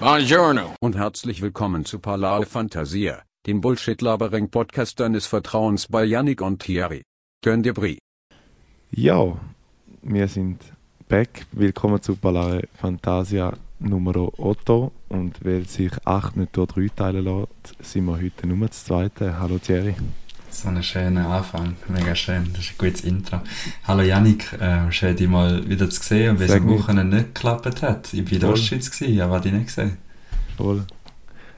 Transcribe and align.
Buongiorno. 0.00 0.76
und 0.80 0.96
herzlich 0.96 1.42
willkommen 1.42 1.84
zu 1.84 1.98
Palao 1.98 2.42
Fantasia, 2.42 3.22
dem 3.48 3.60
Bullshit-Labering-Podcast 3.60 5.00
deines 5.00 5.26
Vertrauens 5.26 5.88
bei 5.88 6.04
Yannick 6.04 6.40
und 6.40 6.62
Thierry. 6.62 7.02
Gönn 7.42 7.64
dir 7.64 7.74
Brie. 7.74 7.98
Ja, 8.92 9.36
wir 10.02 10.28
sind 10.28 10.62
back. 11.08 11.46
Willkommen 11.50 12.00
zu 12.00 12.14
Palare 12.14 12.68
Fantasia 12.74 13.54
Numero 13.80 14.32
8. 14.40 14.92
Und 15.08 15.44
weil 15.44 15.66
sich 15.66 15.90
8 16.04 16.36
nicht 16.36 16.56
durch 16.56 16.68
3 16.68 16.90
teilen 16.94 17.24
lässt, 17.24 17.74
sind 17.82 18.04
wir 18.04 18.20
heute 18.20 18.46
nur 18.46 18.68
das 18.68 18.84
zweite. 18.84 19.40
Hallo 19.40 19.58
Thierry. 19.58 19.96
So 20.60 20.68
ein 20.68 20.82
schöner 20.82 21.28
Anfang, 21.28 21.76
mega 21.86 22.16
schön, 22.16 22.48
das 22.52 22.62
ist 22.62 22.70
ein 22.72 22.78
gutes 22.78 23.02
Intro. 23.02 23.38
Hallo 23.86 24.02
Yannick, 24.02 24.54
äh, 24.54 24.90
schön 24.90 25.14
dich 25.14 25.28
mal 25.28 25.68
wieder 25.68 25.88
zu 25.88 26.02
sehen 26.02 26.32
und 26.32 26.40
wie 26.40 26.46
es 26.46 26.50
am 26.50 26.66
nicht. 26.66 26.80
Wochenende 26.80 27.18
nicht 27.18 27.32
geklappt 27.36 27.80
hat. 27.80 28.12
Ich 28.12 28.24
war 28.24 28.32
in 28.32 28.40
der. 28.40 28.50
Ostschweiz, 28.50 28.90
aber 29.20 29.38
die 29.38 29.52
nicht 29.52 29.66
gesehen. 29.66 29.98
Voll. 30.56 30.84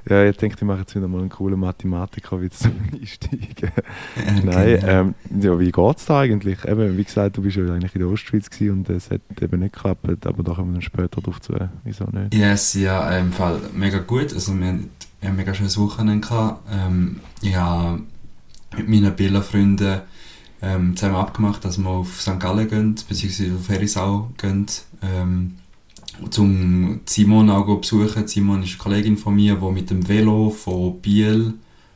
Ja, 0.07 0.23
ich 0.27 0.37
denke, 0.37 0.57
ich 0.57 0.63
mache 0.65 0.81
jetzt 0.81 0.95
wieder 0.95 1.09
mal 1.09 1.21
einen 1.21 1.31
coolen 1.31 1.59
Mathematiker-Witz 1.61 2.59
zum 2.59 2.73
Einsteigen. 2.93 3.71
Nein, 4.45 4.85
ähm, 4.87 5.15
ja, 5.41 5.59
wie 5.59 5.73
geht's 5.73 6.05
da 6.05 6.21
eigentlich? 6.21 6.63
Eben, 6.67 6.99
wie 6.99 7.05
gesagt, 7.05 7.39
du 7.39 7.43
bist 7.43 7.57
ja 7.57 7.73
eigentlich 7.73 7.95
in 7.95 8.03
der 8.03 8.11
Ostschweiz 8.11 8.51
und 8.61 8.91
es 8.91 9.11
hat 9.11 9.23
eben 9.41 9.61
nicht 9.61 9.73
geklappt, 9.73 10.27
aber 10.27 10.43
da 10.43 10.53
kommen 10.53 10.73
wir 10.73 10.75
dann 10.75 10.83
später 10.83 11.23
drauf 11.23 11.41
zu. 11.41 11.55
Wieso 11.85 12.05
nicht? 12.05 12.35
Yes, 12.35 12.75
ja, 12.75 13.17
im 13.17 13.33
Fall 13.33 13.61
mega 13.75 14.01
gut. 14.01 14.35
Also 14.35 14.53
wir, 14.61 14.67
haben 14.67 14.91
ein 15.23 15.37
mega 15.37 15.55
schönes 15.55 15.79
Wochenende 15.79 16.21
gehabt. 16.21 16.69
Ähm, 16.71 17.21
habe 17.55 18.03
mit 18.77 18.89
meinen 18.89 19.15
Billerfreunden 19.17 20.03
ähm, 20.63 20.97
zusammen 20.97 21.17
abgemacht, 21.17 21.65
dass 21.65 21.79
wir 21.79 21.89
auf 21.89 22.21
St. 22.21 22.39
Gallen 22.39 22.69
gehen, 22.69 22.95
beziehungsweise 23.09 23.55
auf 23.55 23.69
Herisau 23.69 24.31
gehen. 24.37 24.67
Ähm, 25.03 25.57
zum 26.29 27.01
Simon 27.07 27.49
auch 27.49 27.81
besuchen. 27.81 28.29
Simon 28.29 28.63
ist 28.63 28.71
eine 28.71 28.79
Kollegin 28.79 29.17
von 29.17 29.35
mir, 29.35 29.57
die 29.57 29.73
mit 29.73 29.91
dem 29.91 30.07
Velo 30.07 30.51
von 30.51 31.01
Biel 31.01 31.55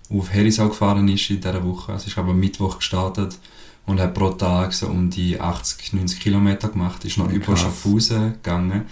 auf 0.08 0.32
Herisau 0.32 0.68
gefahren 0.68 1.08
ist 1.08 1.28
in 1.30 1.40
dieser 1.40 1.64
Woche. 1.64 1.92
Also 1.92 2.06
ist 2.06 2.16
aber 2.16 2.30
am 2.30 2.40
Mittwoch 2.40 2.78
gestartet 2.78 3.38
und 3.86 4.00
hat 4.00 4.14
pro 4.14 4.30
Tag 4.30 4.72
so 4.72 4.86
um 4.86 5.10
die 5.10 5.38
80, 5.38 5.92
90 5.92 6.20
Kilometer 6.20 6.68
gemacht. 6.68 7.04
Ist 7.04 7.18
noch 7.18 7.30
über 7.30 7.46
Krass. 7.46 7.60
Schaffhausen 7.60 8.34
gegangen. 8.34 8.82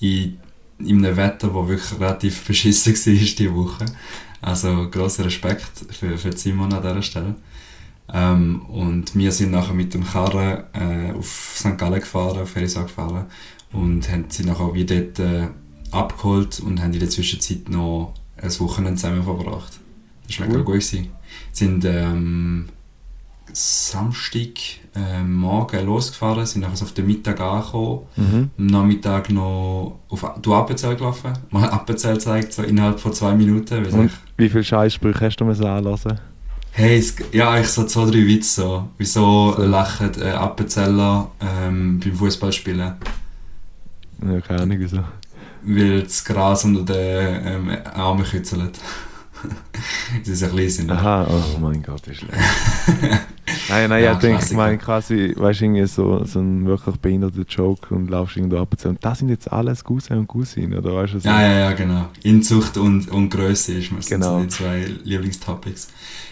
In, 0.00 0.38
in 0.78 1.04
einem 1.04 1.16
Wetter, 1.16 1.48
das 1.48 1.68
wirklich 1.68 2.00
relativ 2.00 2.44
beschissen 2.44 2.94
war 3.06 3.14
diese 3.16 3.54
Woche. 3.54 3.86
Also 4.42 4.88
grosser 4.90 5.24
Respekt 5.26 5.70
für, 5.90 6.16
für 6.16 6.36
Simon 6.36 6.72
an 6.72 6.82
dieser 6.82 7.02
Stelle. 7.02 7.34
Ähm, 8.12 8.62
und 8.62 9.14
wir 9.14 9.32
sind 9.32 9.52
nachher 9.52 9.74
mit 9.74 9.94
dem 9.94 10.04
Karren 10.04 10.64
äh, 10.72 11.12
auf 11.12 11.54
St. 11.56 11.78
Gallen 11.78 12.00
gefahren, 12.00 12.40
auf 12.40 12.54
Herisau 12.56 12.82
gefahren 12.82 13.26
und 13.72 14.10
haben 14.10 14.24
sie 14.28 14.44
nachher 14.44 14.74
wie 14.74 14.84
dort 14.84 15.18
äh, 15.20 15.48
abgeholt 15.92 16.60
und 16.60 16.80
haben 16.82 16.92
in 16.92 17.00
der 17.00 17.10
Zwischenzeit 17.10 17.68
noch 17.68 18.14
ein 18.36 18.60
Wochenende 18.60 18.96
zusammen 18.96 19.22
verbracht. 19.22 19.78
Das 20.26 20.38
war 20.40 20.46
mega 20.46 20.58
Cool. 20.58 20.64
gut. 20.64 20.74
Gewesen. 20.74 21.08
sind 21.52 21.84
ähm, 21.84 22.68
Samstag 23.52 24.48
äh, 24.94 25.22
morgen 25.22 25.86
losgefahren, 25.86 26.44
sind 26.46 26.62
nachher 26.62 26.82
auf 26.82 26.92
den 26.92 27.06
Mittag 27.06 27.40
angekommen 27.40 28.00
Mhm. 28.16 28.50
am 28.58 28.66
Nachmittag 28.66 29.30
noch 29.30 29.98
auf 30.08 30.24
du 30.42 30.54
Appenzell 30.54 30.96
gelaufen. 30.96 31.32
Mal 31.50 31.68
Appenzell 31.70 32.18
zeigt, 32.18 32.52
so 32.52 32.62
innerhalb 32.62 32.98
von 32.98 33.12
zwei 33.12 33.34
Minuten. 33.34 33.84
Und 33.86 34.10
wie 34.36 34.48
viele 34.48 34.64
Scheißsprüche 34.64 35.26
hast 35.26 35.36
du 35.36 35.44
mir 35.44 35.54
anlassen? 35.68 36.18
hey, 36.72 36.98
es, 36.98 37.16
ja, 37.32 37.58
ich 37.58 37.66
so 37.68 37.84
zwei, 37.84 38.04
drei 38.06 38.26
Witze 38.26 38.60
so. 38.62 38.88
Wieso 38.98 39.54
So. 39.56 39.62
lachen 39.62 40.10
äh, 40.22 40.30
Appenzeller 40.30 41.30
ähm, 41.40 41.98
beim 42.00 42.14
Fußballspielen? 42.14 42.92
Ja, 44.26 44.40
keine 44.40 44.62
Ahnung 44.62 44.76
wieso. 44.80 45.00
Weil 45.62 46.02
das 46.04 46.24
Gras 46.24 46.64
unter 46.64 46.82
den 46.94 47.46
ähm, 47.46 47.76
Armen 47.94 48.24
kützelt. 48.24 48.78
Sie 50.22 50.34
sind 50.34 50.70
sind. 50.70 50.90
oder? 50.90 51.00
Aha, 51.00 51.26
oh 51.30 51.58
mein 51.58 51.82
Gott, 51.82 52.06
ist 52.06 52.18
schlecht. 52.18 52.34
nein, 53.70 53.88
nein, 53.88 54.04
Ja, 54.04 54.12
ich 54.12 54.18
denke, 54.18 54.44
ich 54.44 54.52
meine 54.52 54.76
quasi, 54.78 55.32
weißt 55.36 55.60
du, 55.60 55.64
irgendwie 55.64 55.86
so, 55.86 56.24
so 56.24 56.40
ein 56.40 56.66
wirklich 56.66 56.96
behinderter 56.96 57.42
Joke 57.48 57.94
und 57.94 58.10
laufst 58.10 58.36
irgendwo 58.36 58.58
ab 58.58 58.68
und 58.70 58.78
zu. 58.80 58.88
Und 58.88 59.04
das 59.04 59.18
sind 59.20 59.28
jetzt 59.28 59.50
alles 59.50 59.82
Cousin 59.84 60.18
und 60.18 60.26
Cousine, 60.28 60.78
oder 60.78 60.94
weißt 60.94 61.14
du? 61.14 61.20
So. 61.20 61.28
Ja, 61.28 61.40
ja, 61.42 61.58
ja, 61.60 61.72
genau. 61.72 62.06
Inzucht 62.22 62.76
und, 62.76 63.08
und 63.10 63.30
Größe 63.30 63.74
ist 63.74 63.92
mir 63.92 64.00
Genau. 64.00 64.38
sind 64.38 64.50
die 64.50 64.56
zwei 64.56 64.86
Lieblingstopics. 65.04 65.88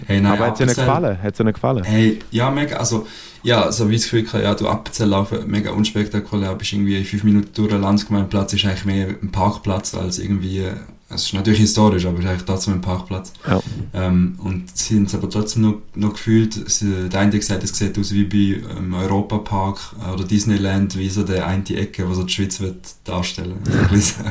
Hey, 0.07 0.21
nein, 0.21 0.33
Aber 0.33 0.47
hat 0.47 0.61
es 0.61 0.67
dir 0.75 0.83
gefallen? 0.83 1.23
Hat 1.23 1.33
es 1.33 1.39
dir 1.39 1.45
nicht 1.45 1.55
gefallen? 1.55 1.85
Hey, 1.85 2.19
ja, 2.31 2.51
mega, 2.51 2.77
also, 2.77 3.07
ja, 3.43 3.71
so 3.73 3.89
wie 3.89 3.95
ich 3.95 4.03
das 4.03 4.11
Gefühl 4.11 4.27
hatte, 4.27 4.43
ja, 4.43 4.55
du 4.55 4.69
Appenzell 4.69 5.09
laufen, 5.09 5.39
mega 5.47 5.71
unspektakulär, 5.71 6.55
bist 6.55 6.73
irgendwie 6.73 7.03
fünf 7.05 7.25
Minuten 7.25 7.51
durch 7.55 7.69
den 7.69 7.81
Landsgemeinplatz, 7.81 8.53
ist 8.53 8.65
eigentlich 8.65 8.85
mehr 8.85 9.09
ein 9.23 9.31
Parkplatz 9.31 9.95
als 9.95 10.19
irgendwie, 10.19 10.65
es 11.11 11.25
ist 11.25 11.33
natürlich 11.33 11.61
historisch, 11.61 12.05
aber 12.05 12.19
es 12.19 12.25
ist 12.25 12.31
eigentlich 12.31 12.45
trotzdem 12.45 12.75
ein 12.75 12.81
Parkplatz. 12.83 13.33
Ja. 13.47 13.63
Ähm, 13.95 14.39
und 14.43 14.77
sie 14.77 14.97
haben 14.97 15.05
es 15.05 15.15
aber 15.15 15.31
trotzdem 15.31 15.63
noch, 15.63 15.77
noch 15.95 16.13
gefühlt, 16.13 16.69
sie, 16.71 17.09
der 17.09 17.21
eine 17.21 17.33
hat 17.33 17.41
gesagt, 17.41 17.65
es 17.65 17.77
sieht 17.77 17.99
aus 17.99 18.13
wie 18.13 18.25
bei 18.25 18.63
ähm, 18.77 18.93
Europapark 18.93 19.95
oder 20.13 20.25
Disneyland, 20.25 20.99
wie 20.99 21.09
so 21.09 21.23
der 21.23 21.47
eine 21.47 21.65
Ecke, 21.65 22.07
wo 22.09 22.13
so 22.13 22.25
die 22.25 22.33
Schweiz 22.33 22.61
wird 22.61 22.87
darstellen. 23.05 23.59
So 23.65 23.95
bisschen 23.95 24.25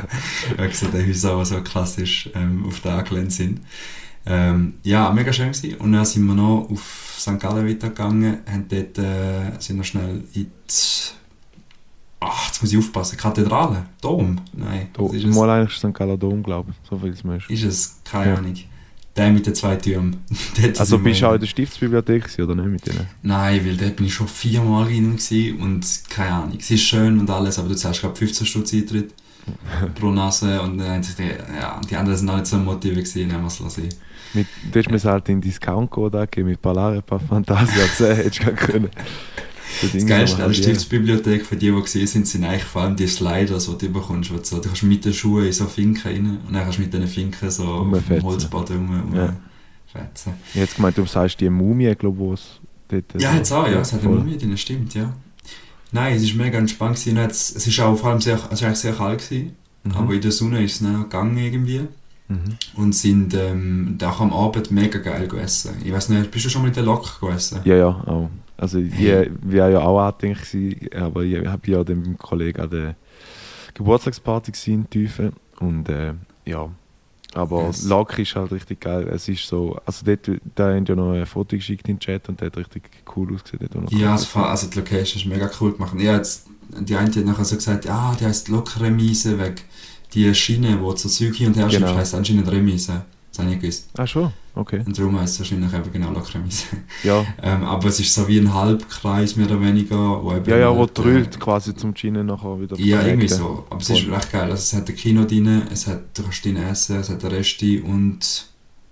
so, 0.56 0.62
gesagt, 0.62 0.94
die 0.94 1.08
Häuser, 1.08 1.38
die 1.38 1.44
so 1.46 1.60
klassisch 1.62 2.30
ähm, 2.34 2.64
auf 2.66 2.80
der 2.80 2.92
angelehnt 2.92 3.32
sind. 3.32 3.60
Ähm, 4.24 4.74
ja, 4.84 5.10
mega 5.10 5.32
schön 5.32 5.50
gewesen. 5.50 5.76
Und 5.78 5.92
dann 5.92 6.04
sind 6.04 6.26
wir 6.26 6.34
noch 6.34 6.68
auf 6.70 7.16
St. 7.18 7.40
Gallen 7.40 7.66
weitergegangen, 7.66 8.38
haben 8.46 8.66
dort, 8.68 8.98
äh, 8.98 9.58
sind 9.58 9.78
noch 9.78 9.84
schnell 9.84 10.22
in 10.34 10.46
die, 10.68 11.17
ach, 12.20 12.46
jetzt 12.48 12.62
muss 12.62 12.72
ich 12.72 12.78
aufpassen, 12.78 13.16
Kathedrale, 13.16 13.86
Dom, 14.00 14.40
nein, 14.52 14.88
Do, 14.92 15.08
ist 15.12 15.24
es? 15.24 15.34
mal 15.36 15.48
eigentlich 15.50 15.76
St. 15.78 15.92
Gallen 15.94 16.18
Dom, 16.18 16.42
glaube 16.42 16.70
ich, 16.72 16.88
so 16.88 16.98
viel 16.98 17.10
es 17.10 17.24
mir 17.24 17.36
ist. 17.36 17.50
Es? 17.62 18.00
Keine 18.04 18.32
Ja. 18.32 18.36
Ahnung. 18.36 18.54
Der 19.16 19.32
mit 19.32 19.46
den 19.46 19.54
zwei 19.54 19.74
Türmen. 19.76 20.18
Also 20.78 20.96
bist 20.98 21.22
du 21.22 21.26
auch 21.26 21.34
in 21.34 21.40
der 21.40 21.46
Stiftsbibliothek 21.48 22.22
gewesen, 22.24 22.42
oder 22.42 22.54
nicht 22.54 22.70
mit 22.70 22.86
denen? 22.86 23.08
Nein, 23.22 23.64
weil 23.66 23.76
dort 23.76 23.96
bin 23.96 24.06
ich 24.06 24.14
schon 24.14 24.28
viermal 24.28 24.84
rein 24.84 25.16
gewesen 25.16 25.58
und 25.60 25.86
keine 26.08 26.30
Ahnung. 26.34 26.56
Es 26.60 26.70
ist 26.70 26.82
schön 26.82 27.18
und 27.18 27.28
alles, 27.28 27.58
aber 27.58 27.68
du 27.68 27.74
zahlst 27.76 28.00
glaube 28.00 28.14
15 28.14 28.46
Stutz 28.46 28.72
Eintritt 28.74 29.12
pro 29.98 30.10
Nase 30.12 30.60
und 30.62 30.78
die, 30.78 30.82
ja, 31.60 31.80
die 31.90 31.96
anderen 31.96 32.16
sind 32.18 32.28
auch 32.30 32.36
nicht 32.36 32.46
so 32.46 32.58
motiviert 32.58 33.06
gewesen, 33.06 33.26
nehmen 33.28 33.40
wir 33.42 33.46
es 33.48 33.58
lassen. 33.58 33.88
Mit, 34.34 34.46
du 34.70 34.78
hast 34.78 34.90
mir 34.90 35.10
halt 35.10 35.28
in 35.30 35.40
Discount-Code 35.40 36.18
angegeben, 36.20 36.50
mit 36.50 36.60
Palare, 36.62 37.00
paar 37.02 37.18
Fantasia 37.18 37.86
10, 37.96 38.14
hättest 38.16 38.40
du 38.40 38.44
gar 38.44 38.52
können. 38.54 38.90
Das 39.92 40.06
Geilste 40.06 40.42
an 40.42 40.48
der 40.48 40.54
Stiftsbibliothek 40.54 41.44
für 41.46 41.56
die, 41.56 41.70
die 41.70 41.80
gesehen 41.82 42.06
sind, 42.06 42.26
sind 42.26 42.44
eigentlich 42.44 42.64
vor 42.64 42.82
allem 42.82 42.96
die 42.96 43.06
Sliders, 43.06 43.66
die 43.68 43.86
du 43.86 43.92
bekommst. 43.92 44.30
Du, 44.30 44.38
so, 44.42 44.56
du 44.56 44.62
kannst 44.68 44.82
mit 44.82 45.04
den 45.04 45.12
Schuhen 45.14 45.46
in 45.46 45.52
so 45.52 45.66
Finken 45.66 46.02
rein 46.08 46.38
und 46.46 46.52
dann 46.54 46.62
kannst 46.64 46.78
du 46.78 46.82
mit 46.82 46.92
diesen 46.92 47.06
Finken 47.06 47.50
so 47.50 47.64
auf 47.64 47.80
Rumfetzen. 47.86 48.16
dem 48.16 48.22
Holzboden 48.24 48.76
rum, 48.76 49.14
Ja. 49.14 49.36
rumfetzen. 49.94 50.32
Ich 50.54 50.60
hätte 50.60 50.74
gemeint, 50.76 50.98
du 50.98 51.06
sagst 51.06 51.40
die 51.40 51.50
Mumie, 51.50 51.94
glaube 51.94 52.16
ich, 52.16 52.20
wo 52.20 52.32
es 52.34 52.60
dort... 52.88 53.04
Ja, 53.20 53.34
jetzt 53.34 53.52
auch, 53.52 53.66
ja. 53.68 53.80
Es 53.80 53.92
hat 53.92 54.02
eine. 54.04 54.14
Mumie 54.16 54.36
drin, 54.38 54.56
stimmt, 54.56 54.94
ja. 54.94 55.12
Nein, 55.92 56.16
es 56.16 56.28
war 56.36 56.44
mega 56.44 56.58
entspannt. 56.58 56.96
Gewesen. 56.98 57.16
Es 57.18 57.50
ist 57.66 57.80
auch 57.80 57.96
vor 57.96 58.10
allem 58.10 58.20
sehr, 58.20 58.38
es 58.50 58.62
eigentlich 58.62 58.78
sehr 58.78 58.92
kalt, 58.92 59.20
gewesen, 59.26 59.52
Mhm. 59.84 59.92
aber 59.94 60.12
in 60.14 60.20
der 60.20 60.32
Sonne 60.32 60.62
ist 60.64 60.72
es 60.72 60.78
dann 60.80 61.02
gegangen 61.02 61.38
irgendwie. 61.38 61.82
Mhm. 62.30 62.40
Und 62.74 62.94
sind 62.94 63.32
ähm, 63.32 63.96
auch 64.04 64.20
am 64.20 64.32
Abend 64.34 64.70
mega 64.70 64.98
geil 64.98 65.26
gegessen. 65.28 65.76
Ich 65.82 65.90
weiß 65.92 66.10
nicht, 66.10 66.30
bist 66.30 66.44
du 66.44 66.50
schon 66.50 66.60
mal 66.62 66.68
in 66.68 66.74
der 66.74 66.82
Lok 66.82 67.20
gegessen? 67.20 67.60
Ja, 67.64 67.76
ja, 67.76 67.86
auch. 67.88 68.28
Also 68.58 68.78
ich 68.78 68.98
wäre 69.00 69.72
ja 69.72 69.80
auch 69.80 70.00
angedenkt 70.00 70.94
aber 70.94 71.22
ich 71.22 71.46
habe 71.46 71.70
ja 71.70 71.82
dann 71.84 71.98
mit 71.98 72.06
meinem 72.06 72.18
Kollegen 72.18 72.60
an 72.60 72.70
der 72.70 72.96
Geburtstagsparty 73.74 74.52
in 74.72 74.90
Tüfen 74.90 75.32
und 75.60 75.88
äh, 75.88 76.14
ja, 76.44 76.68
aber 77.34 77.66
Yes. 77.66 77.84
Lok 77.84 78.18
ist 78.18 78.34
halt 78.34 78.50
richtig 78.52 78.80
geil. 78.80 79.06
Es 79.08 79.28
ist 79.28 79.46
so, 79.46 79.78
also 79.86 80.04
dort, 80.04 80.28
da 80.54 80.74
haben 80.74 80.84
ja 80.86 80.96
noch 80.96 81.12
ein 81.12 81.26
Foto 81.26 81.56
geschickt 81.56 81.88
in 81.88 81.94
den 81.96 82.00
Chat 82.00 82.28
und 82.28 82.40
der 82.40 82.46
hat 82.46 82.56
richtig 82.56 82.82
cool 83.14 83.34
ausgesehen. 83.34 83.68
Dort, 83.72 83.92
Ja, 83.92 84.16
cool 84.34 84.42
also 84.42 84.66
die 84.68 84.78
Location 84.78 85.22
ist 85.22 85.26
mega 85.26 85.48
cool 85.60 85.72
gemacht. 85.72 85.94
Ja, 86.00 86.16
jetzt, 86.16 86.46
die 86.80 86.96
eine 86.96 87.08
hat 87.14 87.24
nachher 87.24 87.44
so 87.44 87.54
gesagt, 87.56 87.88
ah, 87.88 88.16
die 88.18 88.24
heisst 88.24 88.48
Lokremise, 88.48 89.38
wegen 89.38 89.56
die 90.14 90.34
Schiene, 90.34 90.80
wo 90.80 90.90
du 90.92 90.96
so 90.98 91.08
Zeug 91.08 91.34
hin 91.36 91.48
und 91.48 91.56
her 91.56 91.68
Genau. 91.68 91.86
schiebst, 91.86 91.94
heisst 91.96 92.14
anscheinend 92.14 92.50
Remise. 92.50 93.02
Das 93.30 93.44
habe 93.44 93.54
ich 93.54 93.60
gewusst. 93.60 93.88
Ah 93.96 94.06
schon? 94.06 94.32
Okay. 94.58 94.82
Und 94.84 94.98
darum 94.98 95.18
heisst 95.20 95.34
es 95.34 95.38
wahrscheinlich 95.40 95.72
eben 95.72 95.92
genau 95.92 96.10
Lokremise. 96.10 96.64
Ja, 97.04 97.24
ähm, 97.42 97.62
aber 97.62 97.86
es 97.88 98.00
ist 98.00 98.12
so 98.12 98.26
wie 98.26 98.38
ein 98.38 98.52
Halbkreis 98.52 99.36
mehr 99.36 99.46
oder 99.46 99.60
weniger. 99.60 100.22
Wo 100.24 100.32
eben 100.34 100.50
ja, 100.50 100.56
ja 100.58 100.74
wo 100.74 100.80
halt, 100.80 100.98
drüllt 100.98 101.38
quasi 101.38 101.76
zum 101.76 101.94
Schienen 101.94 102.26
nachher 102.26 102.60
wieder 102.60 102.76
Ja, 102.76 103.06
irgendwie 103.06 103.28
so. 103.28 103.64
Aber 103.70 103.80
es 103.80 103.88
ist 103.88 104.08
recht 104.08 104.32
geil. 104.32 104.50
Also 104.50 104.54
es 104.54 104.72
hat 104.74 104.88
ein 104.88 104.96
Kino 104.96 105.24
drin, 105.24 105.62
es 105.72 105.86
hat, 105.86 106.00
du 106.18 106.24
kannst 106.24 106.44
drin 106.44 106.56
essen, 106.56 106.96
es 106.96 107.08
hat 107.08 107.24
ein 107.24 107.30
Resti 107.30 107.78
und 107.78 108.18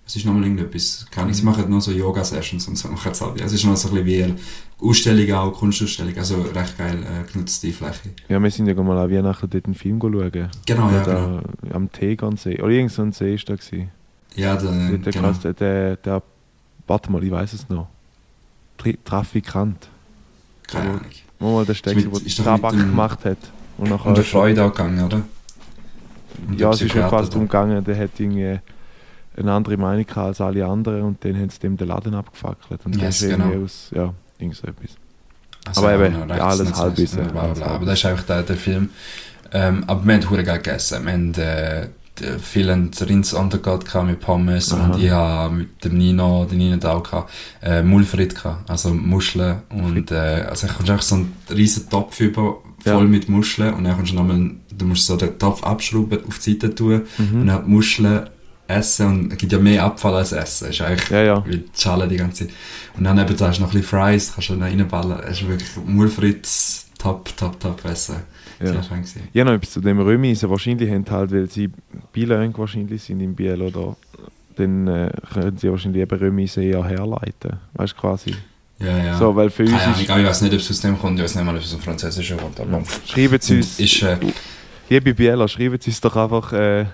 es 0.07 0.15
ist 0.15 0.25
nochmal 0.25 0.45
irgendetwas. 0.45 1.05
Keine 1.11 1.25
Ahnung, 1.25 1.35
sie 1.35 1.43
Mhm. 1.43 1.49
machen 1.49 1.69
noch 1.71 1.81
so 1.81 1.91
Yoga-Sessions 1.91 2.69
und 2.69 2.79
so. 2.79 2.87
Machen 2.89 3.13
sie 3.13 3.25
halt. 3.25 3.41
Es 3.41 3.53
ist 3.53 3.65
noch 3.65 3.77
so 3.77 3.89
ein 3.89 3.95
bisschen 3.95 4.07
wie 4.07 4.23
eine 4.23 4.37
Ausstellung 4.81 5.33
auch, 5.35 5.53
Kunstausstellung. 5.53 6.17
Also 6.17 6.43
recht 6.43 6.79
geil 6.79 7.03
äh, 7.03 7.33
genutzte 7.33 7.73
Fläche. 7.73 8.11
Ja, 8.29 8.41
wir 8.41 8.51
sind 8.53 8.69
ja 8.69 8.75
mal 8.75 8.99
an 8.99 9.11
Weihnachten 9.11 9.51
dort 9.51 9.65
einen 9.65 9.75
Film 9.75 9.99
schauen. 10.01 10.49
Genau, 10.65 10.91
ja, 10.91 11.03
genau. 11.03 11.41
Am 11.73 11.91
Tegernsee. 11.91 12.63
Oder 12.63 12.71
irgend 12.71 12.93
so 12.93 13.03
ein 13.03 13.11
See 13.11 13.35
ist 13.35 13.49
da 13.49 13.57
gewesen. 13.57 13.91
Ja, 14.37 14.57
der, 14.57 14.71
Der, 14.71 14.99
der, 14.99 15.13
genau. 15.13 15.33
der, 15.33 15.53
der, 15.55 15.97
der, 15.97 16.23
warte 16.87 17.11
mal, 17.11 17.23
ich 17.25 17.31
weiß 17.31 17.53
es 17.55 17.69
noch. 17.69 17.89
Tri 18.79 18.99
Trafikant. 19.05 19.89
Keine 20.67 20.91
Ahnung. 20.91 21.01
Mal 21.39 21.53
mal 21.53 21.65
der 21.67 21.95
mit- 21.95 22.11
wo 22.13 22.17
ist 22.19 22.39
doch 22.39 22.45
Tabak 22.45 22.73
mit 22.73 22.83
dem- 22.83 22.91
gemacht 22.91 23.25
hat. 23.25 23.39
Und 23.79 23.91
nachher 23.91 24.07
Und 24.07 24.17
der 24.17 24.25
Freude 24.25 24.65
auch 24.65 24.71
gegangen, 24.73 25.05
oder? 25.05 25.17
Und 26.49 26.53
ja, 26.61 26.69
der 26.69 26.71
es 26.71 26.77
ist 26.77 26.81
ja 26.83 26.87
Psychiater 26.89 27.09
quasi 27.11 27.29
da. 27.29 27.33
darum 27.33 27.47
gegangen, 27.49 27.85
der 27.85 27.99
hat 27.99 28.11
irgendwie 28.19 28.59
eine 29.39 29.53
andere 29.53 29.77
Meinung 29.77 30.07
gehabt 30.07 30.27
als 30.29 30.41
alle 30.41 30.65
anderen 30.67 31.03
und 31.03 31.25
dann 31.25 31.37
haben 31.37 31.51
sie 31.51 31.59
dem 31.61 31.77
den 31.77 31.89
Laden 31.89 32.15
abgefackelt. 32.15 32.81
Und 32.87 32.97
Yes, 32.97 33.19
das 33.21 33.29
genau. 33.29 33.53
aus, 33.65 33.91
ja, 33.95 34.13
irgend 34.39 34.57
so 34.57 34.67
etwas. 34.67 34.91
Also, 35.67 35.81
Aber 35.83 35.95
eben, 36.07 36.15
ja, 36.15 36.25
rechts, 36.25 36.43
alles 36.43 36.75
Halbwissen, 36.75 37.27
bla. 37.29 37.53
Aber 37.67 37.85
das 37.87 37.99
ist 37.99 38.07
einfach 38.07 38.25
der, 38.25 38.43
der 38.45 38.57
Film. 38.57 38.91
Ähm, 39.53 39.85
aber 39.87 40.05
wir 40.07 40.15
haben 40.15 40.45
geil 40.45 40.57
gegessen. 40.59 41.05
Wir 41.05 41.13
haben 41.13 41.35
äh, 41.35 41.89
viele 42.43 42.73
haben 42.73 42.91
Rins 43.09 43.33
Undergut 43.35 43.85
gehabt 43.85 44.07
mit 44.07 44.21
Pommes 44.21 44.73
Aha. 44.73 44.93
und 44.95 45.03
ich 45.03 45.11
habe 45.11 45.55
mit 45.55 45.85
dem 45.85 45.99
Nino, 45.99 46.45
den 46.45 46.59
Nino 46.59 46.77
da 46.77 46.93
auch 46.95 47.03
gehabt, 47.03 47.31
äh, 47.63 47.83
Mulfrit 47.83 48.35
gehabt, 48.35 48.69
also 48.71 48.93
Muscheln 48.95 49.63
und 49.71 50.11
äh, 50.11 50.47
also 50.49 50.67
ich 50.67 50.73
kommst 50.75 50.91
einfach 50.91 51.05
so 51.05 51.17
einen 51.17 51.33
riesen 51.51 51.89
Topf 51.91 52.19
über, 52.21 52.59
voll 52.83 52.93
Ja. 52.93 53.01
mit 53.01 53.29
Muscheln 53.29 53.75
und 53.75 53.85
dann 53.85 53.97
kommst 53.97 54.13
du 54.13 54.17
nochmal, 54.17 54.51
du 54.77 54.85
musst 54.87 55.07
so 55.07 55.17
den 55.17 55.39
Topf 55.39 55.63
abschrauben, 55.63 56.21
auf 56.27 56.39
die 56.39 56.53
Seite 56.53 56.75
tun 56.75 57.03
Mhm. 57.19 57.41
und 57.43 57.47
dann 57.49 57.65
die 57.65 57.71
Muscheln 57.71 58.29
essen 58.69 59.07
und 59.07 59.33
es 59.33 59.39
gibt 59.39 59.53
ja 59.53 59.59
mehr 59.61 59.85
Abfall 59.85 60.15
als 60.17 60.33
Essen. 60.33 60.71
Ist 60.71 60.81
eigentlich 60.81 61.09
Ja, 61.11 61.23
ja. 61.23 61.45
wie 61.47 61.59
die 61.59 61.65
Schale 61.77 62.09
die 62.09 62.17
ganze 62.17 62.47
Zeit. 62.49 62.55
Und 62.97 63.05
dann 63.05 63.17
eben, 63.17 63.37
da 63.37 63.47
hast 63.49 63.59
du 63.59 63.63
noch 63.63 63.73
ein 63.73 63.81
bisschen 63.81 64.01
Fries, 64.01 64.33
kannst 64.35 64.49
du 64.49 64.55
dann 64.55 64.63
reinballen. 64.65 65.21
Es 65.21 65.41
ist 65.41 65.47
wirklich 65.49 65.69
Mulfritz, 65.87 66.87
top, 66.99 67.37
top, 67.37 67.61
top 67.61 67.85
Essen. 67.85 68.17
Ja. 68.61 68.67
Sehr 68.67 68.83
fein 68.83 69.03
gewesen. 69.03 69.29
Ja, 69.33 69.45
noch 69.45 69.53
etwas 69.53 69.71
zu 69.71 69.81
dem 69.81 70.01
Römisen. 70.01 70.49
Wahrscheinlich 70.51 70.91
haben 70.91 71.05
halt, 71.11 71.33
weil 71.33 71.49
sie 71.49 71.71
bilingue 72.13 72.59
wahrscheinlich 72.59 73.03
sind 73.03 73.21
in 73.21 73.35
Biel 73.35 73.61
oder 73.61 73.97
dann 74.57 74.87
äh, 74.89 75.11
können 75.33 75.59
sie 75.59 75.71
wahrscheinlich 75.71 76.03
eben 76.03 76.19
Römisen 76.19 76.63
eher 76.63 76.85
herleiten. 76.85 77.59
Weißt 77.75 77.93
du 77.93 78.01
quasi. 78.01 78.35
Ja, 78.79 78.99
ja. 78.99 79.19
So, 79.19 79.35
weil 79.35 79.51
für 79.51 79.63
uns 79.63 79.73
Ahnung, 79.73 79.95
ist. 79.95 80.03
ich 80.03 80.09
weiß 80.09 80.43
nicht, 80.43 80.53
ob 80.53 80.61
es 80.61 80.71
aus 80.71 80.81
dem 80.81 80.99
kommt, 80.99 81.19
ich 81.19 81.25
weiß 81.25 81.35
nicht 81.35 81.45
mal, 81.45 81.55
ob 81.55 81.61
es 81.61 81.67
aus 81.67 81.79
dem 81.79 81.81
Französischen 81.81 82.37
kommt. 82.37 82.61
Aber 82.61 82.83
Schreiben 83.07 83.39
Sie 83.41 83.57
uns, 83.57 83.81
ist, 83.81 84.03
äh, 84.03 84.17
liebe 84.89 85.15
Bieler, 85.15 85.49
schreiben 85.49 85.79
Sie 85.81 85.91
uns 85.91 86.01
doch 86.01 86.15
einfach 86.17 86.53
äh, 86.53 86.85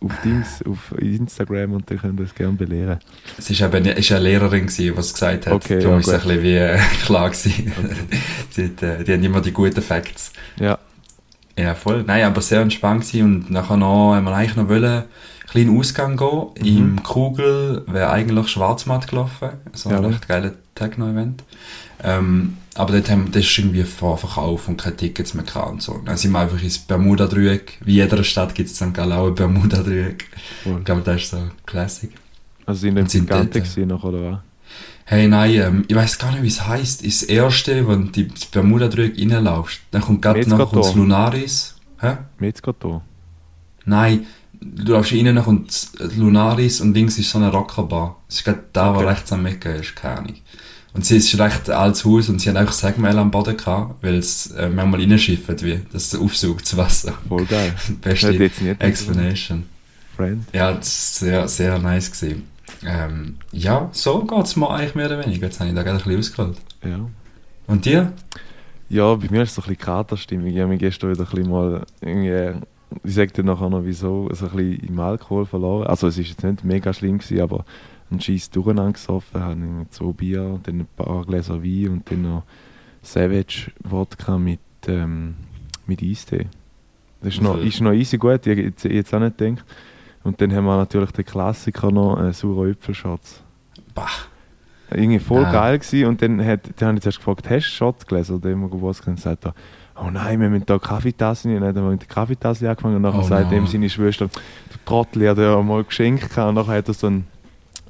auf 0.00 0.12
Dings, 0.22 0.62
auf 0.68 0.94
Instagram 0.98 1.72
und 1.72 1.90
dann 1.90 1.98
können 1.98 2.18
wir 2.18 2.26
es 2.26 2.34
gerne 2.34 2.52
belehren. 2.52 3.00
es 3.38 3.48
ist 3.48 3.60
eben 3.60 3.84
ist 3.86 4.12
eine 4.12 4.20
Lehrerin 4.20 4.66
gewesen, 4.66 4.94
die 4.94 5.00
es 5.00 5.12
gesagt 5.14 5.46
hat. 5.46 5.52
Okay, 5.54 5.78
Darum 5.80 5.94
ja, 5.94 6.00
ist 6.00 6.06
es 6.08 6.12
ein 6.14 6.20
bisschen 6.20 6.42
wie 6.42 6.54
äh, 6.56 6.78
klar 7.04 7.30
gewesen. 7.30 7.72
die, 8.56 8.62
äh, 8.84 9.04
die 9.04 9.12
haben 9.12 9.24
immer 9.24 9.40
die 9.40 9.52
guten 9.52 9.80
Facts. 9.80 10.32
Ja, 10.58 10.78
Ja, 11.58 11.74
voll. 11.74 12.04
Nein, 12.06 12.24
aber 12.24 12.40
sehr 12.40 12.60
entspannt 12.60 13.06
gewesen 13.06 13.24
und 13.24 13.50
nachher 13.50 13.76
noch, 13.76 14.14
haben 14.14 14.24
wir 14.24 14.34
eigentlich 14.34 14.56
noch 14.56 14.68
wollen, 14.68 14.84
einen 14.84 15.04
kleinen 15.48 15.78
Ausgang 15.78 16.16
gehen. 16.16 16.48
Mhm. 16.60 16.78
Im 16.78 17.02
Kugel 17.02 17.84
wäre 17.86 18.10
eigentlich 18.10 18.48
Schwarzmatt 18.48 19.08
gelaufen. 19.08 19.50
So 19.72 19.88
ein 19.88 19.96
Jawohl. 19.96 20.10
recht 20.12 20.28
geiler 20.28 20.52
Techno-Event. 20.74 21.44
Ähm, 22.02 22.56
aber 22.74 22.94
dort 22.94 23.10
haben, 23.10 23.30
das 23.32 23.42
ist 23.44 23.58
irgendwie 23.58 23.82
Vorverkauf 23.82 24.68
und 24.68 24.80
keine 24.80 24.96
Tickets 24.96 25.34
mehr 25.34 25.44
gehabt 25.44 25.70
und 25.70 25.82
so. 25.82 26.00
Dann 26.04 26.16
sind 26.16 26.32
wir 26.32 26.38
einfach 26.38 26.62
ins 26.62 26.78
Bermuda-Dreieck. 26.78 27.78
Wie 27.84 28.00
in 28.00 28.08
jeder 28.08 28.24
Stadt 28.24 28.54
gibt 28.54 28.70
es 28.70 28.80
in 28.80 28.88
St. 28.88 28.94
Gallen 28.94 29.12
auch 29.12 29.26
ein 29.26 29.34
Bermuda-Dreieck. 29.34 30.26
voll. 30.62 30.78
Ich 30.78 30.84
glaube, 30.84 31.02
das 31.02 31.22
ist 31.22 31.30
so 31.30 31.38
Classic. 31.66 32.10
Also 32.64 32.80
sind 32.82 32.94
dann 32.94 33.06
sind 33.08 33.22
Giganten 33.22 33.50
dort, 33.52 33.64
gewesen 33.64 33.88
noch, 33.88 34.04
oder 34.04 34.32
was? 34.32 34.38
Hey, 35.04 35.26
nein, 35.26 35.54
ähm, 35.54 35.84
ich 35.88 35.96
weiß 35.96 36.18
gar 36.18 36.30
nicht, 36.32 36.42
wie 36.42 36.48
es 36.48 36.66
heisst. 36.66 37.02
Ist 37.02 37.22
das 37.22 37.28
erste, 37.28 37.88
wenn 37.88 38.12
du 38.12 38.20
ins 38.20 38.46
Bermuda-Dreieck 38.46 39.18
reinlaufst. 39.18 39.80
Dann 39.90 40.02
kommt 40.02 40.22
gerade 40.22 40.48
noch 40.48 40.72
das 40.72 40.94
Lunaris. 40.94 41.74
Hä? 42.00 42.18
Metzger 42.38 42.74
Nein, 43.84 44.26
du 44.60 44.92
läufst 44.92 45.12
rein, 45.12 45.24
dann 45.24 45.42
kommt 45.44 45.68
das 45.68 46.16
Lunaris 46.16 46.80
und 46.80 46.94
links 46.94 47.18
ist 47.18 47.30
so 47.30 47.38
eine 47.38 47.50
Rockerbar. 47.50 48.20
Das 48.28 48.36
ist 48.36 48.44
gerade 48.44 48.64
da, 48.72 48.94
wo 48.94 48.98
Okay. 48.98 49.08
rechts 49.08 49.32
am 49.32 49.42
Mecken 49.42 49.74
ist, 49.74 49.96
keine 49.96 50.18
Ahnung. 50.18 50.34
Und 50.92 51.04
sie 51.04 51.16
ist 51.16 51.38
recht 51.38 51.70
altes 51.70 52.04
Haus 52.04 52.28
und 52.28 52.40
sie 52.40 52.48
haben 52.48 52.56
einfach 52.56 52.72
Segmehl 52.72 53.16
am 53.16 53.30
Boden 53.30 53.56
gehabt, 53.56 54.02
weil 54.02 54.16
es 54.16 54.50
äh, 54.52 54.68
manchmal 54.68 55.00
reinschifft, 55.00 55.62
wie 55.62 55.80
das 55.92 56.14
aufsaugt, 56.14 56.62
das 56.62 56.76
Wasser. 56.76 57.14
Voll 57.28 57.46
geil. 57.46 57.74
Beste 58.00 58.50
Explanation. 58.78 59.64
Friend. 60.16 60.44
Ja, 60.52 60.72
das 60.72 60.88
ist 60.88 61.14
sehr, 61.16 61.48
sehr 61.48 61.78
nice 61.78 62.10
gewesen. 62.10 62.44
Ähm, 62.84 63.36
ja, 63.52 63.88
so 63.92 64.24
geht's 64.24 64.56
mir 64.56 64.70
eigentlich 64.70 64.94
mehr 64.94 65.06
oder 65.06 65.24
weniger. 65.24 65.46
Jetzt 65.46 65.60
habe 65.60 65.68
ich 65.70 65.76
da 65.76 65.82
gerade 65.82 65.98
ein 65.98 66.04
bisschen 66.04 66.18
ausgeholt. 66.18 66.58
Ja. 66.84 67.00
Und 67.66 67.84
dir? 67.84 68.12
Ja, 68.88 69.14
bei 69.14 69.28
mir 69.30 69.42
ist 69.42 69.50
es 69.50 69.54
so 69.56 69.62
ein 69.62 69.68
bisschen 69.68 69.84
Katerstimmung. 69.84 70.46
Ich 70.48 70.58
habe 70.58 70.68
mich 70.68 70.80
gestern 70.80 71.10
wieder 71.12 71.24
ein 71.24 71.30
bisschen 71.30 71.50
mal 71.50 71.84
irgendwie, 72.00 72.60
ich 73.04 73.14
sage 73.14 73.32
dir 73.32 73.44
nachher 73.44 73.68
noch 73.70 73.84
wieso, 73.84 74.28
so 74.32 74.46
ein 74.46 74.56
bisschen 74.56 74.88
im 74.88 74.98
Alkohol 74.98 75.46
verloren. 75.46 75.86
Also 75.86 76.08
es 76.08 76.18
ist 76.18 76.28
jetzt 76.30 76.42
nicht 76.42 76.64
mega 76.64 76.92
schlimm 76.92 77.18
gewesen, 77.18 77.40
aber 77.40 77.64
ein 78.10 78.20
Scheiß 78.20 78.50
durcheinander 78.50 78.92
gesoffen, 78.94 79.40
habe 79.40 79.60
ich 79.82 79.90
zwei 79.90 80.12
Bier, 80.12 80.58
dann 80.64 80.80
ein 80.80 80.88
paar 80.96 81.24
Gläser 81.24 81.62
Wein 81.62 81.88
und 81.90 82.10
dann 82.10 82.22
noch 82.22 82.42
Savage 83.02 83.70
Wodka 83.84 84.38
mit, 84.38 84.58
ähm, 84.88 85.34
mit 85.86 86.02
Eistee. 86.02 86.48
Das 87.22 87.34
ist 87.34 87.42
noch, 87.42 87.56
Okay. 87.56 87.68
ist 87.68 87.80
noch 87.80 87.92
easy 87.92 88.16
gut, 88.18 88.46
ich 88.46 88.58
hätte 88.58 88.88
jetzt 88.88 89.14
auch 89.14 89.20
nicht 89.20 89.38
gedacht. 89.38 89.64
Und 90.22 90.40
dann 90.40 90.54
haben 90.54 90.64
wir 90.66 90.76
natürlich 90.76 91.12
den 91.12 91.24
Klassiker 91.24 91.90
noch, 91.90 92.20
äh, 92.22 92.32
sauren 92.32 92.72
Äpfelschatz. 92.72 93.42
Bah. 93.94 94.06
Irgendwie 94.92 95.18
voll 95.20 95.44
Ah. 95.44 95.52
geil 95.52 95.78
gewesen. 95.78 96.06
Und 96.08 96.20
dann, 96.20 96.44
hat, 96.44 96.60
dann 96.76 96.88
habe 96.88 96.96
ich 96.98 97.02
zuerst 97.02 97.18
gefragt, 97.18 97.48
hast 97.48 97.66
du 97.66 97.70
Shot 97.70 98.06
gelesen? 98.08 98.36
Oder 98.36 98.50
immer 98.50 98.68
gewusst. 98.68 99.00
Und 99.06 99.06
dann 99.08 99.16
sagt 99.16 99.46
er, 99.46 99.54
oh 99.96 100.10
nein, 100.10 100.40
wir 100.40 100.50
müssen 100.50 100.66
da 100.66 100.78
Kaffeetasse 100.78 101.48
nehmen. 101.48 101.62
Und 101.62 101.68
dann 101.68 101.76
haben 101.76 101.84
wir 101.84 101.92
mit 101.92 102.02
der 102.02 102.08
Kaffeetasse 102.08 102.68
angefangen. 102.68 102.96
Und 102.96 103.02
nachher 103.02 103.20
Oh 103.20 103.22
sagt 103.22 103.50
no. 103.50 103.56
ihm 103.56 103.66
seine 103.66 103.88
Schwester, 103.88 104.26
du 104.26 104.78
Trottel, 104.84 105.28
hat 105.30 105.38
er 105.38 105.62
mal 105.62 105.84
geschenkt. 105.84 106.36
Und 106.36 106.54
nachher 106.54 106.74
hat 106.78 106.88
er 106.88 106.94
so 106.94 107.06
ein 107.06 107.24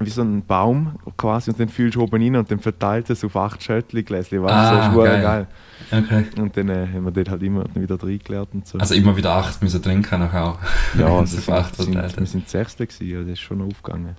wie 0.05 0.09
so 0.09 0.21
ein 0.21 0.45
Baum 0.45 0.95
quasi 1.17 1.51
und 1.51 1.59
dann 1.59 1.69
fühlst 1.69 1.95
du 1.95 2.01
oben 2.01 2.21
rein 2.21 2.35
und 2.35 2.51
dann 2.51 2.59
verteilt 2.59 3.09
es 3.09 3.23
auf 3.23 3.35
acht 3.35 3.61
Schöttli-Gläschen. 3.63 4.43
Ah, 4.45 4.75
das 4.75 4.87
ist 4.87 4.93
verdammt 4.93 5.23
geil. 5.23 5.47
geil. 5.91 6.03
Okay. 6.03 6.41
Und 6.41 6.57
dann 6.57 6.69
äh, 6.69 6.87
haben 6.93 7.05
wir 7.05 7.11
dort 7.11 7.29
halt 7.29 7.43
immer 7.43 7.65
wieder 7.75 8.01
reingelernt 8.01 8.49
und 8.53 8.67
so. 8.67 8.77
Also 8.77 8.93
immer 8.95 9.15
wieder 9.15 9.33
acht 9.33 9.61
müssen 9.61 9.81
trinken 9.81 10.19
nachher 10.19 10.45
auch. 10.45 10.59
ja, 10.97 11.07
also 11.17 11.37
es 11.37 11.47
auf 11.47 11.55
acht 11.55 11.75
sind, 11.75 11.93
verteilt 11.93 12.17
wir 12.17 12.25
sind 12.25 12.45
das 12.45 12.51
Sechste 12.51 12.87
gewesen, 12.87 13.17
also 13.17 13.29
das 13.29 13.33
ist 13.33 13.39
schon 13.39 13.61
aufgegangen. 13.61 14.15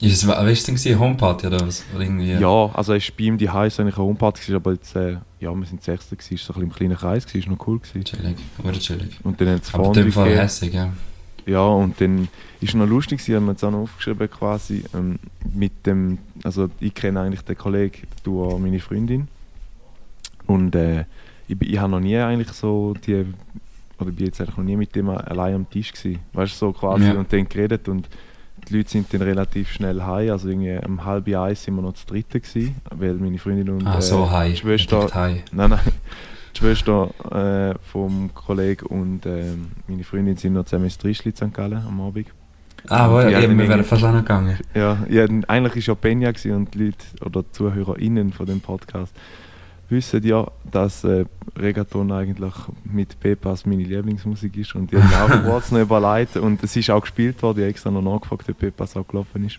Ist 0.00 0.22
es, 0.22 0.26
was 0.26 0.50
ist 0.50 0.66
denn? 0.66 0.98
Homeparty 0.98 1.46
oder 1.48 1.60
was? 1.60 1.84
Oder 1.94 2.04
irgendwie? 2.04 2.32
Ja, 2.32 2.70
also 2.72 2.94
es 2.94 3.06
war 3.08 3.16
bei 3.18 3.24
ihm 3.24 3.36
die 3.36 3.50
Heiß 3.50 3.80
eigentlich 3.80 3.96
eine 3.96 4.04
Homeparty, 4.04 4.40
gewesen, 4.40 4.56
aber 4.56 4.72
jetzt, 4.72 4.96
äh, 4.96 5.18
ja, 5.40 5.54
wir 5.54 5.66
sind 5.66 5.82
Sechste 5.82 6.16
gewesen, 6.16 6.34
ist 6.34 6.44
so 6.44 6.54
ein 6.54 6.54
bisschen 6.54 6.70
im 6.70 6.74
kleinen 6.74 6.96
Kreis, 6.96 7.26
gewesen, 7.26 7.38
ist 7.38 7.48
noch 7.50 7.66
cool 7.66 7.80
gewesen. 7.80 8.04
Chillig. 8.04 8.36
Oder 8.64 8.78
chillig. 8.78 9.18
Und 9.22 9.38
dann 9.40 9.48
hat 9.50 9.62
es 9.62 9.74
Aber 9.74 9.88
in 9.88 9.92
dem 9.92 10.12
Fall 10.12 10.38
hässig, 10.38 10.72
ja. 10.72 10.90
Ja, 11.46 11.62
und 11.64 12.00
dann 12.00 12.28
ist 12.60 12.74
noch 12.74 12.86
lustig, 12.86 13.20
sie 13.20 13.34
haben 13.34 13.46
wir 13.46 13.52
jetzt 13.52 13.64
auch 13.64 13.70
noch 13.70 13.80
aufgeschrieben 13.80 14.30
quasi, 14.30 14.84
ähm, 14.94 15.18
mit 15.54 15.86
dem, 15.86 16.18
also 16.44 16.68
ich 16.80 16.94
kenne 16.94 17.20
eigentlich 17.20 17.42
den 17.42 17.56
Kollegen, 17.56 18.06
du 18.22 18.44
auch 18.44 18.58
meine 18.58 18.80
Freundin. 18.80 19.28
Und 20.46 20.74
äh, 20.74 21.04
ich, 21.48 21.56
ich 21.60 21.78
habe 21.78 21.90
noch 21.90 22.00
nie 22.00 22.16
eigentlich 22.18 22.50
so 22.52 22.94
die, 23.06 23.24
oder 23.98 24.10
bin 24.10 24.26
jetzt 24.26 24.40
eigentlich 24.40 24.56
noch 24.56 24.64
nie 24.64 24.76
mit 24.76 24.94
dem 24.94 25.08
allein 25.10 25.54
am 25.54 25.70
Tisch 25.70 25.92
gewesen. 25.92 26.20
Weißt 26.32 26.54
du, 26.54 26.56
so 26.66 26.72
quasi, 26.72 27.04
Ja. 27.06 27.14
und 27.14 27.32
dann 27.32 27.48
geredet 27.48 27.88
und 27.88 28.08
die 28.68 28.76
Leute 28.76 28.90
sind 28.90 29.12
dann 29.14 29.22
relativ 29.22 29.70
schnell 29.72 30.02
heim, 30.02 30.30
also 30.32 30.48
irgendwie 30.48 30.78
um 30.86 31.02
halb 31.04 31.26
eins 31.28 31.62
sind 31.64 31.74
wir 31.76 31.82
noch 31.82 31.94
zu 31.94 32.06
dritten 32.06 32.42
gewesen, 32.42 32.76
weil 32.90 33.14
meine 33.14 33.38
Freundin 33.38 33.70
und 33.70 33.86
Ah, 33.86 33.98
äh, 33.98 34.02
so 34.02 34.30
high. 34.30 34.50
die 34.52 34.56
Schwester. 34.58 35.08
Nein, 35.14 35.70
nein. 35.70 35.78
Die 36.54 36.58
Schwester 36.58 37.10
äh, 37.30 37.78
vom 37.82 38.30
Kollegen 38.34 38.86
und 38.86 39.26
ähm, 39.26 39.72
meine 39.86 40.04
Freundin 40.04 40.36
sind 40.36 40.54
noch 40.54 40.64
zusammen 40.64 40.84
ins 40.84 40.98
Trischli 40.98 41.32
St. 41.32 41.52
Gallen 41.52 41.82
am 41.86 42.00
Abend. 42.00 42.26
Ah, 42.88 43.06
aber 43.06 43.24
Die 43.24 43.32
ja, 43.32 43.38
haben 43.38 43.44
eben, 43.44 43.58
wir 43.58 43.68
wären 43.68 43.84
fast 43.84 44.04
auch 44.04 44.12
noch 44.12 44.20
gegangen. 44.20 44.58
Ja, 44.74 44.98
ja 45.08 45.24
eigentlich 45.46 45.88
war 45.88 45.94
ja 45.94 46.00
Benja 46.00 46.32
und 46.56 46.74
die 46.74 46.86
Leute 46.86 47.04
oder 47.24 47.42
die 47.42 47.52
ZuhörerInnen 47.52 48.32
von 48.32 48.46
dem 48.46 48.60
Podcast 48.60 49.14
wissen 49.90 50.22
ja, 50.22 50.46
dass 50.70 51.04
äh, 51.04 51.24
Reggaeton 51.56 52.12
eigentlich 52.12 52.54
mit 52.84 53.18
Pepas 53.18 53.66
meine 53.66 53.82
Lieblingsmusik 53.82 54.56
ist 54.56 54.74
und 54.74 54.92
die 54.92 54.96
haben 54.96 55.32
auch 55.32 55.44
kurz 55.50 55.72
noch 55.72 55.80
überlegt 55.80 56.36
und 56.36 56.62
es 56.62 56.76
ist 56.76 56.90
auch 56.90 57.00
gespielt 57.00 57.42
worden, 57.42 57.58
ich 57.58 57.62
habe 57.64 57.70
extra 57.70 57.90
noch 57.90 58.02
nachgefragt, 58.02 58.48
ob 58.48 58.58
Pepas 58.58 58.96
auch 58.96 59.06
gelaufen 59.06 59.44
ist. 59.44 59.58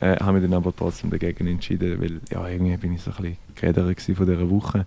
Äh, 0.00 0.16
habe 0.16 0.40
mich 0.40 0.42
dann 0.42 0.54
aber 0.54 0.74
trotzdem 0.74 1.10
dagegen 1.10 1.46
entschieden, 1.46 2.00
weil 2.00 2.20
ja, 2.30 2.48
irgendwie 2.48 2.76
bin 2.76 2.94
ich 2.94 3.02
so 3.02 3.10
ein 3.12 3.16
bisschen 3.16 3.36
gerädert 3.54 4.00
von 4.00 4.26
dieser 4.26 4.50
Woche. 4.50 4.86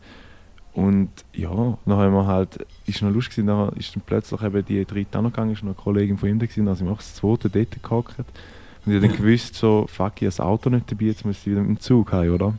Und 0.78 1.10
ja, 1.34 1.50
dann 1.50 1.98
haben 1.98 2.14
wir 2.14 2.28
halt, 2.28 2.64
ist 2.86 3.02
noch 3.02 3.10
lustig, 3.10 3.48
dann 3.48 3.70
ist 3.78 3.96
dann 3.96 4.04
plötzlich 4.06 4.40
eben 4.44 4.64
die 4.64 4.86
dritte 4.86 5.18
angegangen, 5.18 5.54
ist 5.54 5.64
noch 5.64 5.70
eine 5.70 5.74
Kollegin 5.74 6.20
von 6.20 6.30
ihm 6.30 6.38
da 6.38 6.46
gewesen, 6.46 6.68
also 6.68 6.84
ich 6.84 6.90
mache 6.92 7.00
das 7.00 7.16
zweite 7.16 7.50
dort 7.50 7.82
gehockt. 7.82 8.20
Und 8.20 8.94
ich 8.94 9.02
habe 9.02 9.08
dann 9.08 9.18
gewusst, 9.18 9.56
so, 9.56 9.88
fuck, 9.88 10.14
ich 10.18 10.22
habe 10.22 10.26
das 10.28 10.40
Auto 10.40 10.70
nicht 10.70 10.92
dabei, 10.92 11.06
jetzt 11.06 11.26
muss 11.26 11.40
ich 11.40 11.48
wieder 11.48 11.62
mit 11.62 11.70
dem 11.70 11.80
Zug 11.80 12.12
heim, 12.12 12.32
oder? 12.32 12.54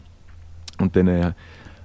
Und 0.81 0.97
dann 0.97 1.07
äh, 1.07 1.33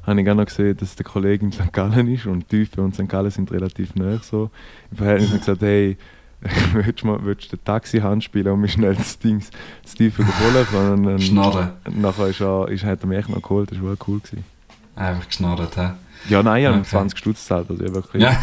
habe 0.07 0.21
ich 0.21 0.27
auch 0.27 0.33
noch 0.33 0.45
gesehen, 0.47 0.75
dass 0.75 0.95
der 0.95 1.05
Kollege 1.05 1.45
in 1.45 1.51
St. 1.51 1.71
Gallen 1.71 2.07
ist 2.11 2.25
und 2.25 2.49
Tüfe 2.49 2.81
und 2.81 2.95
St. 2.95 3.07
Gallen 3.07 3.29
sind 3.29 3.51
relativ 3.51 3.93
nah 3.93 4.17
so. 4.17 4.49
Im 4.89 4.97
Verhältnis 4.97 5.29
habe 5.29 5.37
ich 5.37 5.45
gesagt, 5.45 5.61
hey, 5.61 5.97
willst 6.73 7.03
du, 7.03 7.07
mal, 7.07 7.19
willst 7.21 7.53
du 7.53 7.57
den 7.57 7.63
Taxi-Hand 7.63 8.23
spielen 8.23 8.51
und 8.53 8.61
mich 8.61 8.73
schnell 8.73 8.95
das 8.95 9.19
Ding, 9.19 9.43
das 9.83 9.93
Tiefe 9.93 10.25
holen? 10.25 10.95
Und 10.95 11.03
dann, 11.03 11.17
Geschnarren. 11.17 11.73
nachher 11.91 12.29
ist 12.29 12.41
er, 12.41 12.69
ist, 12.69 12.83
hat 12.83 13.01
er 13.01 13.07
mich 13.07 13.19
echt 13.19 13.29
noch 13.29 13.43
geholt, 13.43 13.71
das 13.71 13.79
war 13.83 13.95
cool. 14.07 14.19
Gewesen. 14.19 14.43
Einfach 14.95 15.27
geschnarrt, 15.27 15.77
hä? 15.77 15.91
Ja, 16.29 16.41
nein, 16.43 16.61
ich 16.61 16.67
habe 16.67 16.77
ihm 16.77 16.81
Okay. 16.81 16.89
20 16.89 17.17
Stutz 17.19 17.39
gezahlt, 17.41 17.69
also 17.69 17.83
ich 17.83 17.93
wirklich, 17.93 18.21
Ja. 18.23 18.31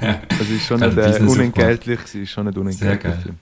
es 0.40 0.50
ist 0.50 0.66
schon 0.66 0.80
nicht 0.80 0.96
äh, 0.96 1.22
unentgeltlich, 1.22 2.14
ist 2.14 2.30
schon 2.30 2.46
nicht 2.46 2.58
unentgeltlich. 2.58 3.02
geil. 3.02 3.34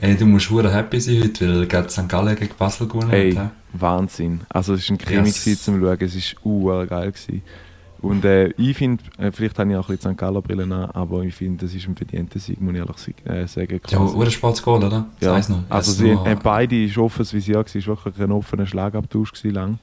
Ey, 0.00 0.16
du 0.16 0.26
musst 0.26 0.48
hure 0.50 0.72
happy 0.72 1.00
sein 1.00 1.22
heute, 1.24 1.48
weil 1.48 1.66
gerade 1.66 1.90
St. 1.90 2.08
Gallen 2.08 2.36
gegen 2.36 2.54
Basel 2.56 2.86
gewonnen 2.86 3.10
Ey, 3.10 3.32
hat. 3.32 3.50
Wahnsinn. 3.72 4.42
Also 4.48 4.74
es 4.74 4.88
war 4.88 4.94
ein 4.94 4.98
Krimi 4.98 5.26
Yes. 5.26 5.64
zum 5.64 5.80
Schauen, 5.80 5.98
es 6.00 6.34
war 6.36 6.46
uh, 6.46 6.86
geil. 6.86 7.10
Gewesen. 7.12 7.42
Und 8.00 8.24
äh, 8.24 8.50
ich 8.56 8.76
finde, 8.76 9.02
äh, 9.18 9.32
vielleicht 9.32 9.58
habe 9.58 9.70
ich 9.70 9.76
auch 9.76 9.88
ein 9.88 9.96
bisschen 9.96 10.12
St. 10.12 10.18
Galler 10.18 10.40
Brille 10.40 10.62
an, 10.62 10.72
aber 10.72 11.22
ich 11.24 11.34
finde, 11.34 11.64
das 11.66 11.74
ist 11.74 11.88
ein 11.88 11.96
verdienter 11.96 12.38
Sieg, 12.38 12.60
muss 12.60 12.74
ich 12.74 12.78
ehrlich 12.78 13.14
äh, 13.24 13.46
sagen. 13.48 13.80
Ja, 13.88 13.98
Quasi. 13.98 14.14
Ursport 14.16 14.62
Goal, 14.62 14.84
oder? 14.84 15.06
Das 15.18 15.48
Ja, 15.48 15.54
noch. 15.56 15.64
also 15.68 15.90
sie, 15.90 16.10
äh, 16.10 16.36
beide 16.40 16.84
ist 16.84 16.96
offen, 16.96 17.26
wie 17.32 17.40
sie 17.40 17.54
war, 17.54 17.64
es 17.66 17.74
war 17.74 17.96
wirklich 17.96 18.20
ein 18.20 18.30
offener 18.30 18.68
Schlagabtausch 18.68 19.32
lang. 19.42 19.80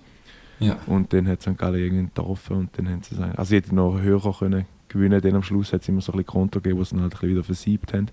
Ja. 0.60 0.78
Und 0.88 1.12
dann 1.14 1.28
hat 1.28 1.42
St. 1.42 1.58
Gallen 1.58 1.82
irgendwie 1.82 2.06
getroffen 2.06 2.56
und 2.58 2.70
dann 2.78 2.90
haben 2.90 3.04
sie 3.04 3.16
sagen, 3.16 3.34
also 3.36 3.50
sie 3.50 3.58
hätten 3.58 3.76
noch 3.76 4.00
höher 4.00 4.34
können 4.40 4.66
gewinnen, 4.88 5.20
dann 5.22 5.36
am 5.36 5.44
Schluss 5.44 5.74
hat 5.74 5.82
es 5.82 5.90
immer 5.90 6.02
so 6.02 6.12
ein 6.14 6.18
bisschen 6.18 6.28
Konto 6.28 6.62
gegeben, 6.62 6.80
wo 6.80 6.84
sie 6.84 6.96
dann 6.96 7.04
halt 7.04 7.22
wieder 7.22 7.44
versiebt 7.44 7.94
haben. 7.94 8.08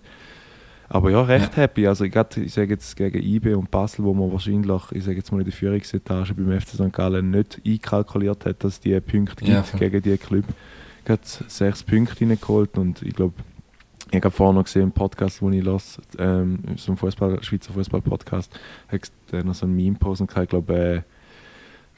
Aber 0.88 1.10
ja, 1.10 1.22
recht 1.22 1.56
happy. 1.56 1.86
Also 1.86 2.04
ich, 2.04 2.12
grad, 2.12 2.36
ich 2.36 2.52
sage 2.52 2.70
jetzt 2.74 2.96
gegen 2.96 3.22
IB 3.22 3.54
und 3.54 3.70
Basel, 3.70 4.04
wo 4.04 4.12
man 4.12 4.30
wahrscheinlich, 4.30 4.82
ich 4.90 5.04
sage 5.04 5.16
jetzt 5.16 5.32
mal 5.32 5.38
in 5.38 5.44
der 5.44 5.52
Führungsetage 5.52 6.34
beim 6.34 6.60
FC 6.60 6.70
St. 6.70 6.92
Gallen 6.92 7.30
nicht 7.30 7.60
einkalkuliert 7.64 8.44
hat, 8.44 8.62
dass 8.64 8.78
die 8.80 8.98
Punkte 9.00 9.36
gibt 9.36 9.48
Ja, 9.48 9.62
voll. 9.62 9.80
gegen 9.80 10.02
die 10.02 10.16
Club. 10.18 10.44
Gerade 11.04 11.22
sechs 11.24 11.82
Punkte 11.82 12.20
reingeholt 12.28 12.76
und 12.76 13.00
ich 13.02 13.14
glaube, 13.14 13.34
ich 14.10 14.16
habe 14.22 14.30
vorhin 14.30 14.56
noch 14.56 14.64
gesehen, 14.64 14.82
im 14.82 14.92
Podcast, 14.92 15.40
den 15.40 15.54
ich 15.54 15.64
las, 15.64 15.98
ähm, 16.18 16.58
so 16.76 16.92
ein 16.92 16.98
Fußball, 16.98 17.42
Schweizer 17.42 17.72
Fußball-Podcast, 17.72 18.52
hat 18.88 19.44
noch 19.44 19.54
so 19.54 19.64
ein 19.64 19.74
Meme 19.74 19.96
posten 19.96 20.26
gehabt, 20.26 20.44
ich 20.44 20.50
glaube, 20.50 20.74
äh, 20.74 21.02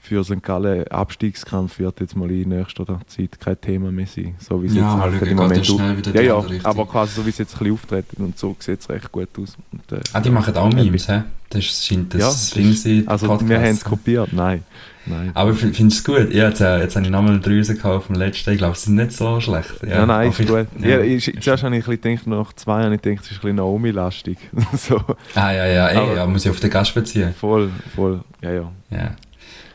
für 0.04 0.22
St. 0.22 0.42
Gallen 0.42 0.86
Abstiegskampf 0.88 1.78
wird 1.78 1.98
jetzt 2.00 2.14
mal 2.14 2.30
in 2.30 2.50
nächster 2.50 2.84
Zeit 3.06 3.40
kein 3.40 3.60
Thema 3.60 3.90
mehr 3.90 4.06
sein. 4.06 4.34
So 4.38 4.62
wie 4.62 4.66
es 4.66 4.74
Ja, 4.74 5.06
jetzt 5.06 5.18
schauen, 5.18 5.28
im 5.30 5.36
Moment 5.36 5.66
schnell 5.66 5.96
wieder 5.96 6.14
ja, 6.22 6.22
ja, 6.38 6.44
aber 6.64 6.86
quasi 6.86 7.14
so 7.14 7.24
wie 7.24 7.30
es 7.30 7.38
jetzt 7.38 7.54
ein 7.54 7.58
bisschen 7.60 7.72
auftreten 7.74 8.22
und 8.24 8.38
so 8.38 8.54
sieht 8.58 8.80
es 8.80 8.88
recht 8.90 9.10
gut 9.10 9.28
aus. 9.40 9.56
Und, 9.72 9.92
äh, 9.92 10.00
Ah, 10.12 10.20
die 10.20 10.30
machen 10.30 10.54
auch. 10.56 10.72
Memes, 10.72 11.08
hä? 11.08 11.22
Das 11.50 11.64
scheint 11.64 12.12
das 12.14 12.20
Ja, 12.20 12.60
Ding 12.62 12.70
das- 12.70 12.82
sein, 12.82 13.02
Also 13.06 13.26
Podcast. 13.28 13.48
wir 13.48 13.58
haben 13.58 13.64
es 13.66 13.84
kopiert, 13.84 14.32
nein. 14.32 14.62
nein. 15.06 15.30
Aber 15.34 15.52
ich 15.52 15.58
finde 15.58 15.86
es 15.94 16.02
gut. 16.02 16.32
Ja, 16.34 16.48
jetzt, 16.48 16.60
äh, 16.60 16.80
jetzt 16.80 16.96
habe 16.96 17.06
ich 17.06 17.12
nochmal 17.12 17.38
drei 17.40 17.58
rausgehauen 17.58 18.00
vom 18.02 18.16
letzten. 18.16 18.50
Ich 18.50 18.58
glaube, 18.58 18.76
sie 18.76 18.86
sind 18.86 18.96
nicht 18.96 19.12
so 19.12 19.40
schlecht. 19.40 19.74
Ja, 19.86 20.04
nein, 20.04 20.10
aber 20.10 20.24
ist 20.26 20.38
gut. 20.38 20.46
vielleicht- 20.46 20.80
Ja, 20.80 21.00
ich, 21.00 21.24
zuerst 21.40 21.62
habe 21.62 21.76
ich 21.76 21.86
ein 21.86 21.90
bisschen 21.96 22.16
gedacht, 22.16 22.26
nach 22.26 22.52
zwei 22.54 22.82
habe 22.82 22.94
ich 22.96 23.00
gedacht, 23.02 23.24
es 23.24 23.30
ist 23.30 23.36
ein 23.36 23.40
bisschen 23.42 23.56
Naomi-lastig. 23.56 24.38
so, 24.76 24.96
Ah, 25.34 25.52
ja, 25.52 25.66
ja, 25.66 25.88
ey, 25.88 25.96
Aber- 25.96 26.16
ja, 26.16 26.26
muss 26.26 26.44
ich 26.44 26.50
auf 26.50 26.60
den 26.60 26.70
Gast 26.70 26.94
beziehen. 26.94 27.32
voll, 27.38 27.70
voll, 27.94 28.20
ja, 28.42 28.52
ja. 28.52 28.72
Ja. 28.90 29.14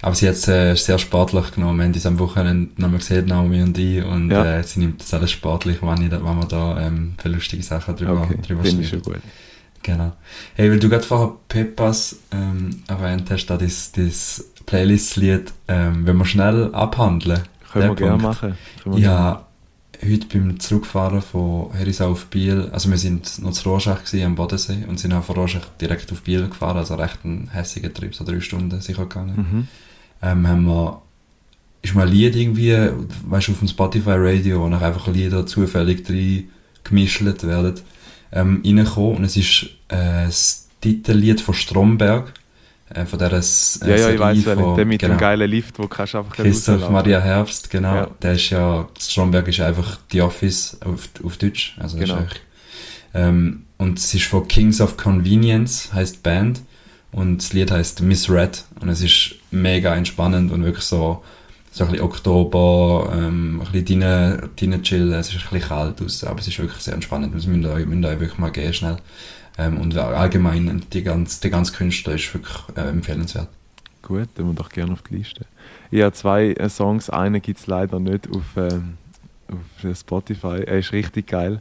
Aber 0.01 0.15
sie 0.15 0.27
hat 0.27 0.35
es 0.35 0.47
äh, 0.47 0.75
sehr 0.75 0.97
sportlich 0.97 1.51
genommen. 1.51 1.77
Wir 1.79 1.85
haben 1.85 1.93
uns 1.93 2.05
am 2.05 2.19
Wochenende 2.19 2.81
nochmal 2.81 2.99
gesehen, 2.99 3.25
Naomi 3.25 3.61
und 3.61 3.77
ich. 3.77 4.03
Und 4.03 4.31
Ja. 4.31 4.59
äh, 4.59 4.63
sie 4.63 4.79
nimmt 4.79 5.01
das 5.01 5.13
alles 5.13 5.31
sportlich, 5.31 5.81
wenn, 5.81 6.01
ich, 6.01 6.11
wenn 6.11 6.21
wir 6.23 6.45
da 6.47 6.79
ähm, 6.79 7.15
für 7.21 7.29
lustige 7.29 7.63
Sachen 7.63 7.95
drüber, 7.95 8.21
Okay, 8.23 8.37
drüber 8.45 8.63
finde 8.63 8.83
ich 8.83 8.89
schon 8.89 9.01
gut. 9.01 9.17
Genau. 9.83 10.13
Hey, 10.55 10.69
weil 10.71 10.79
du 10.79 10.89
gerade 10.89 11.03
vorher 11.03 11.33
Pepas 11.47 12.15
ähm, 12.31 12.83
erwähnt 12.87 13.29
hast, 13.29 13.45
da 13.47 13.57
das, 13.57 13.91
das 13.93 14.45
Playlist-Lied, 14.65 15.51
ähm, 15.67 16.05
wenn 16.05 16.17
wir 16.17 16.25
schnell 16.25 16.73
abhandeln. 16.73 17.41
Können 17.71 17.89
wir 17.89 17.95
gerne 17.95 18.11
Punkt. 18.11 18.23
machen. 18.23 18.57
Können 18.83 18.95
wir 18.95 19.01
gerne 19.01 19.15
machen. 19.19 19.45
Ja, 20.03 20.09
heute 20.09 20.27
beim 20.27 20.59
Zurückfahren 20.59 21.21
von 21.21 21.71
Herisau 21.73 22.11
auf 22.11 22.25
Biel, 22.27 22.69
also 22.71 22.89
wir 22.89 22.97
sind 22.97 23.41
noch 23.41 23.51
zu 23.51 23.67
Rorschach 23.69 24.03
gewesen, 24.05 24.25
am 24.25 24.35
Bodensee 24.35 24.85
und 24.87 24.99
sind 24.99 25.13
auch 25.13 25.23
von 25.23 25.35
Rorschach 25.35 25.65
direkt 25.81 26.11
auf 26.11 26.21
Biel 26.21 26.47
gefahren, 26.47 26.77
also 26.77 26.95
recht 26.95 27.23
ein 27.25 27.49
hässiger 27.51 27.93
Trip, 27.93 28.13
so 28.15 28.23
drei 28.23 28.39
Stunden 28.39 28.79
sicher 28.81 29.03
gegangen. 29.03 29.35
Mhm. 29.51 29.67
Ähm, 30.21 30.47
haben 30.47 30.65
wir, 30.65 31.01
ist 31.81 31.95
mal 31.95 32.07
ein 32.07 32.13
Lied 32.13 32.35
irgendwie, 32.35 32.75
weißt 33.25 33.47
du, 33.47 33.51
auf 33.53 33.59
dem 33.59 33.67
Spotify 33.67 34.15
Radio, 34.15 34.61
wo 34.61 34.67
nach 34.67 34.81
einfach 34.81 35.07
Lieder 35.07 35.45
zufällig 35.45 36.03
drin 36.03 36.49
gemischt 36.83 37.21
werden, 37.21 37.75
ähm, 38.31 38.61
reingekommen 38.65 39.17
und 39.17 39.23
es 39.23 39.37
ist 39.37 39.63
äh, 39.87 40.25
das 40.25 40.67
Titellied 40.81 41.41
von 41.41 41.53
Stromberg, 41.53 42.33
äh, 42.93 43.05
von 43.05 43.19
der 43.19 43.31
äh, 43.33 43.41
Ja, 43.81 43.95
ja, 43.95 44.09
ich 44.09 44.19
weiß 44.19 44.43
von. 44.43 44.75
Der 44.75 44.85
mit 44.85 44.99
genau. 44.99 45.15
dem 45.15 45.19
geilen 45.19 45.49
Lift, 45.49 45.79
wo 45.79 45.87
kannst 45.87 46.13
du 46.13 46.19
einfach 46.19 46.35
Christoph. 46.35 46.89
Maria 46.89 47.19
Herbst, 47.19 47.69
genau. 47.69 47.95
Ja. 47.95 48.07
Der 48.21 48.33
ist 48.33 48.49
ja, 48.49 48.87
Stromberg 48.99 49.47
ist 49.47 49.59
einfach 49.59 49.99
The 50.11 50.21
Office 50.21 50.77
auf, 50.85 51.09
auf 51.23 51.37
Deutsch. 51.37 51.77
Also 51.79 51.97
Genau. 51.97 52.25
ähm, 53.13 53.65
und 53.77 53.99
es 53.99 54.13
ist 54.13 54.25
von 54.25 54.47
Kings 54.47 54.81
of 54.81 54.97
Convenience, 54.97 55.93
heißt 55.93 56.23
Band. 56.23 56.61
Und 57.11 57.37
das 57.39 57.53
Lied 57.53 57.71
heißt 57.71 58.01
Miss 58.01 58.29
Red. 58.29 58.63
Und 58.81 58.89
es 58.89 59.01
ist 59.01 59.35
mega 59.51 59.95
entspannend 59.95 60.51
und 60.51 60.63
wirklich 60.63 60.85
so, 60.85 61.23
so 61.71 61.83
ein 61.83 61.91
bisschen 61.91 62.05
Oktober, 62.05 63.11
ähm, 63.15 63.61
ein 63.61 63.71
bisschen 63.71 64.03
rein, 64.03 64.49
rein 64.59 64.83
chillen. 64.83 65.13
Es 65.13 65.29
ist 65.29 65.35
ein 65.35 65.49
bisschen 65.49 65.69
kalt 65.69 66.01
aus, 66.01 66.23
aber 66.23 66.39
es 66.39 66.47
ist 66.47 66.59
wirklich 66.59 66.81
sehr 66.81 66.93
entspannend. 66.93 67.35
Das 67.35 67.45
müsst 67.45 67.67
ihr 67.67 67.85
müsst 67.85 68.03
ihr 68.03 68.19
wirklich 68.19 68.37
mal 68.37 68.51
gehen, 68.51 68.73
schnell. 68.73 68.97
Ähm, 69.57 69.77
und 69.77 69.97
allgemein, 69.97 70.83
die 70.93 71.03
ganze, 71.03 71.41
der 71.41 71.49
ganze 71.49 71.73
Künstler 71.73 72.15
ist 72.15 72.33
wirklich 72.33 72.57
äh, 72.75 72.89
empfehlenswert. 72.89 73.49
Gut, 74.01 74.29
dann 74.35 74.47
wir 74.47 74.53
doch 74.53 74.69
gerne 74.69 74.93
auf 74.93 75.01
die 75.03 75.17
Liste. 75.17 75.45
Ich 75.91 76.01
habe 76.01 76.13
zwei 76.13 76.51
äh, 76.53 76.69
Songs, 76.69 77.09
einen 77.09 77.41
gibt 77.41 77.59
es 77.59 77.67
leider 77.67 77.99
nicht 77.99 78.29
auf, 78.29 78.43
ähm, 78.55 78.97
auf 79.47 79.97
Spotify. 79.97 80.63
Er 80.65 80.79
ist 80.79 80.93
richtig 80.93 81.27
geil. 81.27 81.59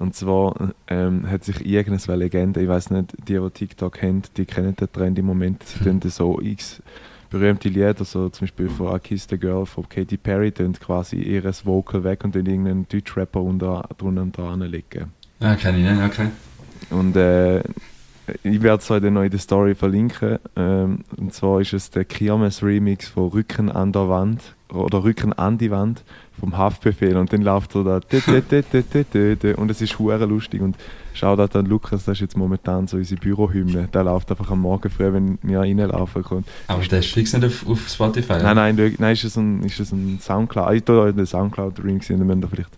Und 0.00 0.14
zwar 0.14 0.72
ähm, 0.88 1.30
hat 1.30 1.44
sich 1.44 1.64
irgendeine 1.66 2.16
Legende, 2.16 2.62
ich 2.62 2.68
weiß 2.68 2.88
nicht, 2.88 3.12
die, 3.28 3.34
die 3.34 3.50
TikTok 3.50 4.00
haben, 4.00 4.22
die 4.34 4.46
kennen 4.46 4.74
den 4.74 4.90
Trend 4.90 5.18
im 5.18 5.26
Moment, 5.26 5.62
sie 5.62 5.84
tun 5.84 6.00
so 6.02 6.40
x 6.40 6.82
berühmte 7.28 7.68
Lieder, 7.68 7.94
so 8.02 8.30
zum 8.30 8.46
Beispiel 8.46 8.70
von 8.70 8.96
I 8.96 8.98
Kiss 8.98 9.26
the 9.28 9.36
Girl 9.36 9.66
von 9.66 9.86
Katy 9.86 10.16
Perry, 10.16 10.52
tun 10.52 10.72
quasi 10.72 11.16
ihres 11.16 11.66
Vocal 11.66 12.02
weg 12.02 12.24
und 12.24 12.34
dann 12.34 12.46
irgendeinen 12.46 12.88
Deutschrapper 12.88 13.42
unter, 13.42 13.86
drunter 13.98 14.24
dran 14.24 14.60
legen. 14.62 15.12
Ja, 15.38 15.54
kenne 15.56 15.78
ich 15.78 15.84
nicht, 15.84 16.02
okay. 16.02 16.28
Und 16.88 17.14
äh, 17.16 17.58
ich 18.42 18.62
werde 18.62 18.80
es 18.80 18.86
dann 18.86 19.12
noch 19.12 19.22
in 19.22 19.30
der 19.30 19.38
Story 19.38 19.74
verlinken. 19.74 20.38
Ähm, 20.56 21.04
und 21.18 21.34
zwar 21.34 21.60
ist 21.60 21.74
es 21.74 21.90
der 21.90 22.06
Kirmes-Remix 22.06 23.08
von 23.08 23.28
Rücken 23.28 23.70
an 23.70 23.92
der 23.92 24.08
Wand 24.08 24.54
oder 24.72 25.04
Rücken 25.04 25.34
an 25.34 25.58
die 25.58 25.70
Wand 25.70 26.04
vom 26.40 26.56
Haftbefehl. 26.56 27.16
Und 27.16 27.32
dann 27.32 27.42
läuft 27.42 27.72
so 27.72 27.84
da 27.84 28.00
und 29.56 29.70
es 29.70 29.80
ist 29.80 29.98
hure 29.98 30.24
lustig. 30.26 30.60
Und 30.60 30.76
schaut 31.14 31.54
an 31.56 31.66
Lukas, 31.66 32.04
das 32.04 32.16
ist 32.16 32.20
jetzt 32.20 32.36
momentan 32.36 32.86
so 32.86 32.96
unsere 32.96 33.20
Bürohymne. 33.20 33.88
Der 33.92 34.04
läuft 34.04 34.30
einfach 34.30 34.50
am 34.50 34.60
Morgen 34.60 34.90
früh, 34.90 35.12
wenn 35.12 35.38
wir 35.42 35.60
reinlaufen 35.60 36.22
können. 36.22 36.44
Aber 36.66 36.82
der 36.82 37.00
ist 37.00 37.12
fix 37.12 37.32
nicht 37.32 37.44
auf, 37.44 37.66
auf 37.68 37.88
Spotify. 37.88 38.38
Nein, 38.42 38.56
nein, 38.56 38.76
du- 38.76 38.92
nein, 38.98 39.12
ist 39.12 39.24
es 39.24 39.36
ein, 39.36 39.62
ist 39.64 39.78
es 39.80 39.92
ein 39.92 40.18
Soundcloud. 40.20 40.74
Ich 40.74 40.84
tue 40.84 41.00
euch 41.00 41.14
den 41.14 41.26
Soundcloud-Remix 41.26 42.06
hin, 42.08 42.26
wenn 42.28 42.40
ihr 42.42 42.48
vielleicht, 42.48 42.70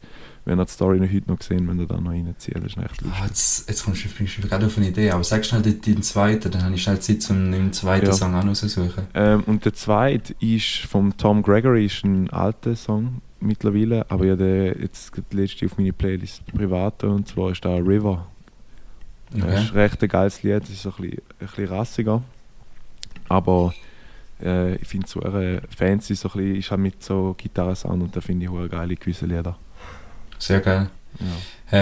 wenn 0.44 0.58
ihr 0.58 0.64
die 0.64 0.72
Story 0.72 0.98
noch 0.98 1.12
heute 1.12 1.30
noch 1.30 1.38
gesehen, 1.38 1.68
wenn 1.68 1.78
ihr 1.78 1.86
da 1.86 2.00
noch 2.00 2.10
reinziehen. 2.10 2.60
Das 2.62 2.72
ist 2.72 2.78
echt 2.78 3.00
lustig. 3.02 3.20
Ah, 3.22 3.26
jetzt, 3.26 3.68
jetzt 3.68 3.84
kommst 3.84 4.04
du, 4.04 4.22
mir 4.22 4.48
gerade 4.48 4.66
auf 4.66 4.76
eine 4.76 4.88
Idee. 4.88 5.10
Aber 5.10 5.22
sag 5.24 5.44
schnell 5.44 5.62
den, 5.62 5.80
den 5.80 6.02
zweiten, 6.02 6.50
dann 6.50 6.64
habe 6.64 6.74
ich 6.74 6.82
schnell 6.82 6.98
Zeit, 7.00 7.28
um 7.30 7.52
den 7.52 7.72
zweiten 7.72 8.06
Ja. 8.06 8.12
Song 8.12 8.34
rauszusuchen. 8.34 9.04
Ähm, 9.14 9.42
und 9.46 9.64
der 9.64 9.74
zweite 9.74 10.34
ist 10.40 10.78
vom 10.88 11.16
Tom 11.16 11.42
Gregory, 11.42 11.86
ist 11.86 12.04
ein 12.04 12.30
alter 12.30 12.74
Song 12.74 13.20
mittlerweile, 13.42 14.10
aber 14.10 14.24
ja 14.26 14.36
der 14.36 14.78
jetzt 14.80 15.12
gerade 15.12 15.26
letzte 15.36 15.66
auf 15.66 15.76
meine 15.78 15.92
Playlist 15.92 16.44
privat 16.54 17.04
und 17.04 17.28
zwar 17.28 17.50
ist 17.52 17.64
da 17.64 17.76
River. 17.76 18.26
Das 19.30 19.42
Okay. 19.44 19.62
ist 19.62 19.74
recht 19.74 20.02
ein 20.02 20.08
geiles 20.08 20.42
Lied, 20.42 20.62
das 20.62 20.70
ist 20.70 20.82
so 20.82 20.90
ein 20.90 20.96
bisschen, 21.02 21.18
ein 21.40 21.46
bisschen 21.46 21.68
rassiger, 21.68 22.22
aber 23.28 23.74
äh, 24.42 24.74
ich 24.76 24.88
finde 24.88 25.06
so 25.08 25.20
eher 25.20 25.62
fancy, 25.76 26.14
so 26.14 26.28
ein 26.28 26.32
bisschen, 26.38 26.56
ist 26.56 26.70
halt 26.70 26.80
mit 26.80 27.02
so 27.02 27.34
Gitarrensound 27.38 28.02
und 28.02 28.16
da 28.16 28.20
finde 28.20 28.44
ich 28.46 28.50
auch 28.50 28.68
geile 28.68 28.94
gewisse 28.96 29.26
Lieder. 29.26 29.56
Sehr 30.38 30.60
geil. 30.60 30.90
Ja. 31.20 31.26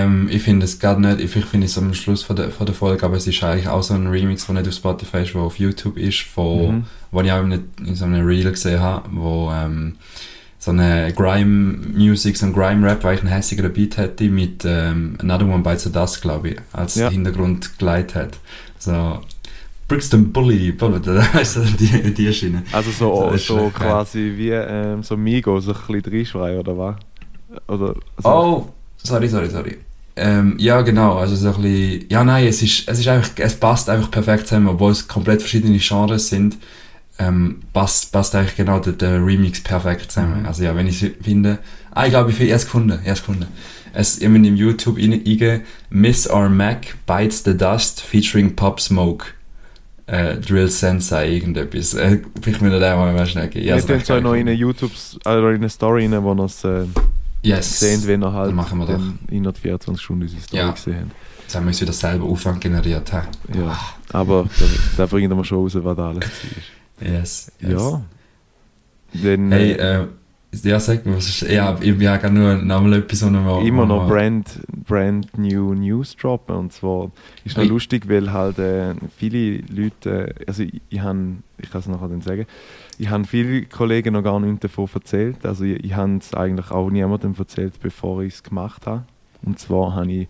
Ähm, 0.03 0.29
ich 0.31 0.43
finde 0.43 0.65
es 0.65 0.79
gerade 0.79 1.01
nicht, 1.01 1.21
ich 1.21 1.31
finde 1.31 1.67
es 1.67 1.79
am 1.79 1.95
Schluss 1.95 2.23
von 2.23 2.37
der, 2.37 2.51
von 2.51 2.67
der 2.67 2.75
Folge, 2.75 3.05
aber 3.05 3.17
es 3.17 3.27
ist 3.27 3.43
eigentlich 3.43 3.69
auch 3.69 3.83
so 3.83 3.95
ein 3.95 4.07
Remix, 4.09 4.47
der 4.47 4.57
nicht 4.57 4.69
auf 4.69 4.75
Spotify 4.75 5.19
ist, 5.19 5.35
der 5.35 5.41
auf 5.41 5.59
YouTube 5.59 5.97
ist, 5.97 6.21
von, 6.23 6.77
Mhm. 6.79 6.85
wo 7.11 7.21
ich 7.23 7.33
auch 7.33 7.43
in, 7.43 7.65
in 7.85 7.95
so 7.95 8.05
einem 8.05 8.25
Reel 8.27 8.51
gesehen 8.51 8.81
habe, 8.81 9.09
wo 9.13 9.51
ähm, 9.53 9.97
so 10.61 10.71
eine 10.73 11.13
Grime-Music, 11.15 12.37
so 12.37 12.47
ein 12.47 12.53
Grime-Rap, 12.53 13.03
weil 13.03 13.15
ich 13.17 13.21
einen 13.23 13.31
hässigeren 13.33 13.73
Beat 13.73 13.97
hätte, 13.97 14.25
mit 14.25 14.63
ähm, 14.67 15.17
Another 15.19 15.47
One 15.47 15.63
Bites 15.63 15.85
the 15.85 15.91
Dust, 15.93 16.21
glaube 16.21 16.51
ich, 16.51 16.57
als 16.73 16.97
Ja. 16.97 17.09
Hintergrund 17.09 17.79
geleitet 17.79 18.15
hat. 18.15 18.39
So, 18.79 19.21
Brixton 19.89 20.31
Bully, 20.33 20.73
du, 20.79 20.99
die, 21.81 22.15
die 22.15 22.33
Schiene. 22.33 22.63
Also 22.73 22.91
so, 22.91 23.37
so 23.39 23.57
geil. 23.57 23.71
quasi 23.73 24.35
wie 24.37 24.51
ähm, 24.51 25.03
so 25.03 25.17
Migos, 25.17 25.65
so 25.65 25.73
ein 25.73 25.79
bisschen 26.03 26.13
reinschreien 26.13 26.61
oder 26.61 26.79
was? 26.79 26.97
Oder, 27.67 27.95
also, 28.23 28.29
Oh, 28.29 28.69
sorry, 28.99 29.29
sorry, 29.29 29.49
sorry. 29.49 29.79
Ähm, 30.17 30.57
ja, 30.59 30.83
genau, 30.83 31.17
also 31.17 31.35
so 31.35 31.49
ein 31.49 31.63
bisschen, 31.63 32.05
ja 32.11 32.23
nein, 32.23 32.47
es 32.47 32.63
ist, 32.63 32.87
es 32.87 32.99
ist 32.99 33.09
einfach, 33.09 33.31
es 33.37 33.55
passt 33.55 33.89
einfach 33.89 34.11
perfekt 34.11 34.47
zusammen, 34.47 34.69
obwohl 34.69 34.93
es 34.93 35.09
komplett 35.09 35.41
verschiedene 35.41 35.79
Genres 35.79 36.29
sind, 36.29 36.59
ähm, 37.21 37.61
passt, 37.73 38.13
passt 38.13 38.35
eigentlich 38.35 38.57
genau 38.57 38.79
der, 38.81 38.95
der 38.95 39.25
Remix 39.25 39.61
perfekt 39.63 40.11
zusammen. 40.11 40.41
Mhm. 40.41 40.47
Also 40.47 40.65
ja, 40.65 40.75
wenn 40.75 40.87
ich 40.87 40.99
finde, 41.23 41.59
ah, 41.93 42.05
ich 42.07 42.11
glaube, 42.11 42.31
ich 42.31 42.37
gefunden, 42.67 42.99
erst 43.05 43.23
gefunden. 43.23 43.47
Es, 43.93 44.19
ich 44.19 44.25
habe 44.27 44.37
in 44.37 44.57
YouTube 44.57 44.97
eingegeben, 44.99 45.63
Miss 45.91 46.29
or 46.31 46.49
Mac 46.49 46.97
Bites 47.07 47.43
the 47.45 47.57
Dust 47.57 48.01
featuring 48.01 48.55
Pop 48.57 48.81
Smoke. 48.81 49.27
Äh, 50.07 50.39
Drill 50.39 50.69
Sensei, 50.69 51.29
irgendetwas. 51.31 51.95
Äh, 51.95 52.21
vielleicht 52.43 52.63
müssen 52.63 52.73
wir 52.73 52.81
den 52.81 52.97
mal 52.97 53.27
schnell 53.27 53.47
geben. 53.49 53.67
wir 53.67 53.87
tun 53.87 53.91
recht 53.95 54.05
es 54.05 54.11
euch 54.11 54.17
geil 54.17 54.23
noch 54.23 54.35
in 54.35 54.41
eine. 54.41 54.53
YouTube, 54.53 54.91
also 55.25 55.49
in 55.49 55.55
eine 55.57 55.69
Story 55.69 56.07
rein, 56.07 56.23
wo 56.25 56.45
es 56.45 56.65
äh, 56.65 56.85
Yes. 57.43 57.81
sehen, 57.81 58.03
wenn 58.07 58.23
ihr 58.23 58.33
halt 58.33 58.53
machen 58.55 58.79
wir 58.81 58.87
doch. 58.87 59.01
innerhalb 59.31 59.57
24 59.59 60.03
Stunden 60.05 60.23
unsere 60.23 60.43
Story 60.43 60.63
Ja. 60.63 60.71
gesehen 60.73 60.97
habt. 61.01 61.11
Jetzt 61.43 61.55
haben 61.55 61.65
wir 61.65 61.69
uns 61.69 61.81
wieder 61.81 61.93
selber 61.93 62.25
Aufwand 62.27 62.61
generiert. 62.61 63.13
hä? 63.13 63.21
Ja, 63.57 63.79
aber 64.13 64.47
da, 64.59 64.65
da 64.97 65.07
bringen 65.07 65.37
wir 65.37 65.45
schon 65.45 65.59
raus, 65.59 65.75
was 65.77 65.97
da 65.97 66.09
alles 66.09 66.25
war. 66.25 66.80
Yes. 67.01 67.53
yes. 67.61 67.73
Ja. 67.73 68.03
Dann, 69.13 69.53
Hey, 69.53 69.73
äh, 69.73 70.03
äh, 70.03 70.07
Ja, 70.63 70.81
sag 70.81 71.07
mal, 71.07 71.17
was 71.17 71.29
ist, 71.29 71.43
ja, 71.43 71.77
ich 71.81 72.01
ja 72.01 72.31
nur 72.31 72.57
nochmal 72.57 72.95
etwas, 72.95 73.23
was 73.23 73.31
noch 73.31 73.65
Immer 73.65 73.87
noch 73.87 74.09
Brand, 74.09 74.61
Brand 74.87 75.39
New 75.39 75.75
News 75.75 76.17
droppen. 76.17 76.57
Und 76.57 76.73
zwar 76.73 77.11
ist 77.45 77.57
noch 77.57 77.65
lustig, 77.65 78.09
weil 78.09 78.33
halt 78.33 78.59
äh, 78.59 78.95
viele 79.17 79.63
Leute, 79.69 80.35
also 80.47 80.65
ich, 80.65 80.81
ich, 80.89 81.01
hab, 81.01 81.17
ich 81.59 81.71
kann 81.71 81.81
es 81.81 81.87
nachher 81.87 82.09
dann 82.09 82.21
sagen, 82.21 82.47
ich 82.99 83.09
habe 83.09 83.25
viele 83.25 83.63
Kollegen 83.67 84.13
noch 84.13 84.25
gar 84.25 84.41
nichts 84.41 84.61
davon 84.61 84.89
erzählt. 84.93 85.47
Also 85.47 85.65
ich, 85.65 85.85
ich 85.85 85.95
habe 85.95 86.17
es 86.17 86.35
eigentlich 86.35 86.71
auch 86.71 86.91
niemandem 86.91 87.35
erzählt, 87.39 87.75
bevor 87.81 88.23
ich 88.23 88.35
es 88.35 88.43
gemacht 88.43 88.87
habe. 88.87 89.05
Und 89.43 89.59
zwar 89.59 89.95
habe 89.95 90.13
ich 90.13 90.29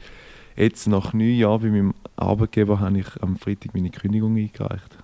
jetzt 0.57 0.87
nach 0.87 1.13
neun 1.15 1.37
Jahren 1.37 1.63
bei 1.63 1.69
meinem 1.69 1.95
Arbeitgeber 2.17 2.79
habe 2.81 2.99
ich 2.99 3.23
am 3.23 3.37
Freitag 3.37 3.75
meine 3.75 3.91
Kündigung 3.91 4.37
eingereicht. 4.37 4.99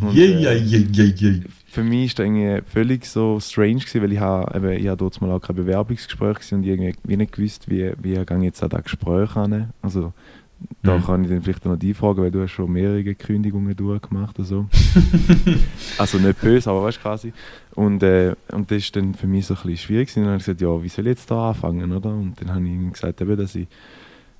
Und, 0.00 0.16
äh, 0.16 1.40
für 1.66 1.82
mich 1.82 2.18
war 2.18 2.26
das 2.26 2.70
völlig 2.70 3.06
so 3.06 3.40
strange, 3.40 3.80
gewesen, 3.80 4.02
weil 4.02 4.12
ich 4.12 4.20
habe, 4.20 4.76
ich 4.76 4.86
habe 4.86 4.96
dort 4.98 5.20
mal 5.22 5.30
auch 5.30 5.40
kein 5.40 5.56
Bewerbungsgespräch 5.56 6.38
gesehen 6.38 6.58
und 6.58 6.64
irgendwie 6.64 6.92
wie 7.04 7.16
nicht 7.16 7.32
gewusst, 7.32 7.68
wie, 7.70 7.92
wie 8.02 8.14
ich 8.14 8.30
jetzt 8.42 8.62
an 8.62 8.68
das 8.68 8.84
Gespräch 8.84 9.34
an. 9.36 9.72
Also 9.80 10.12
da 10.82 10.98
mhm. 10.98 11.04
kann 11.04 11.24
ich 11.24 11.30
dann 11.30 11.42
vielleicht 11.42 11.64
noch 11.64 11.76
die 11.76 11.94
fragen, 11.94 12.22
weil 12.22 12.30
du 12.30 12.42
hast 12.42 12.52
schon 12.52 12.70
mehrere 12.70 13.14
Kündigungen 13.14 13.74
durchgemacht 13.74 14.38
oder 14.38 14.66
also 15.98 16.18
nicht 16.18 16.40
böse, 16.40 16.70
aber 16.70 16.84
weißt 16.84 16.98
du 16.98 17.02
quasi. 17.02 17.32
Und, 17.74 18.02
äh, 18.02 18.34
und 18.52 18.70
das 18.70 18.78
ist 18.78 18.94
dann 18.94 19.14
für 19.14 19.26
mich 19.26 19.46
so 19.46 19.54
ein 19.54 19.62
bisschen 19.62 19.78
schwierig. 19.78 20.16
Und 20.16 20.24
dann 20.24 20.26
habe 20.26 20.36
ich 20.36 20.44
gesagt, 20.44 20.60
ja, 20.60 20.82
wie 20.82 20.88
soll 20.88 21.06
ich 21.06 21.10
jetzt 21.10 21.30
da 21.30 21.48
anfangen, 21.48 21.90
oder? 21.90 22.10
Und 22.10 22.40
dann 22.40 22.54
habe 22.54 22.68
ich 22.68 22.92
gesagt, 22.92 23.20
eben, 23.20 23.36
dass 23.36 23.54
ich 23.54 23.66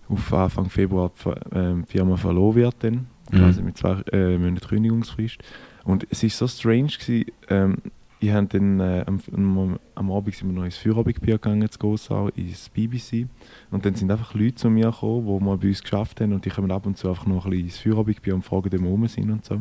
auf 0.09 0.33
Anfang 0.35 0.69
Februar 0.69 1.11
die 1.25 1.57
ähm, 1.57 1.85
Firma 1.87 2.17
verloren 2.17 2.57
wird 2.57 2.75
dann 2.81 3.07
quasi 3.33 3.61
mhm. 3.61 3.67
mit 3.67 3.79
zwei 3.79 4.03
äh, 4.13 4.39
Monaten 4.39 4.67
Kündigungsfrist. 4.67 5.39
Und 5.85 6.07
es 6.11 6.23
war 6.23 6.31
so 6.31 6.47
strange 6.47 6.93
gewesen, 6.99 7.27
ähm, 7.49 7.77
ich 8.23 8.31
habe 8.31 8.47
dann 8.47 8.79
äh, 8.79 9.05
am, 9.05 9.21
am, 9.35 9.79
am, 9.97 10.13
Abend 10.13 10.37
sind 10.37 10.49
wir 10.49 10.55
noch 10.55 10.65
ins 10.65 10.77
Feierabendbier 10.77 11.35
gegangen, 11.35 11.69
zu 11.69 11.77
Gossau, 11.77 12.29
ins 12.29 12.69
BBC. 12.69 13.27
Und 13.73 13.85
dann 13.85 13.97
sind 13.97 14.13
einfach 14.13 14.35
Leute 14.35 14.55
zu 14.55 14.71
mir 14.71 14.93
gekommen, 14.93 15.27
die 15.27 15.45
mal 15.45 15.57
bei 15.57 15.67
uns 15.67 15.83
geschafft 15.83 16.21
haben 16.21 16.33
und 16.33 16.45
die 16.45 16.51
kommen 16.51 16.71
ab 16.71 16.87
und 16.87 16.97
zu 16.97 17.09
einfach 17.09 17.27
noch 17.27 17.47
ein 17.47 17.51
bisschen 17.51 17.67
ins 17.67 17.79
Feierabendbier 17.79 18.37
und 18.37 18.45
fragen, 18.45 18.67
ob 18.67 18.73
wir 18.73 18.89
rum 18.89 19.09
sind 19.09 19.29
und 19.29 19.45
so. 19.45 19.61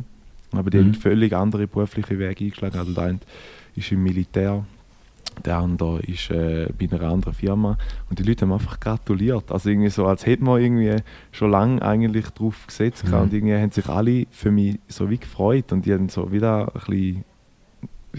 Aber 0.51 0.69
die 0.69 0.77
mhm. 0.77 0.85
haben 0.85 0.93
völlig 0.93 1.33
andere 1.33 1.65
berufliche 1.65 2.19
Wege 2.19 2.45
eingeschlagen. 2.45 2.77
Also 2.77 2.93
der 2.93 3.03
eine 3.03 3.19
ist 3.75 3.91
im 3.91 4.03
Militär, 4.03 4.63
der 5.45 5.57
andere 5.57 5.99
ist 6.01 6.29
äh, 6.31 6.67
bei 6.77 6.87
einer 6.91 7.09
anderen 7.09 7.33
Firma 7.33 7.77
und 8.09 8.19
die 8.19 8.23
Leute 8.23 8.45
haben 8.45 8.53
einfach 8.53 8.79
gratuliert. 8.79 9.51
Also 9.51 9.69
irgendwie 9.69 9.89
so, 9.89 10.05
als 10.05 10.25
hätte 10.25 10.43
man 10.43 10.61
irgendwie 10.61 10.97
schon 11.31 11.51
lange 11.51 11.81
eigentlich 11.81 12.29
darauf 12.29 12.67
gesetzt 12.67 13.07
mhm. 13.07 13.13
und 13.13 13.33
irgendwie 13.33 13.55
haben 13.55 13.71
sich 13.71 13.87
alle 13.87 14.25
für 14.31 14.51
mich 14.51 14.79
so 14.87 15.09
wie 15.09 15.17
gefreut 15.17 15.71
und 15.71 15.85
die 15.85 15.93
haben 15.93 16.09
so 16.09 16.31
wieder 16.31 16.71
ein 16.73 16.81
bisschen 16.85 17.23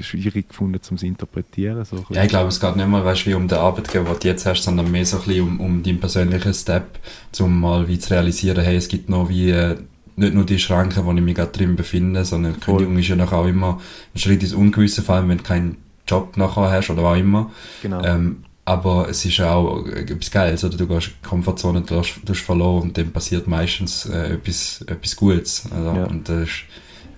schwierig 0.01 0.49
gefunden 0.49 0.81
zum 0.81 0.97
interpretieren. 0.97 1.85
So 1.85 2.05
ja, 2.11 2.23
ich 2.23 2.31
glaube, 2.31 2.49
es 2.49 2.61
geht 2.61 2.77
nicht 2.77 2.89
mal 2.89 3.05
weißt, 3.05 3.27
wie 3.27 3.35
um 3.35 3.49
den 3.49 3.59
Arbeitgeber, 3.59 4.11
den 4.13 4.21
du 4.21 4.29
jetzt 4.29 4.47
hast, 4.47 4.63
sondern 4.63 4.91
mehr 4.91 5.05
so 5.05 5.19
ein 5.19 5.25
bisschen 5.25 5.47
um, 5.47 5.61
um 5.61 5.83
deinen 5.83 6.01
persönlichen 6.01 6.55
Step, 6.55 6.99
um 7.41 7.61
mal 7.61 7.89
wie 7.89 7.99
zu 7.99 8.11
realisieren, 8.11 8.65
hey, 8.65 8.77
es 8.77 8.89
gibt 8.89 9.09
noch 9.11 9.29
wie 9.29 9.51
äh, 9.51 9.77
nicht 10.17 10.35
nur 10.35 10.45
die 10.45 10.59
Schranken, 10.59 11.05
wo 11.05 11.13
ich 11.13 11.21
mich 11.21 11.35
gerade 11.35 11.53
drin 11.53 11.77
befinde, 11.77 12.25
sondern. 12.25 12.61
Kündigung 12.61 12.99
ist 12.99 13.09
ja 13.09 13.17
noch 13.17 13.33
auch 13.33 13.47
immer 13.47 13.81
ein 14.15 14.19
Schritt 14.19 14.43
ins 14.43 14.55
Ungewisse, 14.55 15.03
vor 15.03 15.17
allem 15.17 15.29
wenn 15.29 15.39
du 15.39 15.45
keinen 15.45 15.77
Job 16.07 16.37
nachher 16.37 16.71
hast 16.71 16.91
oder 16.91 17.03
was 17.03 17.17
auch 17.17 17.21
immer. 17.21 17.51
Genau. 17.83 18.03
Ähm, 18.03 18.45
aber 18.65 19.09
es 19.09 19.25
ist 19.25 19.41
auch 19.41 19.85
etwas 19.87 20.31
Geiles, 20.31 20.65
oder? 20.65 20.77
Du 20.77 20.87
gehst 20.87 21.09
in 21.09 21.15
die 21.23 21.29
Komfortzone, 21.29 21.81
du 21.81 21.97
hast, 21.97 22.21
verloren 22.41 22.83
und 22.83 22.99
dann 22.99 23.11
passiert 23.11 23.49
meistens 23.49 24.07
äh, 24.07 24.35
etwas, 24.35 24.83
etwas 24.87 25.17
Gutes. 25.17 25.65
Also, 25.75 25.99
ja. 25.99 26.05
Und 26.05 26.29
das 26.29 26.43
ist, 26.43 26.65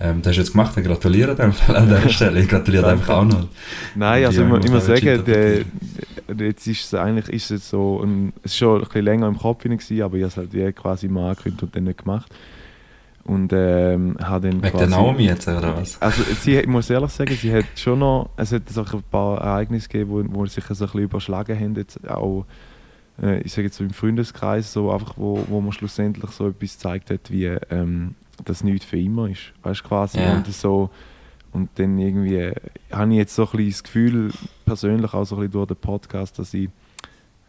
ähm, 0.01 0.23
das 0.23 0.31
hast 0.31 0.37
du 0.37 0.41
jetzt 0.41 0.53
gemacht, 0.53 0.77
ich 0.77 0.85
gratuliere 0.85 1.35
dir 1.35 1.53
an 1.75 1.89
der 1.89 2.09
Stelle. 2.09 2.41
Ich 2.41 2.49
gratuliere 2.49 2.87
einfach 2.87 3.19
auch 3.19 3.25
noch. 3.25 3.47
Nein, 3.95 4.25
also 4.25 4.43
muss 4.45 4.65
immer 4.65 4.81
sagen, 4.81 5.23
der, 5.27 5.65
jetzt 6.39 6.67
ist 6.67 6.85
es 6.85 6.95
eigentlich 6.95 7.29
ist 7.29 7.51
es 7.51 7.69
so, 7.69 8.01
ein, 8.03 8.33
es 8.43 8.53
ist 8.53 8.59
schon 8.59 8.81
ein 8.81 8.85
bisschen 8.87 9.05
länger 9.05 9.29
im 9.29 9.39
Kopf 9.39 9.63
gewesen, 9.63 10.03
aber 10.03 10.17
ich 10.17 10.23
habe 10.23 10.31
es 10.31 10.37
halt 10.39 10.53
wie 10.55 10.73
quasi 10.73 11.09
mal 11.09 11.31
angekündigt 11.31 11.63
und 11.63 11.77
dann 11.77 11.85
nicht 11.85 11.99
gemacht. 11.99 12.33
Und 13.25 13.53
ähm, 13.55 14.17
habe 14.23 14.51
dann 14.51 14.63
Wegen 14.63 14.79
der 14.79 14.87
Naomi 14.87 15.25
jetzt, 15.25 15.49
oder 15.49 15.79
was? 15.79 16.01
Also 16.03 16.23
sie, 16.23 16.59
ich 16.59 16.67
muss 16.67 16.91
ehrlich 16.91 17.11
sagen, 17.11 17.35
sie 17.35 17.55
hat 17.55 17.65
schon 17.75 18.01
noch, 18.01 18.29
es 18.37 18.53
hat 18.53 18.69
so 18.69 18.83
ein 18.83 19.03
paar 19.11 19.41
Ereignisse 19.41 19.89
gegeben, 19.89 20.11
wo, 20.11 20.41
wo 20.41 20.47
sich 20.47 20.65
so 20.65 20.73
ein 20.73 20.79
bisschen 20.79 21.01
überschlagen 21.01 21.59
haben, 21.59 21.75
jetzt 21.75 22.07
auch, 22.09 22.45
äh, 23.23 23.41
ich 23.41 23.53
sage 23.53 23.69
jetzt 23.69 23.79
so 23.79 23.85
im 23.85 23.91
Freundeskreis, 23.91 24.71
so 24.71 24.91
einfach, 24.91 25.15
wo, 25.17 25.43
wo 25.49 25.63
man 25.63 25.73
schlussendlich 25.73 26.31
so 26.33 26.49
etwas 26.49 26.75
gezeigt 26.75 27.11
hat, 27.11 27.31
wie 27.31 27.47
ähm, 27.47 28.15
das 28.45 28.63
nichts 28.63 28.85
für 28.85 28.99
immer 28.99 29.31
ist, 29.31 29.55
weißt 29.63 29.85
quasi, 29.85 30.19
yeah. 30.19 30.37
und 30.37 30.47
so, 30.53 30.91
und 31.53 31.71
dann 31.77 31.99
irgendwie 31.99 32.37
äh, 32.37 32.55
habe 32.93 33.13
ich 33.13 33.19
jetzt 33.19 33.35
so 33.35 33.45
ein 33.45 33.53
bisschen 33.53 33.71
das 33.71 33.83
Gefühl, 33.85 34.33
persönlich 34.67 35.15
auch 35.15 35.25
so 35.25 35.37
ein 35.37 35.41
bisschen 35.41 35.53
durch 35.53 35.69
den 35.69 35.77
Podcast, 35.77 36.39
dass 36.39 36.53
ich 36.53 36.69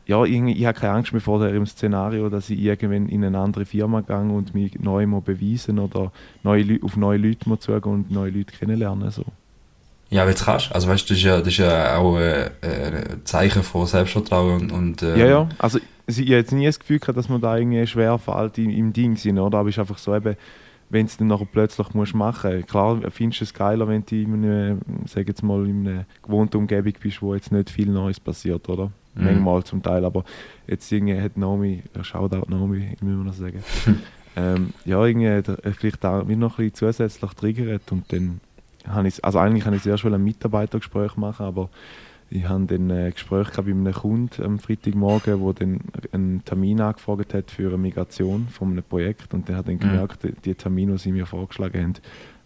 ja, 0.07 0.23
ich, 0.23 0.39
ich 0.39 0.65
habe 0.65 0.79
keine 0.79 0.93
Angst 0.93 1.13
mehr 1.13 1.21
vor 1.21 1.45
dem 1.47 1.65
Szenario, 1.65 2.29
dass 2.29 2.49
ich 2.49 2.59
irgendwann 2.59 3.09
in 3.09 3.23
eine 3.23 3.39
andere 3.39 3.65
Firma 3.65 4.01
gehe 4.01 4.17
und 4.17 4.53
mich 4.53 4.79
neu 4.79 5.07
mal 5.07 5.21
beweisen 5.21 5.79
oder 5.79 6.11
neue, 6.43 6.79
auf 6.83 6.95
neue 6.95 7.17
Leute 7.17 7.49
mal 7.49 7.59
zugehen 7.59 7.93
und 7.93 8.11
neue 8.11 8.29
Leute 8.29 8.53
kennenlernen. 8.53 9.09
So. 9.09 9.25
Ja, 10.09 10.21
aber 10.21 10.31
jetzt 10.31 10.45
kannst 10.45 10.73
Also 10.73 10.87
weißt 10.87 11.09
du, 11.09 11.13
das 11.13 11.17
ist 11.17 11.23
ja, 11.23 11.39
das 11.39 11.47
ist 11.47 11.57
ja 11.57 11.97
auch 11.97 12.17
äh, 12.19 12.51
ein 12.61 13.21
Zeichen 13.25 13.63
von 13.63 13.87
Selbstvertrauen 13.87 14.69
und... 14.69 15.01
Äh, 15.01 15.19
ja, 15.19 15.25
ja. 15.25 15.49
Also 15.57 15.79
ich 16.07 16.19
habe 16.19 16.35
jetzt 16.35 16.51
nie 16.51 16.65
das 16.65 16.79
Gefühl 16.79 16.99
gehabt, 16.99 17.17
dass 17.17 17.27
man 17.27 17.41
da 17.41 17.57
irgendwie 17.57 17.85
schwer 17.87 18.19
fällt 18.19 18.59
im, 18.59 18.69
im 18.69 18.93
Ding 18.93 19.17
sind, 19.17 19.39
oder? 19.39 19.57
Aber 19.57 19.69
es 19.69 19.75
ist 19.75 19.79
einfach 19.79 19.97
so 19.97 20.15
eben, 20.15 20.35
wenn 20.89 21.07
du 21.07 21.09
es 21.09 21.17
dann 21.17 21.27
nachher 21.27 21.47
plötzlich 21.51 21.93
musst 21.95 22.13
machen 22.13 22.57
musst. 22.57 22.67
Klar 22.67 22.99
findest 23.09 23.41
du 23.41 23.45
es 23.45 23.53
geiler, 23.55 23.87
wenn 23.87 24.05
du 24.05 24.15
in 24.15 24.45
einer, 24.45 24.77
sag 25.07 25.27
jetzt 25.27 25.41
mal, 25.41 25.65
in 25.67 25.87
einer 25.87 26.05
gewohnten 26.21 26.57
Umgebung 26.57 26.93
bist, 27.01 27.23
wo 27.23 27.33
jetzt 27.33 27.51
nicht 27.51 27.71
viel 27.71 27.89
Neues 27.89 28.19
passiert, 28.19 28.69
oder? 28.69 28.91
Mhm. 29.15 29.23
Manchmal 29.25 29.63
zum 29.63 29.81
Teil, 29.81 30.05
aber 30.05 30.23
jetzt 30.67 30.91
irgendwie 30.91 31.19
hat 31.19 31.37
Naomi, 31.37 31.83
Shoutout 32.01 32.49
Naomi, 32.49 32.89
ich 32.93 33.01
muss 33.01 33.25
noch 33.25 33.33
sagen, 33.33 33.63
ähm, 34.35 34.73
ja, 34.83 35.03
irgendwie 35.05 35.29
hat 35.29 35.47
er 35.47 35.73
vielleicht 35.73 36.05
auch 36.05 36.23
mich 36.25 36.37
noch 36.37 36.59
ein 36.59 36.69
bisschen 36.69 36.91
zusätzlich 36.93 37.31
triggert 37.33 37.91
und 37.91 38.11
dann 38.11 38.41
habe 38.87 39.07
ich, 39.07 39.23
also 39.23 39.39
eigentlich 39.39 39.65
habe 39.65 39.77
ich 39.77 39.83
zuerst 39.83 40.05
ein 40.05 40.23
Mitarbeitergespräch 40.23 41.15
machen, 41.17 41.45
aber 41.45 41.69
ich 42.29 42.47
habe 42.47 42.65
dann 42.65 42.91
ein 42.91 43.11
Gespräch 43.11 43.49
bei 43.55 43.63
einem 43.63 43.93
Kunden 43.93 44.43
am 44.43 44.59
Freitagmorgen, 44.59 45.43
der 45.43 45.53
dann 45.53 45.79
einen 46.11 46.43
Termin 46.43 46.81
angefragt 46.81 47.33
hat 47.33 47.51
für 47.51 47.67
eine 47.67 47.77
Migration 47.77 48.47
von 48.47 48.71
einem 48.71 48.83
Projekt 48.83 49.33
und 49.33 49.47
der 49.47 49.57
hat 49.57 49.67
dann 49.67 49.75
mhm. 49.75 49.79
gemerkt, 49.79 50.23
mhm. 50.23 50.35
die 50.43 50.55
Termine, 50.55 50.93
die 50.93 50.97
sie 50.97 51.11
mir 51.11 51.25
vorgeschlagen 51.25 51.81
haben, 51.81 51.93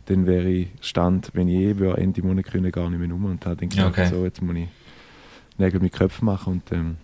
dann 0.06 0.26
wäre 0.26 0.50
ich 0.50 0.68
Stand, 0.82 1.32
wenn 1.34 1.48
ich 1.48 1.78
eh 1.80 1.94
Ende 1.96 2.22
Monat 2.24 2.46
können, 2.46 2.72
gar 2.72 2.90
nicht 2.90 3.00
mehr 3.00 3.14
um 3.14 3.26
und 3.26 3.46
hat 3.46 3.62
dann 3.62 3.70
gesagt, 3.70 3.90
okay. 3.90 4.08
so, 4.08 4.26
jetzt 4.26 4.42
muss 4.42 4.56
ich 4.56 4.68
Nägel 5.60 5.80
mit 5.80 5.94
Köpfen 5.94 6.26
machen 6.26 6.54
und 6.54 6.72
ähm, 6.72 6.98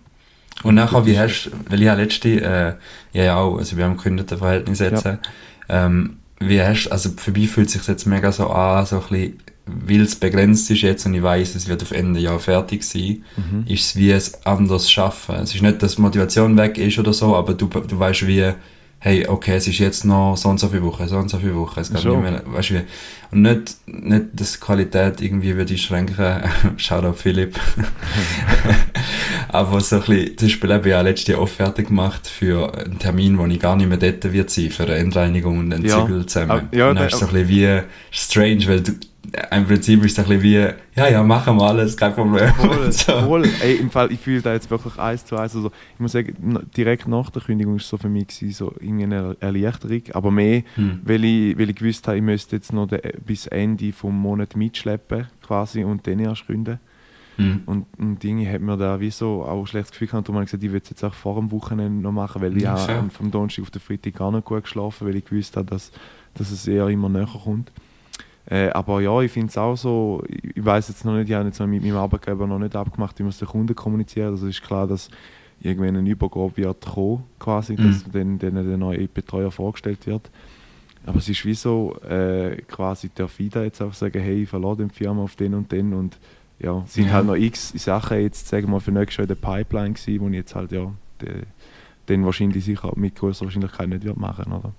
und 0.64 0.76
nachher, 0.76 1.06
wie 1.06 1.20
hast 1.20 1.46
du, 1.46 1.52
weil 1.70 1.80
ich 1.80 1.86
ja 1.86 1.94
letzte, 1.94 2.42
äh, 2.42 2.74
ja 3.12 3.38
auch, 3.38 3.58
also 3.58 3.76
wir 3.76 3.84
haben 3.84 3.98
gekündigte 3.98 4.38
Verhältnisse 4.38 4.86
jetzt, 4.86 5.06
ja. 5.06 5.20
ähm, 5.68 6.18
wie 6.40 6.62
hast 6.62 6.88
also 6.88 7.10
für 7.18 7.32
mich 7.32 7.50
fühlt 7.50 7.68
es 7.68 7.74
sich 7.74 7.88
jetzt 7.88 8.06
mega 8.06 8.32
so 8.32 8.50
an, 8.50 8.86
so 8.86 8.98
ein 8.98 9.02
bisschen, 9.02 9.38
weil 9.66 10.02
es 10.02 10.16
begrenzt 10.16 10.72
ist 10.72 10.82
jetzt 10.82 11.06
und 11.06 11.14
ich 11.14 11.24
weiß, 11.24 11.56
es 11.56 11.68
wird 11.68 11.82
auf 11.82 11.92
Ende 11.92 12.20
Jahr 12.20 12.40
fertig 12.40 12.84
sein, 12.84 13.24
mhm. 13.36 13.66
ist 13.68 13.86
es 13.86 13.96
wie 13.96 14.12
es 14.12 14.46
anders 14.46 14.90
schaffen. 14.90 15.36
Es 15.36 15.54
ist 15.54 15.62
nicht, 15.62 15.84
dass 15.84 15.98
Motivation 15.98 16.58
weg 16.58 16.78
ist 16.78 16.98
oder 17.00 17.14
so, 17.14 17.36
aber 17.36 17.54
du, 17.54 17.68
du 17.68 18.00
weißt 18.00 18.28
wie, 18.28 18.54
hey, 19.06 19.28
okay, 19.28 19.58
es 19.58 19.68
ist 19.68 19.78
jetzt 19.78 20.04
noch 20.04 20.36
so 20.36 20.50
und 20.50 20.60
so 20.60 20.68
viele 20.68 20.82
Wochen, 20.82 21.08
so 21.08 21.18
und 21.18 21.30
so 21.30 21.38
viele 21.38 21.56
Wochen, 21.56 21.80
es 21.80 21.94
geht 21.94 22.04
nicht 22.04 22.22
mehr, 22.22 22.42
weißt 22.44 22.72
du 22.72 22.74
wie. 22.74 22.82
Und 23.32 23.44
nicht, 23.44 23.76
nicht, 23.86 24.26
dass 24.34 24.54
die 24.54 24.60
Qualität 24.60 25.22
irgendwie 25.22 25.56
würde 25.56 25.78
schau 25.78 27.00
auf 27.10 27.20
Philipp. 27.20 27.60
Aber 29.50 29.80
so 29.82 29.98
ein 29.98 30.02
bisschen, 30.02 30.38
zum 30.40 30.48
Beispiel 30.48 30.74
habe 30.74 30.88
ich 30.88 30.92
ja 30.92 31.02
letztes 31.02 31.28
Jahr 31.28 31.42
Offerte 31.42 31.84
gemacht 31.84 32.26
für 32.26 32.76
einen 32.80 32.98
Termin, 32.98 33.38
wo 33.38 33.46
ich 33.46 33.60
gar 33.60 33.76
nicht 33.76 33.88
mehr 33.88 34.00
dort 34.00 34.34
wird 34.34 34.50
sein, 34.50 34.72
für 34.72 34.86
eine 34.86 34.96
Endreinigung 34.96 35.60
und 35.60 35.72
einen 35.72 35.86
ja. 35.86 36.04
Zügel 36.04 36.26
zusammen. 36.26 36.68
Ja, 36.72 36.90
und 36.90 36.96
dann 36.96 37.06
ist 37.06 37.14
es 37.14 37.20
so 37.20 37.28
ein 37.28 37.34
bisschen 37.34 37.50
wie 37.50 37.82
strange, 38.10 38.68
weil 38.68 38.82
du, 38.82 38.94
im 39.52 39.66
Prinzip 39.66 40.04
ist 40.04 40.18
es 40.18 40.20
ein 40.20 40.26
bisschen 40.26 40.44
wie, 40.44 41.00
ja, 41.00 41.10
ja, 41.10 41.24
machen 41.24 41.58
wir 41.58 41.64
alles, 41.64 41.96
kein 41.96 42.14
Problem. 42.14 42.54
Voll, 42.54 42.92
so. 42.92 43.20
voll. 43.22 43.50
Ey, 43.62 43.76
im 43.76 43.90
Fall, 43.90 44.12
ich 44.12 44.20
fühle 44.20 44.42
da 44.42 44.54
jetzt 44.54 44.70
wirklich 44.70 44.98
eins 44.98 45.26
zu 45.26 45.36
eins. 45.38 45.56
Also, 45.56 45.72
ich 45.94 46.00
muss 46.00 46.12
sagen, 46.14 46.68
direkt 46.76 47.08
nach 47.08 47.30
der 47.30 47.42
Kündigung 47.42 47.74
war 47.74 47.80
es 47.80 47.90
so 47.90 47.98
für 47.98 48.10
mich 48.10 48.28
gewesen, 48.28 48.52
so 48.54 48.74
irgendeine 48.80 49.36
Erleichterung. 49.40 50.02
Aber 50.14 50.32
mehr, 50.32 50.64
hm. 50.76 51.02
weil, 51.04 51.24
ich, 51.24 51.58
weil 51.58 51.70
ich 51.70 51.76
gewusst 51.76 52.08
habe, 52.08 52.18
ich 52.18 52.24
müsste 52.24 52.56
jetzt 52.56 52.74
noch 52.74 52.88
de, 52.88 53.00
bis 53.26 53.48
Ende 53.48 53.92
des 53.92 54.04
Monats 54.04 54.56
mitschleppen 54.56 55.28
quasi 55.46 55.84
und 55.84 56.06
dann 56.08 56.20
erst 56.20 56.48
gründen. 56.48 56.80
Hm. 57.38 57.64
Und, 57.66 57.86
und 57.98 58.24
Dinge 58.24 58.52
hat 58.52 58.62
mir 58.62 58.78
da 58.78 59.00
wie 59.00 59.12
so 59.12 59.44
auch 59.44 59.60
ein 59.60 59.68
schlechtes 59.68 59.92
Gefühl 59.92 60.08
gehabt 60.08 60.30
und 60.30 60.36
man 60.36 60.46
gesagt, 60.46 60.64
ich 60.64 60.72
würde 60.72 60.84
es 60.84 60.90
jetzt 60.90 61.04
auch 61.04 61.14
vor 61.14 61.36
dem 61.36 61.52
Wochenende 61.52 62.02
noch 62.02 62.12
machen, 62.12 62.42
weil 62.42 62.56
ich 62.56 62.64
ja, 62.64 62.78
vom 63.10 63.32
Donnerstag 63.32 63.64
auf 63.64 63.72
den 63.72 63.82
Freitag 63.82 64.16
gar 64.16 64.32
nicht 64.32 64.46
gut 64.46 64.64
geschlafen 64.64 65.08
weil 65.08 65.18
ich 65.18 65.26
gewusst 65.26 65.58
habe, 65.58 65.66
dass, 65.66 65.92
dass 66.36 66.52
es 66.52 66.68
eher 66.68 66.88
immer 66.88 67.10
näher 67.10 67.28
kommt. 67.44 67.72
Äh, 68.48 68.70
aber 68.70 69.02
ja, 69.02 69.22
ich 69.22 69.32
finde 69.32 69.48
es 69.48 69.58
auch 69.58 69.76
so, 69.76 70.24
ich, 70.28 70.64
weiß 70.64 70.90
jetzt 70.90 71.04
noch 71.04 71.14
nicht, 71.16 71.30
ich 71.30 71.36
habe 71.36 71.48
jetzt 71.48 71.60
mit 71.60 71.84
meinem 71.84 71.98
Arbeitgeber 71.98 72.46
noch 72.46 72.60
nicht 72.60 72.76
abgemacht, 72.76 73.18
wie 73.18 73.24
man 73.24 73.32
es 73.32 73.40
den 73.40 73.48
Kunden 73.48 73.76
kommuniziert. 73.76 74.28
Also 74.28 74.48
ist 74.48 74.62
klar, 74.62 74.88
dass 74.88 75.10
irgendwann 75.62 75.96
ein 75.96 76.06
Übergabe 76.06 76.56
wird 76.58 76.86
kommen, 76.86 77.24
quasi, 77.40 77.74
mhm. 77.74 77.88
dass 77.88 78.04
dann, 78.12 78.40
dann 78.40 78.56
der 78.56 78.78
neue 78.78 79.08
Betreuer 79.08 79.52
vorgestellt 79.52 80.06
wird. 80.06 80.30
Aber 81.06 81.18
es 81.18 81.30
ist 81.30 81.46
wie 81.46 81.54
so, 81.54 81.96
äh, 82.02 82.62
quasi 82.68 83.10
der 83.10 83.28
FIDA 83.28 83.64
jetzt 83.64 83.82
auch 83.82 83.94
sagen, 83.94 84.20
hey, 84.22 84.44
ich 84.44 84.50
verlasse 84.50 84.86
die 84.88 84.94
Firma 84.94 85.24
auf 85.24 85.36
den 85.36 85.54
und 85.54 85.72
den 85.72 85.94
und 85.94 86.18
ja, 86.60 86.84
es 86.86 86.94
sind 86.94 87.08
Ja. 87.08 87.14
halt 87.14 87.28
noch 87.28 87.36
x 87.36 87.74
Sachen 87.76 88.22
jetzt, 88.22 88.48
sagen 88.48 88.68
wir 88.68 88.72
mal, 88.72 88.80
für 88.80 88.92
nächstes 88.92 89.18
Jahr 89.18 89.24
in 89.24 89.28
der 89.28 89.36
Pipeline 89.36 89.94
gewesen, 89.94 90.22
wo 90.22 90.28
ich 90.30 90.34
jetzt 90.36 90.56
halt, 90.56 90.72
ja, 90.72 90.92
de, 91.22 91.44
den 92.08 92.26
wahrscheinlich 92.26 92.64
sicher 92.64 92.92
mit 92.96 93.16
größerer 93.16 93.48
Wahrscheinlichkeit 93.48 93.90
nicht 93.90 94.04
wird 94.04 94.18
machen, 94.18 94.52
oder? 94.52 94.72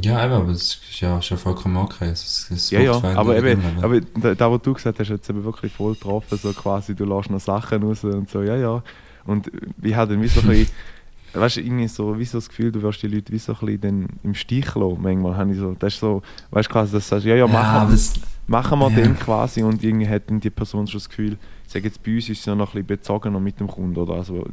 Ja, 0.00 0.24
eben, 0.24 0.32
aber 0.32 0.50
es 0.52 0.80
ist 0.90 1.00
ja, 1.00 1.18
ja 1.18 1.36
vollkommen 1.36 1.76
okay. 1.76 2.08
Es, 2.08 2.48
es 2.50 2.70
Ja, 2.70 2.80
ja, 2.80 2.92
aber 3.14 3.36
eben, 3.36 3.60
aber 3.82 4.00
da, 4.34 4.50
was 4.50 4.62
du 4.62 4.72
gesagt 4.72 4.98
hast, 4.98 5.10
hat 5.10 5.16
jetzt 5.18 5.28
eben 5.28 5.44
wirklich 5.44 5.72
voll 5.72 5.92
getroffen, 5.94 6.38
so 6.38 6.52
quasi, 6.52 6.94
du 6.94 7.04
lässt 7.04 7.30
noch 7.30 7.40
Sachen 7.40 7.82
raus 7.82 8.02
und 8.04 8.30
so, 8.30 8.42
ja, 8.42 8.56
ja. 8.56 8.82
Und 9.26 9.50
ich 9.82 9.94
hatte 9.94 10.14
dann 10.14 10.22
wie 10.22 10.28
so 10.28 10.40
ein 10.40 10.48
bisschen, 10.48 10.74
weißt 11.34 11.56
du, 11.56 11.60
irgendwie 11.60 11.88
so, 11.88 12.18
wie 12.18 12.24
so 12.24 12.38
das 12.38 12.48
Gefühl, 12.48 12.72
du 12.72 12.80
wirst 12.80 13.02
die 13.02 13.08
Leute 13.08 13.32
wie 13.32 13.38
so 13.38 13.52
ein 13.52 13.58
bisschen 13.60 13.80
dann 13.82 14.06
im 14.22 14.34
Stich 14.34 14.74
lassen, 14.74 14.98
manchmal 15.02 15.36
habe 15.36 15.52
ich 15.52 15.58
so, 15.58 15.76
das 15.78 15.94
ist 15.94 16.00
so, 16.00 16.22
weißt 16.52 16.68
du, 16.68 16.72
quasi, 16.72 16.92
dass 16.92 17.04
du 17.04 17.10
sagst, 17.10 17.26
ja, 17.26 17.34
ja, 17.34 17.46
ja, 17.46 17.52
machen, 17.52 17.76
aber 17.76 17.92
es, 17.92 18.14
machen 18.46 18.78
wir 18.78 18.90
Ja. 18.90 18.96
den 18.96 19.18
quasi 19.18 19.62
und 19.62 19.84
irgendwie 19.84 20.08
hat 20.08 20.30
dann 20.30 20.40
die 20.40 20.50
Person 20.50 20.86
schon 20.86 20.98
das 20.98 21.08
Gefühl, 21.08 21.36
ich 21.66 21.72
sage 21.72 21.86
jetzt, 21.86 22.02
bei 22.02 22.14
uns 22.14 22.28
ist 22.30 22.40
es 22.40 22.44
ja 22.46 22.54
noch 22.54 22.68
ein 22.70 22.72
bisschen 22.84 22.86
bezogener 22.86 23.40
mit 23.40 23.60
dem 23.60 23.68
Kunden, 23.68 23.98
oder? 23.98 24.14
Also 24.14 24.46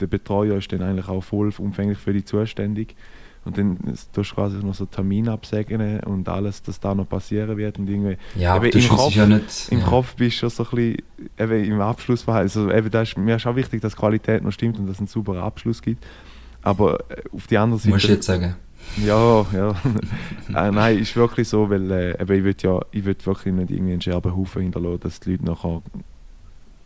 der 0.00 0.06
Betreuer 0.06 0.58
ist 0.58 0.70
dann 0.72 0.82
eigentlich 0.82 1.08
auch 1.08 1.22
voll 1.22 1.50
umfänglich 1.58 1.98
für 1.98 2.12
die 2.12 2.24
zuständig 2.24 2.94
und 3.44 3.58
dann 3.58 3.78
tust 4.12 4.32
du 4.32 4.34
quasi 4.34 4.58
noch 4.58 4.74
so 4.74 4.86
Termine 4.86 5.32
absegnen 5.32 6.00
und 6.00 6.28
alles, 6.28 6.62
dass 6.62 6.78
da 6.78 6.94
noch 6.94 7.08
passieren 7.08 7.56
wird 7.56 7.78
und 7.78 7.88
irgendwie 7.88 8.16
ja, 8.36 8.54
aber 8.54 8.66
eben 8.66 8.78
du 8.80 8.86
im 8.86 8.88
Kopf- 8.88 9.14
ja 9.14 9.26
nicht. 9.26 9.68
im 9.70 9.80
ja. 9.80 9.84
Kopf 9.84 10.14
bist 10.14 10.36
du 10.36 10.48
schon 10.48 10.50
so 10.50 10.64
ein 10.64 10.70
bisschen 10.70 10.96
eben 11.38 11.64
im 11.64 11.80
Abschlussverhalten. 11.80 12.62
Also 12.62 12.72
eben, 12.72 12.90
da 12.90 13.02
ist, 13.02 13.18
mir 13.18 13.36
ist 13.36 13.46
auch 13.46 13.56
wichtig, 13.56 13.80
dass 13.80 13.96
Qualität 13.96 14.44
noch 14.44 14.52
stimmt 14.52 14.78
und 14.78 14.86
dass 14.86 14.96
es 14.96 15.00
einen 15.00 15.08
sauberen 15.08 15.40
Abschluss 15.40 15.82
gibt. 15.82 16.04
Aber 16.62 17.00
äh, 17.10 17.22
auf 17.32 17.46
die 17.48 17.58
andere 17.58 17.80
Seite... 17.80 17.90
Musst 17.90 18.08
du 18.08 18.12
jetzt 18.12 18.26
sagen. 18.26 18.54
Ja, 19.04 19.46
ja. 19.52 19.70
äh, 20.68 20.70
nein, 20.70 20.98
ist 20.98 21.16
wirklich 21.16 21.48
so, 21.48 21.70
weil 21.70 21.90
äh, 21.90 22.22
ich 22.22 22.28
will 22.28 22.54
ja, 22.60 22.80
ich 22.90 23.04
will 23.04 23.16
wirklich 23.24 23.54
nicht 23.54 23.70
irgendwie 23.70 23.92
einen 23.92 24.00
Scherbenhaufen 24.00 24.62
hinterlassen, 24.62 25.00
dass 25.00 25.20
die 25.20 25.32
Leute 25.32 25.44
nachher 25.44 25.82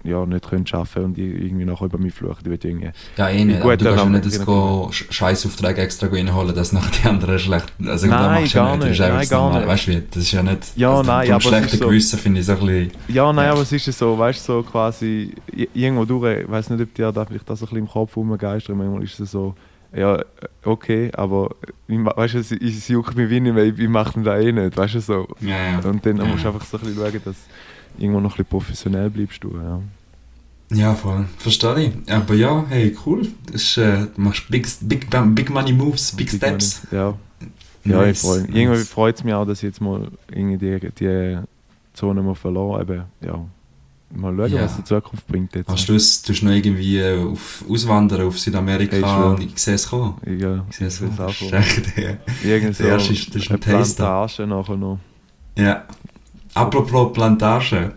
ja, 0.06 0.24
nicht 0.26 0.48
können 0.48 0.64
arbeiten 0.72 1.04
und 1.04 1.16
die 1.16 1.22
irgendwie 1.26 1.64
nachher 1.64 1.86
über 1.86 1.98
mich 1.98 2.14
fluchen. 2.14 2.38
Ich 2.52 2.64
irgendwie... 2.64 2.90
Ja, 3.16 3.28
eh 3.28 3.44
nicht. 3.44 3.62
Du 3.62 3.68
kannst 3.68 3.84
ja 3.84 4.04
nicht 4.06 4.24
das 4.26 4.94
Scheißaufträge 5.10 5.80
extra 5.80 6.06
reinholen, 6.08 6.54
dass 6.54 6.72
nachher 6.72 6.90
die 7.02 7.08
anderen 7.08 7.38
schlecht. 7.38 7.72
Also, 7.84 8.06
Nein, 8.06 8.42
das 8.42 8.50
du 8.52 8.58
gar 8.58 8.76
nicht. 8.76 8.98
Das 8.98 8.98
nicht. 8.98 8.98
Nein, 8.98 9.28
gar 9.28 9.58
nicht. 9.58 9.68
Weißt 9.68 9.86
du, 9.88 10.00
das 10.02 10.22
ist 10.22 10.32
ja 10.32 10.42
nicht. 10.42 10.76
Ja, 10.76 10.90
also, 10.90 11.02
nein, 11.10 11.30
aber 11.30 11.40
schlechten 11.40 11.76
so- 11.78 11.86
Gewissen 11.88 12.18
finde 12.18 12.40
ich 12.40 12.46
so 12.46 12.52
ein 12.52 12.58
bisschen. 12.60 12.90
Ja, 13.08 13.32
nein, 13.32 13.46
Ja. 13.46 13.52
aber 13.52 13.62
es 13.62 13.72
ist 13.72 13.86
ja 13.86 13.92
so, 13.92 14.18
weißt 14.18 14.48
du, 14.48 14.52
so 14.52 14.62
quasi 14.62 15.32
irgendwo 15.74 16.04
durch, 16.04 16.40
ich 16.42 16.50
weiß 16.50 16.70
nicht, 16.70 16.82
ob 16.82 16.94
dir 16.94 17.12
da 17.12 17.24
vielleicht 17.24 17.48
das 17.48 17.60
ein 17.60 17.64
bisschen 17.66 17.78
im 17.78 17.88
Kopf 17.88 18.16
rumgeistert, 18.16 18.76
manchmal 18.76 19.02
ist 19.02 19.18
es 19.20 19.30
so, 19.30 19.54
ja, 19.94 20.20
okay, 20.64 21.10
aber 21.14 21.50
ich 21.88 21.96
weißt 21.98 22.34
du, 22.34 22.38
es, 22.38 22.52
es 22.52 22.88
juckt 22.88 23.16
mich 23.16 23.30
wie 23.30 23.40
nicht 23.40 23.54
mehr, 23.54 23.64
ich 23.64 23.78
ich 23.78 23.88
mache 23.88 24.20
das 24.20 24.42
eh 24.44 24.52
nicht, 24.52 24.76
weißt 24.76 24.94
du, 24.96 25.00
so. 25.00 25.28
Ja, 25.40 25.48
ja. 25.80 25.88
Und 25.88 26.04
dann 26.04 26.16
musst 26.28 26.44
du 26.44 26.48
einfach 26.48 26.64
so 26.64 26.76
ein 26.76 26.84
bisschen 26.84 26.96
schauen, 27.02 27.20
dass 27.24 27.36
irgendwo 27.98 28.20
noch 28.20 28.30
ein 28.32 28.36
bisschen 28.36 28.46
professionell 28.46 29.08
bleibst 29.10 29.42
du, 29.42 29.56
ja. 29.56 29.80
Ja, 30.70 30.94
voll. 30.94 31.26
Verstehe 31.38 31.80
ich. 32.06 32.12
Aber 32.12 32.34
ja, 32.34 32.64
hey, 32.68 32.96
cool. 33.06 33.28
Das 33.52 33.62
ist, 33.62 33.76
äh, 33.78 34.06
du 34.14 34.20
machst 34.20 34.48
big, 34.50 34.66
big, 34.80 35.08
big 35.34 35.50
Money 35.50 35.72
Moves, 35.72 36.12
Big, 36.12 36.28
Steps. 36.30 36.82
Ja, 36.90 37.14
ja 37.84 38.00
ich 38.02 38.08
Nice, 38.08 38.20
freue 38.22 38.40
mich. 38.40 38.48
nice. 38.50 38.56
Irgendwie 38.58 38.84
freut 38.84 39.14
es 39.16 39.24
mich 39.24 39.34
auch, 39.34 39.46
dass 39.46 39.58
ich 39.58 39.64
jetzt 39.64 39.80
mal 39.80 40.08
irgendwie 40.30 40.58
die, 40.58 40.90
die 40.98 41.38
Zone 41.94 42.20
mal 42.22 42.34
verloren 42.34 42.82
eben, 42.82 43.02
ja, 43.20 43.44
mal 44.14 44.34
schauen, 44.36 44.52
Ja. 44.52 44.62
was 44.64 44.76
die 44.76 44.84
Zukunft 44.84 45.26
bringt 45.28 45.54
jetzt. 45.54 45.68
Hast 45.68 45.88
du 45.88 45.94
es, 45.94 46.22
du 46.22 46.32
noch 46.44 46.52
irgendwie 46.52 46.98
äh, 46.98 47.16
auf 47.24 47.64
Auswandern 47.70 48.22
auf 48.26 48.38
Südamerika 48.38 48.96
Hey, 48.96 49.02
und 49.34 49.42
ich 49.42 49.58
sehe 49.58 49.74
es 49.74 49.88
kommen? 49.88 50.14
Ja, 50.26 50.64
Ich 50.68 50.76
sehe 50.76 50.88
es 50.88 50.98
kommen. 50.98 51.16
Irgend 52.44 52.74
so 52.76 52.84
eine. 52.84 53.58
Plantage 53.58 54.46
nachher 54.48 54.76
noch. 54.76 54.98
Ja. 55.56 55.84
Apropos 56.56 57.12
Plantage. 57.12 57.92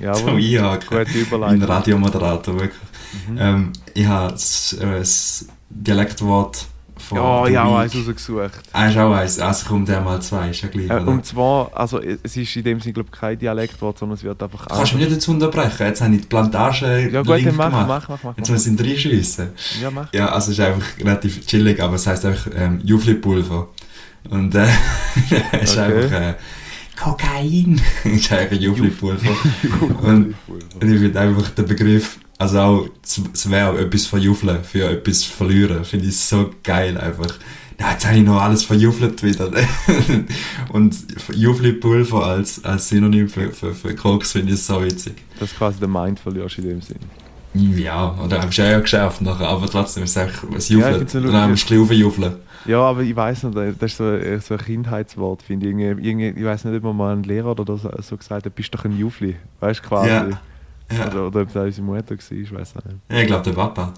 Ja, 0.00 0.12
Zum 0.14 0.28
aber 0.30 0.36
Einhaken. 0.38 0.98
gute 0.98 1.18
Überleitung. 1.18 1.62
Radiomoderator, 1.62 2.54
wirklich. 2.54 2.80
Mhm. 3.28 3.38
Ähm, 3.38 3.72
ich 3.94 4.06
habe 4.06 4.32
das, 4.32 4.72
äh, 4.80 4.98
das 4.98 5.46
Dialektwort 5.68 6.66
von 6.96 7.18
Ja, 7.18 7.42
der 7.44 7.52
ja, 7.52 7.76
eins 7.78 7.96
rausgesucht. 7.96 8.50
Ah, 8.72 8.86
ist 8.86 8.96
auch 8.98 9.12
eins. 9.12 9.38
Also 9.40 9.68
kommt 9.68 9.88
der 9.88 10.00
mal 10.00 10.20
zwei, 10.22 10.50
ist 10.50 10.62
ja 10.62 10.68
gleich, 10.68 10.88
Äh, 10.90 11.00
und 11.00 11.24
zwar, 11.26 11.70
also 11.74 12.00
es 12.00 12.36
ist 12.36 12.56
in 12.56 12.62
dem 12.64 12.80
Sinne, 12.80 12.92
glaube 12.94 13.08
ich, 13.12 13.18
kein 13.20 13.38
Dialektwort, 13.38 13.98
sondern 13.98 14.16
es 14.16 14.22
wird 14.24 14.42
einfach... 14.42 14.66
Du 14.66 14.74
kannst 14.74 14.94
mich 14.94 15.02
nicht 15.04 15.16
dazu 15.16 15.30
unterbrechen. 15.32 15.86
Jetzt 15.86 16.00
habe 16.02 16.14
ich 16.14 16.20
die 16.22 16.26
Plantage 16.26 17.08
Ja 17.10 17.22
gut, 17.22 17.36
Link 17.36 17.46
dann 17.46 17.56
mach, 17.56 17.70
gemacht. 17.70 17.86
mach, 17.88 18.08
mach, 18.08 18.22
mach. 18.24 18.36
Jetzt 18.38 18.50
müssen 18.50 18.78
wir 18.78 18.86
reinschiessen. 18.86 19.48
Ja, 19.82 19.90
mach. 19.90 20.12
Ja, 20.12 20.28
also 20.30 20.52
es 20.52 20.58
ist 20.58 20.64
einfach 20.64 20.86
relativ 20.98 21.44
chillig, 21.46 21.80
aber 21.82 21.94
es 21.94 22.06
heisst 22.06 22.24
einfach 22.24 22.50
ähm, 22.54 22.80
Jufli-Pulver. 22.84 23.68
Und 24.28 24.54
äh, 24.54 24.66
es 25.52 25.70
ist 25.72 25.78
Okay. 25.78 25.94
einfach 26.04 26.20
äh, 26.20 26.34
Kokain. 27.02 27.80
es 28.04 28.12
ist 28.20 28.32
eigentlich 28.32 28.60
ein 28.60 28.64
Jufli-Pulver. 28.64 29.30
Und 30.02 30.34
Und 30.48 30.92
ich 30.92 31.00
finde 31.00 31.20
einfach 31.20 31.48
den 31.50 31.66
Begriff, 31.66 32.18
also 32.38 32.58
auch 32.60 32.88
das 33.32 33.50
Verb, 33.50 33.78
etwas 33.78 34.06
verjuffeln 34.06 34.62
für 34.64 34.84
etwas 34.90 35.24
verlieren, 35.24 35.84
finde 35.84 36.06
ich 36.06 36.16
so 36.16 36.50
geil 36.62 36.96
einfach. 36.98 37.34
Ja, 37.78 37.92
jetzt 37.92 38.06
habe 38.06 38.18
ich 38.18 38.22
noch 38.24 38.40
alles 38.40 38.62
verjuffelt 38.64 39.22
wieder. 39.22 39.50
Und 40.72 40.94
Jufli-Pulver 41.34 42.26
als, 42.26 42.62
als 42.64 42.88
Synonym 42.88 43.28
für, 43.28 43.50
für, 43.52 43.72
für 43.74 43.94
Koks 43.94 44.32
finde 44.32 44.52
ich 44.52 44.62
so 44.62 44.82
witzig. 44.82 45.14
Das 45.38 45.50
ist 45.50 45.56
quasi 45.58 45.78
der 45.78 45.88
Mind 45.88 46.20
verlierst 46.20 46.58
in 46.58 46.68
dem 46.68 46.82
Sinn. 46.82 46.98
Ja, 47.54 48.14
oder 48.22 48.42
hast 48.42 48.58
du 48.58 48.62
ja 48.62 48.78
geschärft 48.78 49.22
nachher, 49.22 49.48
aber 49.48 49.66
trotzdem 49.68 50.04
ist 50.04 50.10
es 50.10 50.16
einfach 50.18 50.44
ein 50.44 50.50
Ja, 50.52 50.58
Juffeln. 50.76 50.94
find's 50.98 51.12
so 51.14 51.20
Dann 51.20 51.32
haben 51.32 51.56
wir 51.56 51.74
lustig. 51.76 51.78
ein 51.78 51.88
bisschen. 51.88 52.32
Ja, 52.66 52.80
aber 52.82 53.02
ich 53.02 53.16
weiß 53.16 53.44
nicht, 53.44 53.56
das 53.56 53.92
ist 53.92 53.96
so, 53.96 54.10
eher 54.10 54.40
so 54.40 54.54
ein 54.54 54.60
Kindheitswort, 54.60 55.42
finde 55.42 55.68
ich. 55.68 55.74
Irgendwie, 55.76 56.28
ich 56.28 56.44
weiß 56.44 56.64
nicht, 56.66 56.76
ob 56.76 56.82
man 56.82 56.96
mal 56.96 57.16
ein 57.16 57.22
Lehrer 57.22 57.58
oder 57.58 57.76
so, 57.78 57.90
so 58.00 58.16
gesagt 58.16 58.44
hat, 58.46 58.54
bist 58.54 58.74
doch 58.74 58.84
ein 58.84 58.96
Jufli. 58.98 59.36
Weißt 59.60 59.80
du, 59.82 59.88
quasi. 59.88 60.08
Ja. 60.10 60.28
Ja, 60.92 61.06
Oder, 61.06 61.26
oder 61.28 61.42
ob 61.42 61.52
das 61.52 61.64
unsere 61.66 61.86
Mutter 61.86 62.10
war, 62.10 62.16
ich 62.32 62.52
weiß 62.52 62.74
nicht. 62.74 62.86
ja 63.10 63.18
ich 63.20 63.26
glaube 63.28 63.44
der 63.44 63.52
Papa. 63.52 63.94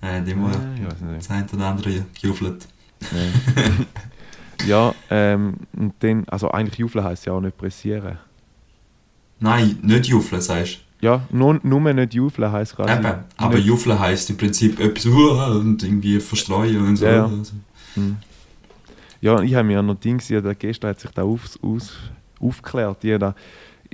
Äh, 0.00 0.22
die 0.22 0.34
Mutter. 0.34 0.60
Ja, 0.60 0.82
ich 0.82 0.86
weiß 0.86 1.00
nicht. 1.00 1.18
Das 1.18 1.30
eine 1.30 1.46
oder 1.52 1.66
andere 1.66 2.04
gejuffelt. 2.20 2.68
Nee. 3.10 4.66
ja, 4.68 4.94
ähm, 5.10 5.54
und 5.76 5.94
dann, 5.98 6.24
also 6.28 6.48
eigentlich 6.50 6.78
Juffeln 6.78 7.04
heisst 7.04 7.26
ja 7.26 7.32
auch 7.32 7.40
nicht 7.40 7.58
pressieren. 7.58 8.18
Nein, 9.40 9.78
nicht 9.82 10.06
juffeln, 10.06 10.40
sagst 10.40 10.78
Ja, 11.00 11.22
nur, 11.30 11.58
nur 11.62 11.92
nicht 11.92 12.14
Juffeln 12.14 12.50
heisst 12.50 12.72
du. 12.72 12.76
quasi. 12.84 12.92
Eben, 13.00 13.14
aber 13.36 13.58
juffeln 13.58 13.98
heisst 13.98 14.30
im 14.30 14.36
Prinzip 14.36 14.78
etwas 14.80 15.06
«Uah» 15.06 15.56
und 15.56 15.82
irgendwie 15.82 16.20
verstreuen 16.20 16.86
und 16.86 16.96
so. 16.96 17.04
Ja, 17.04 17.26
ja. 17.26 17.30
Hm. 17.98 18.16
Ja, 19.20 19.40
ich 19.42 19.54
habe 19.54 19.66
mir 19.66 19.82
noch 19.82 19.96
Dings, 19.96 20.28
ja, 20.28 20.40
der 20.40 20.54
gestern 20.54 20.90
hat 20.90 21.00
sich 21.00 21.10
da 21.10 21.22
auf, 21.22 21.58
aus, 21.62 21.96
aufgeklärt. 22.40 23.02
Jeder, 23.02 23.34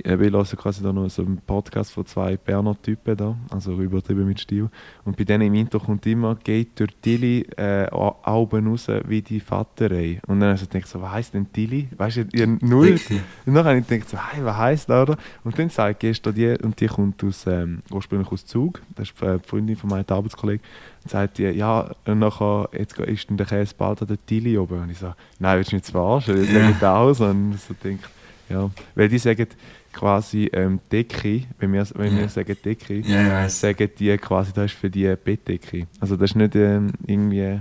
wir 0.03 0.17
hören 0.17 0.57
quasi 0.57 0.83
da 0.83 0.91
noch 0.91 1.09
so 1.09 1.21
einen 1.21 1.37
Podcast 1.37 1.91
von 1.91 2.05
zwei 2.05 2.37
Berner 2.37 2.75
Typen 2.81 3.15
da, 3.15 3.35
also 3.49 3.73
übertrieben 3.73 4.27
mit 4.27 4.39
Stil. 4.39 4.69
Und 5.05 5.15
bei 5.17 5.23
denen 5.23 5.47
im 5.47 5.53
Intro 5.53 5.79
kommt 5.79 6.05
immer, 6.05 6.35
geht 6.35 6.79
durch 6.79 6.91
Tilly 7.01 7.41
äh, 7.57 7.87
Augen 7.91 8.67
raus 8.67 8.87
wie 9.07 9.21
die 9.21 9.39
Vaterei. 9.39 10.19
Und 10.27 10.39
dann 10.39 10.49
habe 10.49 10.61
ich 10.61 10.69
gedacht, 10.69 10.87
so, 10.87 11.01
was 11.01 11.11
heisst 11.11 11.33
denn 11.33 11.51
Tilly? 11.51 11.87
Weißt 11.95 12.17
du, 12.17 12.27
ihr 12.33 12.47
null. 12.47 12.95
Dicke. 12.95 13.21
Und 13.45 13.55
dann 13.55 13.65
habe 13.65 13.77
ich 13.79 13.87
gedacht, 13.87 14.09
so, 14.09 14.17
hey, 14.17 14.43
was 14.43 14.57
heisst 14.57 14.89
das, 14.89 15.09
oder? 15.09 15.17
Und 15.43 15.57
dann 15.57 15.69
sagt 15.69 16.01
gestern 16.01 16.33
die, 16.33 16.55
und 16.61 16.79
die 16.79 16.87
kommt 16.87 17.23
aus, 17.23 17.47
ähm, 17.47 17.81
ursprünglich 17.89 18.31
aus 18.31 18.45
Zug, 18.45 18.81
das 18.95 19.09
ist 19.09 19.21
die 19.21 19.39
Freundin 19.47 19.75
von 19.75 19.89
meinem 19.89 20.05
Arbeitskollegen, 20.07 20.63
und 21.03 21.09
sagt 21.09 21.37
die, 21.37 21.43
ja, 21.43 21.91
und 22.05 22.19
nachher, 22.19 22.69
jetzt 22.73 22.97
ist 22.99 23.29
dann 23.29 23.37
der 23.37 23.45
Käse 23.45 23.73
bald 23.77 24.01
an 24.01 24.07
der 24.07 24.25
Tilly 24.25 24.57
oben. 24.57 24.81
Und 24.81 24.89
ich 24.89 24.97
so, 24.97 25.13
nein, 25.39 25.57
willst 25.57 25.71
du 25.71 25.75
mich 25.75 25.83
jetzt 25.83 25.91
verarschen? 25.91 26.43
Sagen 26.45 26.75
das 26.79 26.83
auch 26.83 27.13
so. 27.13 27.25
Und 27.25 27.53
ich 27.53 27.61
so 27.61 27.73
denke, 27.83 28.03
ja, 28.49 28.69
weil 28.93 29.09
die 29.09 29.17
sagen 29.17 29.47
quasi 29.95 30.49
ähm, 30.53 30.79
Decke, 30.91 31.43
wenn 31.59 31.73
wir, 31.73 31.87
wenn 31.95 32.13
Ja. 32.13 32.21
wir 32.21 32.29
sagen 32.29 32.55
Decke, 32.63 33.01
weiss. 33.07 33.59
sagen 33.61 33.89
die 33.97 34.17
quasi, 34.17 34.51
das 34.53 34.65
ist 34.71 34.77
für 34.77 34.89
die 34.89 35.15
Bettdecke. 35.23 35.87
Also 35.99 36.15
das 36.17 36.31
ist 36.31 36.35
nicht 36.35 36.55
ähm, 36.55 36.91
irgendwie... 37.07 37.59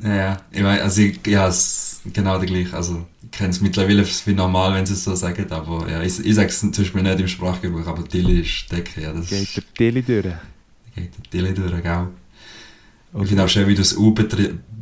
Ja, 0.00 0.14
ja. 0.16 0.36
Ich 0.50 0.62
mein, 0.62 0.80
also 0.80 1.00
ich, 1.02 1.24
ja, 1.26 1.46
es 1.46 2.00
ist 2.04 2.14
genau 2.14 2.36
der 2.38 2.46
gleiche. 2.48 2.74
Also, 2.76 3.06
ich 3.22 3.30
kenne 3.30 3.50
es 3.50 3.60
mittlerweile 3.60 4.04
wie 4.04 4.32
normal, 4.34 4.74
wenn 4.74 4.84
sie 4.84 4.94
es 4.94 5.04
so 5.04 5.14
sagen, 5.14 5.46
aber 5.52 5.88
ja, 5.88 6.02
ich, 6.02 6.18
ich 6.24 6.34
sage 6.34 6.48
es 6.48 6.58
zum 6.58 6.72
Beispiel 6.72 7.02
nicht 7.02 7.20
im 7.20 7.28
Sprachgebrauch, 7.28 7.86
aber 7.86 8.08
Tilly 8.08 8.40
ist 8.40 8.72
Decke, 8.72 9.00
ja, 9.02 9.12
das 9.12 9.28
Geht 9.28 9.56
der 9.56 9.62
Tilly 9.74 10.02
durch. 10.02 10.24
geht 10.96 11.10
der 11.16 11.30
Tilly 11.30 11.54
durch, 11.54 11.82
gell? 11.82 12.08
Ich 13.22 13.28
finde 13.28 13.44
auch 13.44 13.48
schön, 13.48 13.68
wie 13.68 13.74
du 13.74 13.82
das 13.82 13.96
U 13.96 14.12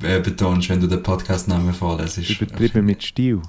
äh, 0.02 0.20
betonst, 0.20 0.68
wenn 0.70 0.80
du 0.80 0.86
den 0.86 1.02
Podcastnamen 1.02 1.74
vorlässt. 1.74 2.16
Übertrieben 2.18 2.86
mit 2.86 3.02
Stil. 3.02 3.42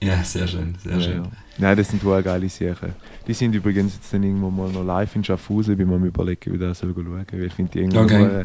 Ja, 0.00 0.22
sehr 0.22 0.46
schön, 0.46 0.74
sehr 0.82 0.92
Ja, 0.94 1.00
schön. 1.00 1.22
ja. 1.24 1.30
Nein, 1.58 1.76
das 1.76 1.88
sind 1.88 2.04
wohl 2.04 2.22
geile 2.22 2.48
Sachen. 2.48 2.92
Die 3.26 3.34
sind 3.34 3.54
übrigens 3.54 3.94
jetzt 3.94 4.12
dann 4.12 4.22
irgendwo 4.22 4.50
mal 4.50 4.70
noch 4.70 4.84
live 4.84 5.16
in 5.16 5.24
Schaffhausen, 5.24 5.76
bin 5.76 5.88
mir 5.88 5.96
überlegen, 6.06 6.52
wie 6.54 6.58
das 6.58 6.78
soll 6.78 6.94
schauen 6.94 7.06
soll. 7.06 7.40
Weil 7.40 7.46
ich 7.46 7.52
finde 7.52 7.72
die 7.72 7.78
irgendwie 7.80 7.98
Okay. 7.98 8.18
nur, 8.18 8.30
äh, 8.32 8.44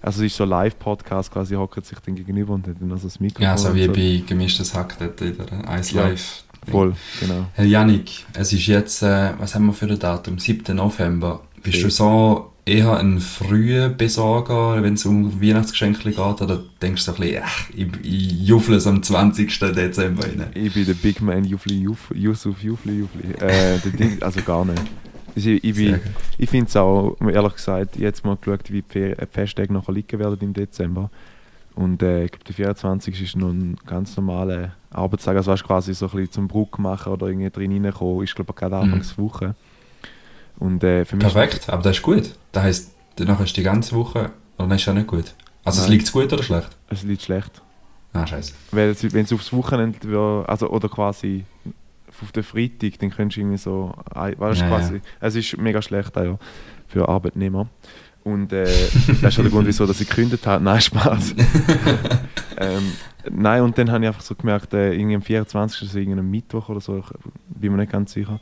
Also 0.00 0.20
es 0.22 0.32
ist 0.32 0.36
so 0.36 0.44
ein 0.44 0.50
Live-Podcast, 0.50 1.30
quasi 1.32 1.54
hocken 1.54 1.82
sich 1.82 1.98
dann 2.00 2.14
gegenüber 2.14 2.52
und 2.54 2.66
hat 2.66 2.76
dann 2.80 2.92
also 2.92 3.06
das 3.08 3.20
Mikrofon. 3.20 3.44
Ja, 3.44 3.56
so 3.56 3.74
wie 3.74 3.88
bei 3.88 4.22
gemischtes 4.26 4.74
Hack 4.74 4.96
dort 4.98 5.20
in 5.22 5.36
der 5.36 5.46
Ja, 5.92 6.08
Live. 6.08 6.44
Voll, 6.70 6.94
genau. 7.20 7.46
Herr 7.54 7.64
Yannick, 7.66 8.24
es 8.34 8.52
ist 8.52 8.66
jetzt, 8.66 9.02
äh, 9.02 9.32
was 9.38 9.54
haben 9.54 9.66
wir 9.66 9.72
für 9.74 9.86
ein 9.86 9.98
Datum? 9.98 10.38
7. 10.38 10.74
November. 10.74 11.40
Bist 11.62 11.76
Okay. 11.76 11.82
du 11.84 11.90
so 11.90 12.52
eher 12.66 12.96
ein 12.98 13.20
früher 13.20 13.88
Besorger, 13.90 14.82
wenn 14.82 14.94
es 14.94 15.04
um 15.04 15.40
Weihnachtsgeschenke 15.42 16.10
geht, 16.10 16.18
oder 16.18 16.62
denkst 16.80 17.04
du 17.04 17.12
so 17.12 17.16
ein 17.16 17.20
bisschen, 17.20 17.42
ach, 17.44 17.70
ich, 17.74 17.86
ich 18.02 18.46
juffle 18.46 18.76
es 18.76 18.86
am 18.86 19.02
20. 19.02 19.58
Dezember 19.74 20.24
rein? 20.24 20.46
Ich 20.54 20.72
bin 20.72 20.86
der 20.86 20.94
Big 20.94 21.20
Man 21.20 21.44
Jufli 21.44 21.80
Juf, 21.82 22.10
Yusuf 22.14 22.62
Jufli 22.62 23.00
Jufli. 23.00 23.32
Äh, 23.40 23.78
Ding, 23.98 24.22
also 24.22 24.40
gar 24.42 24.64
nicht. 24.64 24.82
Ich, 25.36 25.46
ich, 25.46 25.74
bin- 25.74 26.00
ich 26.38 26.48
finde 26.48 26.66
es 26.68 26.76
auch, 26.76 27.16
ehrlich 27.20 27.54
gesagt, 27.54 27.96
jetzt 27.96 28.24
mal 28.24 28.36
geschaut, 28.36 28.70
wie 28.70 28.82
die 28.82 29.14
Festtage 29.30 29.72
nachher 29.72 29.92
liegen 29.92 30.18
werden 30.18 30.38
im 30.40 30.52
Dezember. 30.54 31.10
Und 31.74 32.02
äh, 32.04 32.24
ich 32.26 32.30
glaube, 32.30 32.44
der 32.44 32.54
24. 32.54 33.20
ist 33.20 33.36
noch 33.36 33.48
ein 33.50 33.76
ganz 33.84 34.16
normaler 34.16 34.72
Arbeitstag. 34.90 35.36
Also 35.36 35.50
weißt, 35.50 35.64
quasi 35.64 35.92
so 35.92 36.06
ein 36.06 36.12
bisschen 36.12 36.30
zum 36.32 36.48
Bruck 36.48 36.78
machen 36.78 37.12
oder 37.12 37.26
irgendwie 37.26 37.50
drin 37.50 37.84
reinkommen, 37.84 38.22
ist 38.22 38.34
glaube 38.36 38.52
ich 38.52 38.56
gerade 38.56 38.76
Anfangswoche. 38.76 39.56
Und 40.58 40.82
äh, 40.84 41.04
für 41.04 41.16
mich 41.16 41.24
Perfekt, 41.24 41.68
aber 41.68 41.82
das 41.82 41.96
ist 41.96 42.02
gut. 42.02 42.30
Das 42.52 42.62
heisst, 42.62 42.90
danach 43.16 43.40
ist 43.40 43.56
die 43.56 43.62
ganze 43.62 43.94
Woche, 43.96 44.30
oder 44.56 44.68
dann 44.68 44.72
ist 44.72 44.86
das 44.86 44.94
nicht 44.94 45.06
gut. 45.06 45.34
Also 45.64 45.80
es 45.80 45.88
Nein. 45.88 45.98
liegt 45.98 46.12
gut 46.12 46.32
oder 46.32 46.42
schlecht? 46.42 46.68
es 46.88 47.02
liegt 47.02 47.22
schlecht. 47.22 47.62
Ah, 48.12 48.26
scheiße. 48.26 48.52
Weil 48.70 48.94
wenn 49.12 49.24
es 49.24 49.32
aufs 49.32 49.52
Wochenende 49.52 49.98
wäre, 50.08 50.48
also 50.48 50.70
oder 50.70 50.88
quasi 50.88 51.44
auf 52.22 52.30
den 52.30 52.44
Freitag, 52.44 52.98
dann 53.00 53.10
könntest 53.10 53.36
du 53.36 53.40
irgendwie 53.40 53.58
so, 53.58 53.92
weißt, 54.14 54.60
Ja, 54.60 54.68
quasi, 54.68 55.00
es 55.20 55.34
ist 55.34 55.58
mega 55.58 55.82
schlecht 55.82 56.16
auch, 56.16 56.22
ja, 56.22 56.38
für 56.86 57.08
Arbeitnehmer. 57.08 57.68
Und 58.22 58.52
äh, 58.52 58.64
das 58.64 59.34
ist 59.34 59.38
auch 59.38 59.42
der 59.42 59.50
Grund, 59.50 59.66
wieso 59.66 59.84
dass 59.84 60.00
ich 60.00 60.08
gekündigt 60.08 60.46
habe. 60.46 60.62
Nein, 60.64 60.80
Spaß. 60.80 61.34
ähm, 62.58 62.92
nein, 63.30 63.62
und 63.62 63.76
dann 63.76 63.90
habe 63.90 64.04
ich 64.04 64.08
einfach 64.08 64.22
so 64.22 64.34
gemerkt, 64.34 64.72
äh, 64.72 64.94
irgendwie 64.94 65.16
am 65.16 65.22
24. 65.22 65.82
ist 65.82 65.94
irgendein 65.94 66.30
Mittwoch 66.30 66.68
oder 66.68 66.80
so, 66.80 66.98
ich 66.98 67.04
bin 67.48 67.72
mir 67.72 67.78
nicht 67.78 67.92
ganz 67.92 68.12
sicher. 68.12 68.40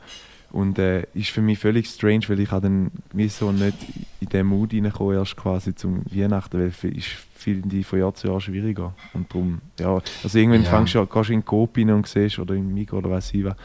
Und 0.53 0.77
äh, 0.79 1.05
ist 1.15 1.31
für 1.31 1.41
mich 1.41 1.57
völlig 1.59 1.87
strange, 1.87 2.21
weil 2.29 2.39
ich 2.39 2.49
dann 2.49 2.91
wie 3.11 3.27
so 3.27 3.51
nicht 3.51 3.73
in 4.21 4.29
den 4.29 4.45
Mut 4.45 4.71
reingekommen 4.71 5.17
erst 5.17 5.35
quasi 5.35 5.73
zum 5.75 6.03
Weihnachten, 6.11 6.59
weil 6.59 6.67
es 6.67 6.83
ist 6.83 7.07
finde 7.35 7.75
ich 7.75 7.85
von 7.85 7.99
Jahr 7.99 8.13
zu 8.13 8.27
Jahr 8.27 8.39
schwieriger. 8.39 8.93
Und 9.13 9.29
darum, 9.33 9.59
ja, 9.79 9.99
also 10.23 10.37
irgendwann 10.37 10.63
Ja. 10.63 10.69
fängst 10.69 10.93
du 10.93 10.99
ja, 10.99 11.05
gehst 11.05 11.29
in 11.31 11.39
den 11.39 11.45
Coop 11.45 11.75
rein 11.77 11.89
und 11.89 12.07
siehst, 12.07 12.39
oder 12.39 12.53
in 12.53 12.73
Migros 12.73 12.99
oder 12.99 13.09
weiss 13.09 13.33
ich 13.33 13.43
was, 13.43 13.55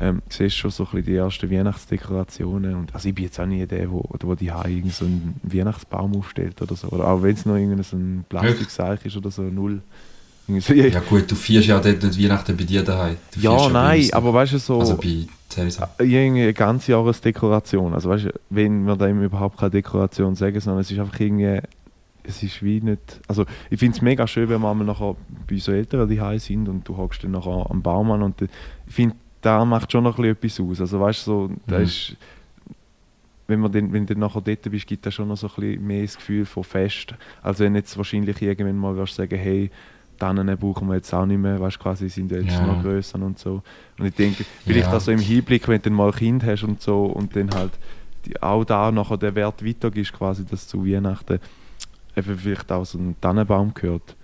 ähm, 0.00 0.22
siehst 0.30 0.56
schon 0.56 0.70
so 0.70 0.84
ein 0.84 0.90
bisschen 0.92 1.04
die 1.06 1.16
ersten 1.16 1.50
Weihnachtsdekorationen. 1.50 2.76
Und, 2.76 2.94
also 2.94 3.08
ich 3.08 3.14
bin 3.14 3.24
jetzt 3.24 3.38
auch 3.40 3.44
nie 3.46 3.66
der, 3.66 3.90
wo, 3.90 4.08
wo 4.22 4.34
die 4.34 4.46
irgend 4.46 4.94
so 4.94 5.04
einen 5.04 5.38
Weihnachtsbaum 5.42 6.16
aufstellt 6.16 6.62
oder 6.62 6.76
so. 6.76 6.88
Oder 6.88 7.08
auch 7.08 7.22
wenn 7.22 7.34
es 7.34 7.44
noch 7.44 7.56
irgendein 7.56 7.82
so 7.82 7.96
ein 7.96 8.24
Plastikseich 8.28 9.04
ist 9.04 9.16
oder 9.16 9.30
so, 9.30 9.42
null. 9.42 9.82
Ja 10.48 11.00
gut, 11.00 11.30
du 11.30 11.34
feierst 11.34 11.68
ja 11.68 11.78
dort 11.78 12.02
nicht 12.02 12.18
Weihnachten 12.22 12.56
bei 12.56 12.64
dir 12.64 12.82
daheim. 12.82 13.16
Ja, 13.36 13.68
nein, 13.68 14.08
aber 14.12 14.32
weißt 14.32 14.54
du, 14.54 14.58
so 14.58 14.80
Also 14.80 14.96
bei 14.96 15.26
Theresa. 15.50 15.90
irgendwie 15.98 16.42
eine 16.44 16.54
ganze 16.54 16.92
Jahresdekoration. 16.92 17.92
Also 17.92 18.08
weißt 18.08 18.24
du, 18.26 18.32
wenn 18.50 18.84
wir 18.86 18.96
dem 18.96 19.22
überhaupt 19.22 19.58
keine 19.58 19.70
Dekoration 19.70 20.34
sagen, 20.34 20.58
sondern 20.60 20.80
es 20.80 20.90
ist 20.90 20.98
einfach 20.98 21.20
irgendwie, 21.20 21.60
es 22.22 22.42
ist 22.42 22.62
wie 22.62 22.80
nicht, 22.80 23.20
also 23.28 23.44
ich 23.68 23.78
finde 23.78 23.96
es 23.96 24.02
mega 24.02 24.26
schön, 24.26 24.48
wenn 24.48 24.60
wir 24.62 24.70
einmal 24.70 24.86
nachher 24.86 25.16
bei 25.46 25.54
unseren 25.56 25.74
Eltern 25.74 26.08
daheim 26.16 26.38
sind 26.38 26.68
und 26.68 26.88
du 26.88 26.96
hockst 26.96 27.22
dann 27.24 27.32
nachher 27.32 27.66
am 27.70 27.82
Baum 27.82 28.10
an 28.12 28.22
und 28.22 28.40
ich 28.42 28.48
finde, 28.94 29.16
da 29.42 29.64
macht 29.64 29.90
schon 29.92 30.04
noch 30.04 30.18
ein 30.18 30.34
bisschen 30.36 30.64
etwas 30.66 30.80
aus. 30.80 30.80
Also 30.82 31.00
weißt 31.00 31.26
du, 31.26 31.30
so, 31.30 31.50
da 31.66 31.78
Mhm. 31.78 31.84
ist, 31.84 32.16
wenn, 33.48 33.60
man 33.60 33.72
dann, 33.72 33.92
wenn 33.92 34.06
du 34.06 34.14
dann 34.14 34.20
nachher 34.20 34.40
dort 34.42 34.62
bist, 34.70 34.86
gibt 34.86 35.04
das 35.06 35.14
schon 35.14 35.28
noch 35.28 35.36
so 35.36 35.48
ein 35.48 35.54
bisschen 35.56 35.86
mehr 35.86 36.02
das 36.02 36.16
Gefühl 36.16 36.44
von 36.46 36.62
Fest, 36.62 37.14
als 37.42 37.58
wenn 37.58 37.74
jetzt 37.74 37.96
wahrscheinlich 37.96 38.40
irgendwann 38.40 38.76
mal 38.78 38.96
wirst 38.96 39.14
sagen, 39.16 39.38
hey, 39.38 39.70
Tannen 40.20 40.56
brauchen 40.56 40.86
wir 40.88 40.94
jetzt 40.94 41.12
auch 41.12 41.26
nicht 41.26 41.38
mehr, 41.40 41.58
weißt 41.58 41.76
du, 41.78 41.80
quasi 41.80 42.08
sind 42.08 42.30
jetzt 42.30 42.52
Ja. 42.52 42.64
noch 42.66 42.80
grösser 42.82 43.20
und 43.20 43.38
so. 43.38 43.62
Und 43.98 44.06
ich 44.06 44.14
denke, 44.14 44.44
vielleicht 44.64 44.86
Ja. 44.90 44.96
auch 44.96 45.00
so 45.00 45.10
im 45.10 45.18
Hinblick, 45.18 45.66
wenn 45.66 45.82
du 45.82 45.90
mal 45.90 46.06
ein 46.10 46.14
Kind 46.14 46.44
hast 46.44 46.62
und 46.62 46.80
so 46.80 47.06
und 47.06 47.34
dann 47.34 47.50
halt 47.50 47.72
die, 48.26 48.40
auch 48.40 48.62
da 48.64 48.92
nachher 48.92 49.16
der 49.16 49.34
Wert 49.34 49.64
weitergibst, 49.66 50.12
quasi, 50.12 50.44
dass 50.44 50.68
zu 50.68 50.86
Weihnachten 50.86 51.40
eben 52.16 52.38
vielleicht 52.38 52.70
auch 52.70 52.84
so 52.84 52.98
ein 52.98 53.16
Tannenbaum 53.20 53.72
gehört. 53.74 54.14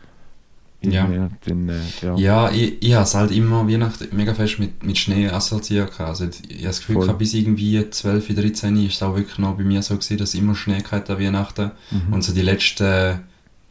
Ja. 0.82 1.09
Dann, 1.46 1.68
äh, 1.68 1.74
ja. 2.02 2.14
Ja, 2.16 2.50
ich, 2.50 2.80
ich 2.82 2.92
habe 2.92 3.04
es 3.04 3.14
halt 3.14 3.30
immer 3.32 3.66
Weihnachten 3.68 4.14
mega 4.14 4.35
fest 4.35 4.59
mit, 4.59 4.85
mit 4.85 4.96
Schnee 4.98 5.28
assoziiert. 5.28 5.98
Also 5.98 6.24
ich 6.26 6.37
habe 6.59 6.62
das 6.64 6.78
Gefühl, 6.80 7.00
gehabt, 7.00 7.18
bis 7.18 7.35
irgendwie 7.35 7.88
12, 7.90 8.35
13 8.35 8.76
ist 8.87 8.94
es 8.96 9.02
auch 9.02 9.16
wirklich 9.16 9.38
noch 9.38 9.56
bei 9.56 9.64
mir 9.64 9.82
so 9.82 9.94
gewesen, 9.94 10.18
dass 10.18 10.35
immer 10.35 10.54
Schnee 10.54 10.78
gehabt 10.82 11.09
an 11.11 11.18
Weihnachten. 11.18 11.70
Mhm. 11.90 12.12
Und 12.12 12.22
so 12.22 12.32
die 12.35 12.42
letzten 12.42 13.20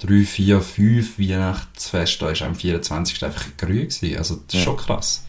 3, 0.01 0.23
4, 0.25 0.61
5 0.61 1.19
Weihnachtsfeste, 1.19 2.25
da 2.25 2.31
ist 2.31 2.41
am 2.41 2.55
24. 2.55 3.23
einfach 3.23 3.45
grün 3.57 3.87
gewesen. 3.87 4.17
Also 4.17 4.35
das 4.35 4.45
ist 4.47 4.53
Ja. 4.55 4.61
schon 4.61 4.77
krass. 4.77 5.23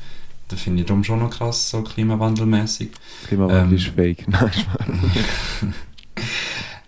Das 0.49 0.61
finde 0.61 0.81
ich 0.83 0.87
darum 0.87 1.03
schon 1.03 1.19
noch 1.19 1.31
krass, 1.31 1.71
so 1.71 1.83
klimawandelmäßig. 1.83 2.91
Klimawandel 3.27 3.67
ähm, 3.69 3.75
ist 3.77 3.87
fake. 3.89 4.29
Nein. 4.29 4.51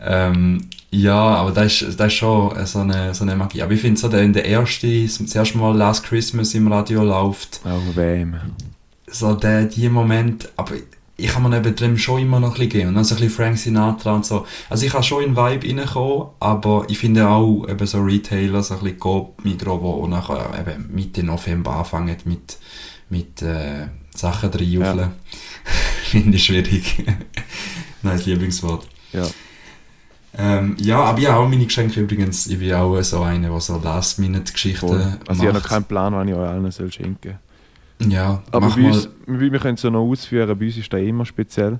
Ähm, 0.00 0.68
ja, 0.90 1.14
aber 1.16 1.50
das 1.50 1.82
ist, 1.82 1.98
das 2.00 2.06
ist 2.08 2.14
schon 2.18 2.66
so 2.66 2.78
eine, 2.80 3.14
so 3.14 3.24
eine 3.24 3.36
Magie. 3.36 3.62
Aber 3.62 3.72
ich 3.72 3.80
finde 3.80 4.00
so, 4.00 4.08
der, 4.08 4.26
der 4.28 4.44
erste, 4.44 5.02
das 5.04 5.34
erste 5.34 5.58
Mal 5.58 5.76
Last 5.76 6.04
Christmas 6.04 6.54
im 6.54 6.70
Radio 6.72 7.02
läuft, 7.02 7.60
auch 7.64 7.96
wem. 7.96 8.36
so 9.06 9.34
der, 9.34 9.64
die 9.64 9.88
Moment, 9.88 10.48
aber 10.56 10.74
ich 11.20 11.32
kann 11.32 11.42
mir 11.42 11.50
neben 11.50 11.74
dem 11.74 11.98
schon 11.98 12.22
immer 12.22 12.38
noch 12.38 12.50
ein 12.50 12.54
bisschen 12.54 12.68
geben. 12.68 12.88
Und 12.88 12.94
dann 12.94 13.04
so 13.04 13.16
ein 13.16 13.20
bisschen 13.20 13.36
Frank 13.36 13.58
Sinatra 13.58 14.14
und 14.14 14.24
so. 14.24 14.46
Also 14.70 14.86
ich 14.86 14.92
kann 14.92 15.02
schon 15.02 15.24
in 15.24 15.36
Vibe 15.36 15.76
reinkommen, 15.76 16.28
aber 16.38 16.86
ich 16.88 16.98
finde 16.98 17.28
auch 17.28 17.66
eben 17.68 17.86
so 17.86 18.00
Retailer, 18.00 18.62
so 18.62 18.74
ein 18.74 18.80
bisschen 18.80 19.00
Coop, 19.00 19.44
Migros, 19.44 19.82
auch 19.82 20.06
nachher 20.06 20.48
eben 20.60 20.94
Mitte 20.94 21.24
November 21.24 21.72
anfangen 21.72 22.16
mit, 22.24 22.58
mit 23.10 23.42
äh, 23.42 23.88
Sachen 24.14 24.50
reinjufeln. 24.50 25.10
finde 26.04 26.36
ich 26.36 26.44
schwierig. 26.44 27.04
Neues 28.02 28.24
Lieblingswort. 28.24 28.86
Ja. 29.12 29.26
Ähm, 30.38 30.76
ja, 30.78 31.00
aber 31.00 31.18
ich 31.18 31.26
habe 31.26 31.40
auch 31.40 31.48
meine 31.48 31.64
Geschenke 31.64 31.98
übrigens. 31.98 32.46
Ich 32.46 32.60
bin 32.60 32.72
auch 32.74 33.02
so 33.02 33.22
einer, 33.22 33.48
der 33.48 33.60
so 33.60 33.76
Last-Minute-Geschichten 33.76 34.86
macht. 34.86 35.28
Also 35.28 35.42
ich 35.42 35.48
habe 35.48 35.58
noch 35.58 35.68
keinen 35.68 35.84
Plan, 35.84 36.14
wann 36.14 36.28
ich 36.28 36.34
euch 36.34 36.48
allen 36.48 36.70
soll 36.70 36.92
schenken 36.92 37.18
soll. 37.30 37.47
Ja, 38.00 38.42
Aber 38.52 38.68
bei 38.70 38.86
uns, 38.86 39.08
wir, 39.26 39.52
wir 39.52 39.58
können 39.58 39.74
es 39.74 39.82
ja 39.82 39.90
noch 39.90 40.08
ausführen, 40.08 40.56
bei 40.58 40.66
uns 40.66 40.76
ist 40.76 40.92
das 40.92 41.00
immer 41.00 41.24
speziell. 41.26 41.78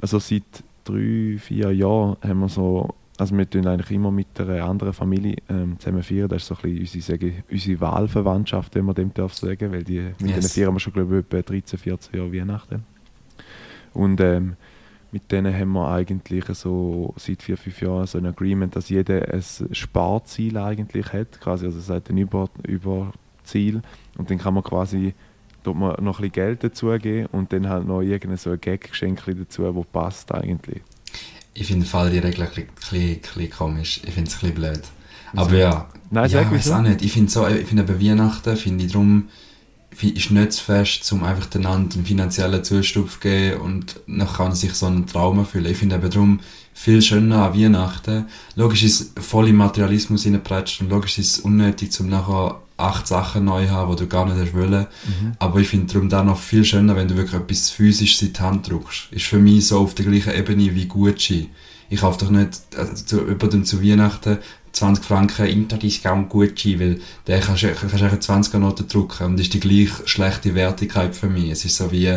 Also 0.00 0.18
seit 0.18 0.42
drei, 0.84 1.36
vier 1.38 1.72
Jahren 1.72 2.16
haben 2.22 2.40
wir 2.40 2.48
so, 2.48 2.92
also 3.16 3.36
wir 3.38 3.48
tun 3.48 3.66
eigentlich 3.66 3.92
immer 3.92 4.10
mit 4.10 4.26
einer 4.40 4.64
anderen 4.64 4.92
Familie 4.92 5.36
ähm, 5.48 5.78
zusammen 5.78 6.02
feiern. 6.02 6.28
Das 6.28 6.42
ist 6.42 6.48
so 6.48 6.56
ein 6.56 6.62
bisschen 6.62 6.80
unsere, 6.80 7.02
sage, 7.02 7.32
unsere 7.50 7.80
Wahlverwandtschaft, 7.80 8.74
wenn 8.74 8.84
man 8.84 8.94
dem 8.96 9.14
darf 9.14 9.34
sagen, 9.34 9.70
weil 9.72 9.84
die, 9.84 10.00
mit 10.20 10.30
Yes. 10.30 10.34
denen 10.34 10.66
feiern 10.66 10.74
wir 10.74 10.80
schon 10.80 10.92
glaube 10.92 11.18
ich 11.18 11.24
etwa 11.24 11.42
13, 11.42 11.78
14 11.78 12.16
Jahre 12.18 12.32
Weihnachten. 12.32 12.84
Und 13.92 14.20
ähm, 14.20 14.56
mit 15.12 15.30
denen 15.30 15.54
haben 15.56 15.72
wir 15.72 15.88
eigentlich 15.88 16.44
so 16.46 17.14
seit 17.16 17.40
vier, 17.44 17.56
fünf 17.56 17.80
Jahren 17.80 18.06
so 18.08 18.18
ein 18.18 18.26
Agreement, 18.26 18.74
dass 18.74 18.88
jeder 18.88 19.32
ein 19.32 19.44
Sparziel 19.70 20.58
eigentlich 20.58 21.12
hat, 21.12 21.40
quasi, 21.40 21.66
also 21.66 21.78
es 21.78 21.88
hat 21.88 22.10
ein 22.10 22.18
Über, 22.18 22.48
Überziel 22.66 23.80
und 24.18 24.28
dann 24.28 24.38
kann 24.38 24.54
man 24.54 24.64
quasi 24.64 25.14
dort 25.64 25.76
man 25.76 25.90
noch 26.04 26.18
ein 26.18 26.22
bisschen 26.22 26.32
Geld 26.32 26.62
dazugeben 26.64 27.26
und 27.32 27.52
dann 27.52 27.68
halt 27.68 27.86
noch 27.86 28.00
irgendein 28.02 28.38
so 28.38 28.50
ein 28.50 28.60
Gag-Geschenk 28.60 29.22
dazu, 29.26 29.62
wo 29.74 29.82
passt 29.82 30.32
eigentlich. 30.32 30.82
Ich 31.54 31.66
finde 31.66 31.84
den 31.84 31.90
Fall 31.90 32.10
die 32.10 32.18
Regel 32.18 32.42
ein 32.44 32.66
bisschen, 32.74 33.00
ein 33.00 33.20
bisschen 33.20 33.50
komisch. 33.50 34.00
Ich 34.04 34.12
finde 34.14 34.28
es 34.30 34.36
ein 34.36 34.40
bisschen 34.40 34.54
blöd. 34.54 34.82
Aber 35.36 35.56
ja, 35.56 35.88
Nein, 36.10 36.30
ja 36.30 36.42
sag 36.42 36.52
weiß 36.52 36.70
auch 36.72 36.80
nicht. 36.82 37.02
Ich 37.02 37.12
finde 37.12 37.30
so, 37.30 37.46
ich 37.46 37.66
finde 37.66 37.82
bei 37.84 38.00
Weihnachten, 38.00 38.56
finde 38.56 38.84
ich 38.84 38.92
darum, 38.92 39.28
fi- 39.90 40.10
ist 40.10 40.30
nicht 40.30 40.52
zu 40.52 40.64
fest, 40.64 41.10
um 41.12 41.24
einfach 41.24 41.46
den 41.46 41.66
anderen 41.66 41.92
einen 42.00 42.06
finanziellen 42.06 42.62
Zustupf 42.62 43.14
zu 43.14 43.20
geben 43.20 43.60
und 43.60 44.00
dann 44.06 44.26
kann 44.28 44.54
sich 44.54 44.74
so 44.74 44.86
einen 44.86 45.06
Traum 45.06 45.38
erfüllen. 45.38 45.66
Ich 45.66 45.78
finde 45.78 45.96
eben 45.96 46.10
darum 46.10 46.40
viel 46.72 47.00
schöner 47.02 47.46
an 47.46 47.54
Weihnachten. 47.58 48.26
Logisch 48.56 48.82
ist 48.82 49.18
voll 49.20 49.48
im 49.48 49.56
Materialismus 49.56 50.26
reingepratscht 50.26 50.80
und 50.80 50.90
logisch 50.90 51.18
ist 51.18 51.38
es 51.38 51.44
unnötig, 51.44 51.98
um 52.00 52.08
nachher 52.08 52.60
acht 52.76 53.06
Sachen 53.06 53.44
neu 53.44 53.68
haben, 53.68 53.94
die 53.94 54.02
du 54.02 54.08
gar 54.08 54.24
nicht 54.26 54.36
hast 54.44 54.54
wollen. 54.54 54.86
Mhm. 55.06 55.32
Aber 55.38 55.60
ich 55.60 55.68
finde 55.68 55.92
darum 55.92 56.08
dann 56.08 56.26
noch 56.26 56.38
viel 56.40 56.64
schöner, 56.64 56.96
wenn 56.96 57.06
du 57.08 57.16
wirklich 57.16 57.40
etwas 57.40 57.70
physisch 57.70 58.20
in 58.22 58.32
die 58.32 58.40
Hand 58.40 58.68
drückst. 58.68 59.08
Ist 59.12 59.26
für 59.26 59.38
mich 59.38 59.68
so 59.68 59.78
auf 59.80 59.94
der 59.94 60.06
gleichen 60.06 60.34
Ebene 60.34 60.74
wie 60.74 60.86
Gucci. 60.86 61.50
Ich 61.90 62.00
kaufe 62.00 62.24
doch 62.24 62.30
nicht 62.30 62.60
äh, 62.76 62.92
zu, 62.94 63.20
jemandem 63.28 63.64
zu 63.64 63.82
Weihnachten 63.82 64.38
20 64.72 65.04
Franken 65.04 65.46
Interdiscount 65.46 66.28
Gucci, 66.30 66.80
weil 66.80 67.00
der 67.28 67.38
kannst 67.40 67.62
du 67.62 67.72
kannst 67.72 67.94
du 67.94 68.04
eine 68.04 68.16
20er 68.16 68.58
Note 68.58 68.82
drucken 68.84 69.24
und 69.26 69.32
das 69.38 69.42
ist 69.46 69.54
die 69.54 69.60
gleich 69.60 69.90
schlechte 70.06 70.54
Wertigkeit 70.56 71.14
für 71.14 71.28
mich. 71.28 71.50
Es 71.50 71.64
ist 71.64 71.76
so 71.76 71.92
wie, 71.92 72.12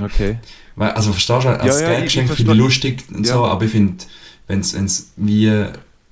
Okay. 0.00 0.38
weil- 0.76 0.92
also 0.92 1.10
verstehst 1.12 1.44
du, 1.44 1.48
als 1.48 1.64
Ja, 1.80 1.86
ja, 1.86 1.90
ich- 1.92 1.96
Gaggeschenk 1.98 2.30
ich 2.30 2.36
finde 2.36 2.52
ich 2.52 2.58
lustig 2.58 3.04
und 3.12 3.26
Ja. 3.26 3.34
so, 3.34 3.44
aber 3.46 3.64
ich 3.64 3.70
finde, 3.72 4.04
wenn 4.46 4.60
es 4.60 5.12
wie 5.16 5.64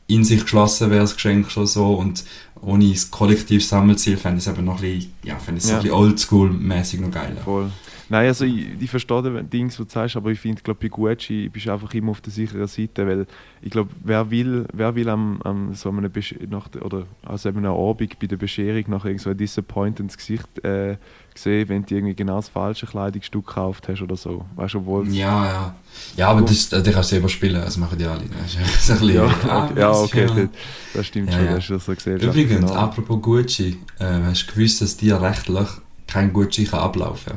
in 0.09 0.24
sich 0.24 0.42
geschlossen 0.42 0.90
wäre, 0.90 1.03
das 1.03 1.14
Geschenk 1.14 1.51
schon 1.51 1.66
so 1.66 1.94
und 1.94 2.24
ohne 2.62 2.88
das 2.90 3.10
kollektives 3.10 3.68
Sammelziel, 3.68 4.16
fände 4.16 4.38
ich 4.38 4.46
es 4.46 4.52
eben 4.52 4.64
noch 4.64 4.76
ein 4.76 4.80
bisschen, 4.82 5.12
ja, 5.24 5.36
fände 5.36 5.58
ich 5.58 5.64
es 5.64 5.70
Ja. 5.70 5.80
so 5.82 5.88
oldschool-mäßig 5.94 7.00
noch 7.00 7.10
geiler. 7.10 7.40
Voll. 7.40 7.70
Nein, 8.10 8.26
also 8.26 8.46
ich, 8.46 8.66
ich 8.80 8.88
verstehe 8.88 9.22
den 9.22 9.50
Dings, 9.50 9.78
was 9.78 9.86
du 9.86 9.92
sagst, 9.92 10.16
aber 10.16 10.30
ich 10.30 10.40
finde, 10.40 10.62
bei 10.74 10.88
Gucci 10.88 11.50
bist 11.50 11.66
du 11.66 11.72
einfach 11.72 11.92
immer 11.92 12.12
auf 12.12 12.22
der 12.22 12.32
sicheren 12.32 12.66
Seite, 12.66 13.06
weil 13.06 13.26
ich 13.60 13.70
glaube, 13.70 13.90
wer 14.02 14.30
will, 14.30 14.64
wer 14.72 14.94
will 14.94 15.10
am, 15.10 15.42
am 15.42 15.74
so 15.74 15.90
einem 15.90 16.10
Besch 16.10 16.34
nach 16.48 16.68
der, 16.68 16.86
oder 16.86 17.04
also 17.22 17.50
eben 17.50 17.66
am 17.66 17.76
Abend 17.76 18.18
bei 18.18 18.26
der 18.26 18.36
Bescherung 18.38 18.84
nach 18.88 19.04
irgend 19.04 19.20
so 19.20 19.28
ein 19.28 19.36
disappointendes 19.36 20.16
Gesicht 20.16 20.64
äh, 20.64 20.96
sehen, 21.38 21.68
wenn 21.68 21.85
du 21.85 21.94
irgendwie 21.94 22.14
genau 22.14 22.37
das 22.37 22.48
falsche 22.48 22.87
Kleidungsstück 22.87 23.46
gekauft 23.46 23.88
hast 23.88 24.03
oder 24.03 24.16
so. 24.16 24.44
Weißt 24.57 24.74
du, 24.74 24.79
obwohl 24.79 25.09
Ja, 25.09 25.46
ja. 25.46 25.74
Ja, 26.16 26.29
aber 26.29 26.42
das, 26.42 26.68
das 26.68 26.83
kannst 26.85 26.96
du 27.11 27.14
selber 27.14 27.29
spielen, 27.29 27.55
das 27.61 27.77
machen 27.77 27.98
die 27.98 28.05
alle. 28.05 28.22
Das 28.42 28.55
ist 28.55 28.90
ein 28.90 28.98
bisschen, 28.98 29.14
ja, 29.14 29.24
ah, 29.48 29.64
okay, 29.64 29.81
ja, 29.81 29.88
das 29.88 29.98
ist 29.98 30.05
okay, 30.05 30.27
ja- 30.27 30.35
das, 30.35 30.48
das 30.94 31.07
stimmt 31.07 31.31
Ja, 31.31 31.37
schon, 31.37 31.44
ja. 31.46 31.55
das 31.55 31.64
ist 31.64 31.70
ja 31.70 31.79
so 31.79 31.94
gesehen. 31.94 32.20
Übrigens, 32.20 32.70
apropos 32.72 33.22
Gucci, 33.22 33.79
äh, 33.98 34.05
hast 34.24 34.46
du 34.48 34.55
gewusst, 34.55 34.81
dass 34.83 34.96
dir 34.96 35.20
rechtlich 35.20 35.68
kein 36.07 36.33
Gucci 36.33 36.64
kann 36.64 36.81
ablaufen 36.81 37.35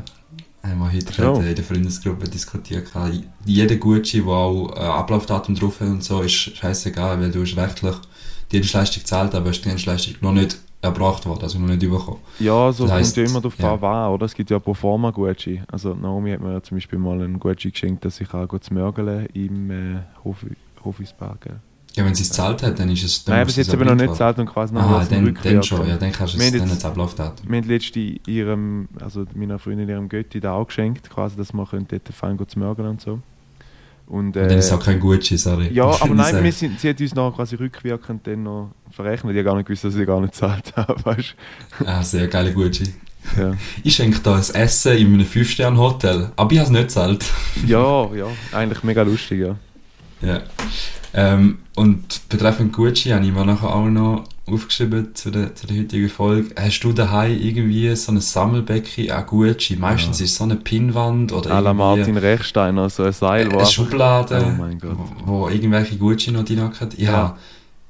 haben 0.63 0.77
wir 0.77 0.93
heute 0.93 1.11
gerade 1.11 1.49
in 1.49 1.55
der 1.55 1.63
Freundesgruppe 1.63 2.29
diskutiert. 2.29 2.87
Jeder 3.45 3.75
Gucci, 3.77 4.21
der 4.21 4.27
auch 4.27 4.71
äh, 4.75 4.79
Ablaufdatum 4.79 5.55
drauf 5.55 5.79
hat 5.79 5.87
und 5.87 6.03
so, 6.03 6.21
ist 6.21 6.33
scheißegal, 6.55 7.19
weil 7.19 7.31
du 7.31 7.41
hast 7.41 7.57
rechtlich 7.57 7.95
die 8.51 8.59
Dienstleistung 8.59 9.01
gezahlt, 9.01 9.33
aber 9.33 9.49
hast 9.49 9.61
die 9.61 9.69
Dienstleistung 9.69 10.15
noch 10.21 10.33
nicht 10.33 10.57
erbracht 10.81 11.25
worden, 11.25 11.43
also 11.43 11.59
noch 11.59 11.67
nicht 11.67 11.79
bekommen. 11.79 12.17
Ja, 12.39 12.71
so 12.71 12.85
Das 12.85 12.93
heisst, 12.93 13.15
kommt 13.15 13.27
ja 13.27 13.31
immer 13.31 13.41
darauf 13.41 13.59
ja. 13.59 13.73
an, 13.73 13.81
was, 13.81 14.09
oder? 14.15 14.25
Es 14.25 14.33
gibt 14.33 14.49
ja 14.49 14.59
Proforma 14.59 15.11
Gucci. 15.11 15.61
Also 15.71 15.93
Naomi 15.93 16.31
hat 16.31 16.41
mir 16.41 16.53
ja 16.53 16.63
zum 16.63 16.77
Beispiel 16.77 16.97
mal 16.99 17.21
einen 17.21 17.39
Gucci 17.39 17.69
geschenkt, 17.71 18.03
dass 18.05 18.19
ich 18.19 18.33
auch 18.33 18.47
gut 18.47 18.63
zu 18.63 18.73
mörgeln 18.73 19.27
im 19.33 19.69
äh, 19.71 19.99
Hofi- 20.25 20.55
Hofispark. 20.83 21.41
gell. 21.41 21.55
Ja, 21.93 22.05
wenn 22.05 22.15
sie 22.15 22.23
es 22.23 22.29
gezahlt 22.29 22.63
hat, 22.63 22.79
dann 22.79 22.89
ist 22.89 23.03
es... 23.03 23.23
dann 23.25 23.33
Nein, 23.33 23.41
aber 23.41 23.45
muss 23.47 23.55
sie 23.55 23.61
es 23.61 23.67
hat 23.67 23.73
ja 23.75 23.79
eben 23.81 23.89
noch 23.89 23.95
nicht 24.01 24.11
gezahlt 24.11 24.39
und 24.39 24.45
quasi 24.45 24.73
noch 24.73 24.81
Aha, 24.81 25.05
dann, 25.09 25.37
dann 25.43 25.61
schon, 25.63 25.87
ja, 25.87 25.97
dann 25.97 26.11
kannst 26.13 26.35
du 26.35 26.37
es 26.39 26.51
dann 26.53 26.69
jetzt- 26.69 26.85
Ablaufdatum. 26.85 27.49
Wir 27.49 27.57
haben 27.61 27.67
letztens 27.67 28.19
ihrem, 28.27 28.87
also 29.01 29.25
meiner 29.35 29.59
Freundin 29.59 29.89
ihrem 29.89 30.07
Götti 30.07 30.39
da 30.39 30.53
auch 30.53 30.65
geschenkt, 30.67 31.09
quasi, 31.09 31.35
dass 31.35 31.51
wir 31.53 31.65
können 31.65 31.85
dort 31.89 32.07
fein 32.13 32.37
gut 32.37 32.49
zu 32.49 32.59
mörgeln 32.59 32.87
und 32.87 33.01
so. 33.01 33.19
Und, 34.11 34.35
äh, 34.35 34.41
Und 34.41 34.49
dann 34.51 34.57
ist 34.59 34.65
es 34.65 34.71
auch 34.73 34.83
kein 34.83 34.99
Gucci, 34.99 35.37
sorry. 35.37 35.69
ja, 35.71 35.85
aber 35.85 36.13
nein, 36.13 36.43
wir 36.43 36.51
sind, 36.51 36.77
sie 36.81 36.89
hat 36.89 36.99
uns 36.99 37.15
noch 37.15 37.33
quasi 37.33 37.55
rückwirkend 37.55 38.27
dann 38.27 38.43
noch 38.43 38.71
verrechnet. 38.91 39.31
Ich 39.33 39.37
habe 39.37 39.45
gar 39.45 39.55
nicht 39.55 39.67
gewusst, 39.67 39.85
dass 39.85 39.93
sie 39.93 40.05
gar 40.05 40.19
nicht 40.19 40.33
gezahlt 40.33 40.75
haben, 40.75 41.01
weißt 41.05 41.33
Ah, 41.85 42.03
sehr 42.03 42.27
geile 42.27 42.51
Gucci. 42.51 42.93
Ja. 43.37 43.53
Ich 43.83 43.95
schenke 43.95 44.19
da 44.21 44.35
ein 44.35 44.41
Essen 44.41 44.97
in 44.97 45.13
einem 45.13 45.25
5-Sterne-Hotel, 45.25 46.31
aber 46.35 46.51
ich 46.51 46.57
habe 46.59 46.65
es 46.65 46.71
nicht 46.71 46.81
gezahlt. 46.81 47.25
ja, 47.65 48.13
ja, 48.13 48.25
eigentlich 48.51 48.83
mega 48.83 49.03
lustig, 49.03 49.39
ja. 49.39 49.55
Ja. 50.21 50.41
Ähm, 51.13 51.59
und 51.75 52.27
betreffend 52.27 52.73
Gucci 52.73 53.09
habe 53.11 53.25
ich 53.25 53.31
mir 53.31 53.45
nachher 53.45 53.73
auch 53.73 53.87
noch 53.87 54.25
aufgeschrieben 54.47 55.13
zu 55.13 55.29
der, 55.31 55.53
zu 55.55 55.67
der 55.67 55.77
heutigen 55.77 56.09
Folge. 56.09 56.53
Hast 56.59 56.79
du 56.81 56.91
daheim 56.93 57.37
irgendwie 57.39 57.95
so 57.95 58.11
ein 58.11 58.19
Sammelbecken 58.19 59.11
an 59.11 59.25
Gucci? 59.25 59.75
Meistens 59.77 60.19
Ja. 60.19 60.25
ist 60.25 60.31
es 60.31 60.37
so 60.37 60.43
eine 60.43 60.55
Pinnwand 60.55 61.31
oder 61.31 61.51
À 61.51 61.59
la 61.61 61.71
irgendwie 61.71 61.77
Martin 61.77 62.17
Rechsteiner, 62.17 62.89
so 62.89 63.03
ein 63.03 63.13
Seil, 63.13 63.51
eine 63.51 63.65
Schublade, 63.65 64.43
Oh 64.45 64.61
mein 64.61 64.79
Gott. 64.79 64.97
wo, 65.25 65.43
wo 65.43 65.49
irgendwelche 65.49 65.95
Gucci 65.97 66.31
noch 66.31 66.43
drin 66.43 66.61
hat. 66.61 66.97
Ja. 66.97 67.11
Ja. 67.11 67.37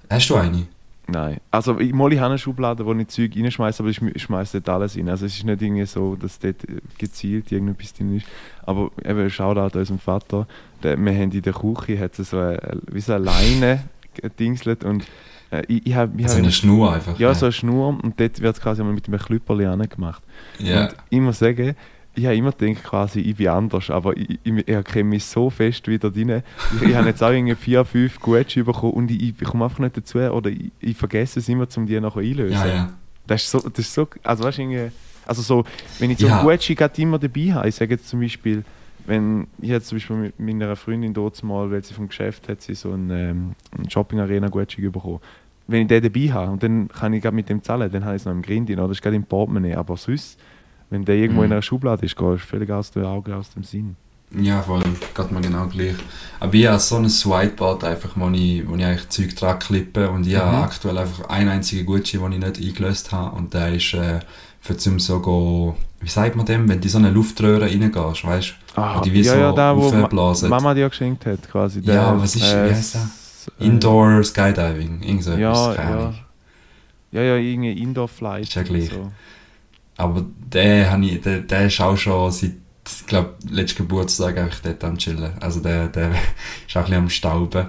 Hast 0.09 0.29
du 0.29 0.35
eine? 0.35 0.67
Nein. 1.07 1.37
Also, 1.49 1.77
ich, 1.79 1.91
mal, 1.93 2.11
ich 2.13 2.19
habe 2.19 2.29
eine 2.29 2.37
Schublade, 2.37 2.85
wo 2.85 2.93
ich 2.93 3.07
Zeug 3.07 3.31
reinschmeiße, 3.35 3.81
aber 3.83 3.89
ich 3.89 3.97
schme- 3.97 4.17
schmeiße 4.17 4.61
dort 4.61 4.75
alles 4.75 4.95
rein. 4.97 5.09
Also, 5.09 5.25
es 5.25 5.35
ist 5.35 5.43
nicht 5.45 5.61
irgendwie 5.61 5.85
so, 5.85 6.15
dass 6.15 6.39
dort 6.39 6.63
äh, 6.69 6.77
gezielt 6.97 7.51
irgendetwas 7.51 7.93
drin 7.93 8.15
ist. 8.17 8.25
Aber 8.65 8.91
eben, 9.03 9.29
schaut 9.29 9.57
an 9.57 9.69
unserem 9.71 9.99
Vater. 9.99 10.47
Der, 10.83 10.97
wir 10.97 11.11
haben 11.13 11.31
in 11.31 11.41
der 11.41 11.53
Küche 11.53 11.99
hat 11.99 12.15
so 12.15 12.37
eine, 12.37 12.59
wie 12.91 13.01
so 13.01 13.13
eine 13.13 13.25
Leine 13.25 13.83
gedingselt 14.13 14.83
und 14.85 15.05
äh, 15.51 15.63
ich, 15.67 15.85
ich 15.87 15.95
habe. 15.95 16.11
Ich 16.17 16.23
Also 16.23 16.35
hab- 16.37 16.43
eine 16.43 16.51
Schnur 16.51 16.93
einfach. 16.93 17.19
ja, 17.19 17.33
so 17.33 17.45
eine 17.45 17.53
Schnur 17.53 17.87
und 18.01 18.19
dort 18.19 18.41
wird 18.41 18.55
es 18.55 18.61
quasi 18.61 18.83
mit 18.83 19.07
einem 19.07 19.19
Klüpperli 19.19 19.65
angemacht. 19.65 20.23
Ja. 20.59 20.85
Und 20.87 20.95
ich 21.09 21.19
muss 21.19 21.39
sagen, 21.39 21.75
ich 22.13 22.25
habe 22.25 22.35
immer 22.35 22.51
gedacht, 22.51 22.83
quasi, 22.83 23.21
ich 23.21 23.37
bin 23.37 23.47
anders, 23.47 23.89
aber 23.89 24.17
ich, 24.17 24.37
ich, 24.43 24.53
ich 24.53 24.67
erkenne 24.67 25.05
mich 25.05 25.23
so 25.23 25.49
fest 25.49 25.87
wieder 25.87 26.11
drin. 26.11 26.43
Ich, 26.81 26.89
ich 26.89 26.95
habe 26.95 27.07
jetzt 27.07 27.23
auch 27.23 27.31
irgendwie 27.31 27.55
vier, 27.55 27.85
fünf 27.85 28.19
Gucci 28.19 28.63
bekommen 28.63 28.93
und 28.93 29.11
ich, 29.11 29.21
ich 29.39 29.43
komme 29.45 29.63
einfach 29.65 29.79
nicht 29.79 29.95
dazu 29.95 30.17
oder 30.19 30.49
ich, 30.49 30.71
ich 30.81 30.97
vergesse 30.97 31.39
es 31.39 31.47
immer, 31.47 31.67
um 31.77 31.85
die 31.85 31.99
nachher 31.99 32.19
einlösen. 32.21 32.51
ja, 32.53 32.67
ja. 32.67 32.89
Das 33.27 33.43
ist 33.43 33.51
so, 33.51 33.59
das 33.59 33.79
ist 33.79 33.93
so, 33.93 34.07
also 34.23 34.43
weißt 34.43 34.57
du, 34.57 34.91
also 35.25 35.41
so, 35.41 35.63
wenn 35.99 36.11
ich 36.11 36.17
so 36.17 36.27
Ja. 36.27 36.39
ein 36.41 36.45
Gucci 36.45 36.75
gerade 36.75 37.01
immer 37.01 37.17
dabei 37.17 37.53
habe, 37.53 37.69
ich 37.69 37.75
sage 37.75 37.91
jetzt 37.93 38.09
zum 38.09 38.19
Beispiel, 38.19 38.65
wenn 39.05 39.47
ich 39.61 39.69
jetzt 39.69 39.87
zum 39.87 39.97
Beispiel 39.97 40.15
mit 40.17 40.39
meiner 40.39 40.75
Freundin 40.75 41.13
dort 41.13 41.41
mal, 41.43 41.71
weil 41.71 41.83
sie 41.83 41.93
vom 41.93 42.07
Geschäft 42.09 42.49
hat 42.49 42.61
sie 42.61 42.73
so 42.75 42.91
einen, 42.91 43.09
ähm, 43.11 43.51
Shopping 43.89 44.19
Arena 44.19 44.49
Gucci 44.49 44.81
bekommen. 44.89 45.19
Wenn 45.67 45.83
ich 45.83 45.87
den 45.87 46.03
dabei 46.03 46.31
habe 46.33 46.51
und 46.51 46.63
dann 46.63 46.87
kann 46.89 47.13
ich 47.13 47.23
mit 47.31 47.47
dem 47.49 47.63
zahlen, 47.63 47.89
dann 47.91 48.03
habe 48.03 48.15
ich 48.15 48.21
es 48.21 48.25
noch 48.25 48.33
im 48.33 48.41
Grind 48.41 48.69
oder 48.71 48.83
das 48.87 48.97
ist 48.97 49.01
gerade 49.01 49.15
im 49.15 49.23
Portemonnaie. 49.23 49.75
Aber 49.75 49.95
sonst, 49.95 50.37
wenn 50.89 51.05
der 51.05 51.15
irgendwo 51.15 51.41
Mhm. 51.41 51.45
in 51.47 51.51
einer 51.53 51.61
Schublade 51.61 52.05
ist, 52.05 52.15
gehst 52.15 52.31
du 52.31 52.37
völlig 52.37 52.69
aus 52.71 52.91
den 52.91 53.05
Augen, 53.05 53.31
aus 53.33 53.51
dem 53.51 53.63
Sinn. 53.63 53.95
Ja, 54.37 54.61
voll, 54.61 54.81
geht 55.13 55.31
mir 55.31 55.41
genau 55.41 55.65
gleich. 55.67 55.95
Aber 56.39 56.53
ich 56.53 56.65
habe 56.65 56.79
so 56.79 56.95
ein 56.95 57.05
Whiteboard 57.05 57.83
einfach, 57.83 58.11
wo 58.15 58.29
ich, 58.29 58.67
wo 58.67 58.75
ich 58.75 58.85
eigentlich 58.85 59.09
Zeug 59.09 59.35
dran 59.35 59.59
klippe 59.59 60.09
und 60.09 60.25
ich 60.25 60.35
habe 60.37 60.55
Mhm. 60.57 60.63
aktuell 60.63 60.97
einfach 60.97 61.29
einen 61.29 61.49
einzigen 61.49 61.85
Gucci, 61.85 62.17
den 62.17 62.31
ich 62.31 62.39
nicht 62.39 62.57
eingelöst 62.59 63.11
habe 63.11 63.35
und 63.35 63.53
der 63.53 63.73
ist 63.73 63.93
äh, 63.93 64.19
für 64.61 64.77
zum 64.77 64.99
so 64.99 65.19
go, 65.19 65.75
wie 65.99 66.07
sagt 66.09 66.35
man 66.37 66.45
dem, 66.45 66.67
wenn 66.69 66.79
du 66.79 66.85
in 66.85 66.89
so 66.89 66.97
eine 66.97 67.09
Luftröhre 67.11 67.61
reingehst, 67.65 68.23
weißt 68.25 68.53
du? 68.75 68.81
Ah, 68.81 69.01
die 69.01 69.11
wie 69.11 69.23
so 69.23 69.51
da, 69.53 69.75
wo 69.75 69.91
Ma. 69.91 70.07
Mama 70.47 70.73
dir 70.73 70.87
geschenkt 70.87 71.25
hat, 71.25 71.49
quasi. 71.49 71.81
Ja, 71.83 72.17
was 72.17 72.35
ist- 72.35 72.43
wie 72.43 72.69
heißt 72.71 72.95
der? 72.95 73.09
Äh, 73.47 73.65
Indoor 73.65 74.23
Skydiving, 74.23 75.01
irgend 75.03 75.23
so 75.23 75.33
Ja, 75.33 75.51
etwas, 75.51 75.75
keine 75.77 75.89
ja. 75.91 75.97
Ahnung. 75.99 76.19
Ja, 77.11 77.21
ja, 77.21 77.35
irgendwie 77.35 77.81
Indoor 77.81 78.07
Flight. 78.07 78.43
Ist 78.43 78.55
ja 78.55 78.63
gleich. 78.63 78.89
So. 78.89 79.11
Aber 79.97 80.25
der, 80.51 80.97
ich, 80.99 81.21
der, 81.21 81.39
der 81.41 81.67
ist 81.67 81.79
auch 81.81 81.97
schon 81.97 82.31
seit, 82.31 82.53
ich 82.87 83.05
glaube, 83.05 83.35
letzten 83.49 83.79
Geburtstag 83.79 84.37
einfach 84.37 84.59
dort 84.61 84.83
am 84.83 84.97
Chillen. 84.97 85.33
Also 85.41 85.59
der, 85.59 85.87
der 85.87 86.11
ist 86.67 86.75
auch 86.77 86.81
ein 86.81 86.83
bisschen 86.85 86.95
am 86.97 87.09
Stauben. 87.09 87.67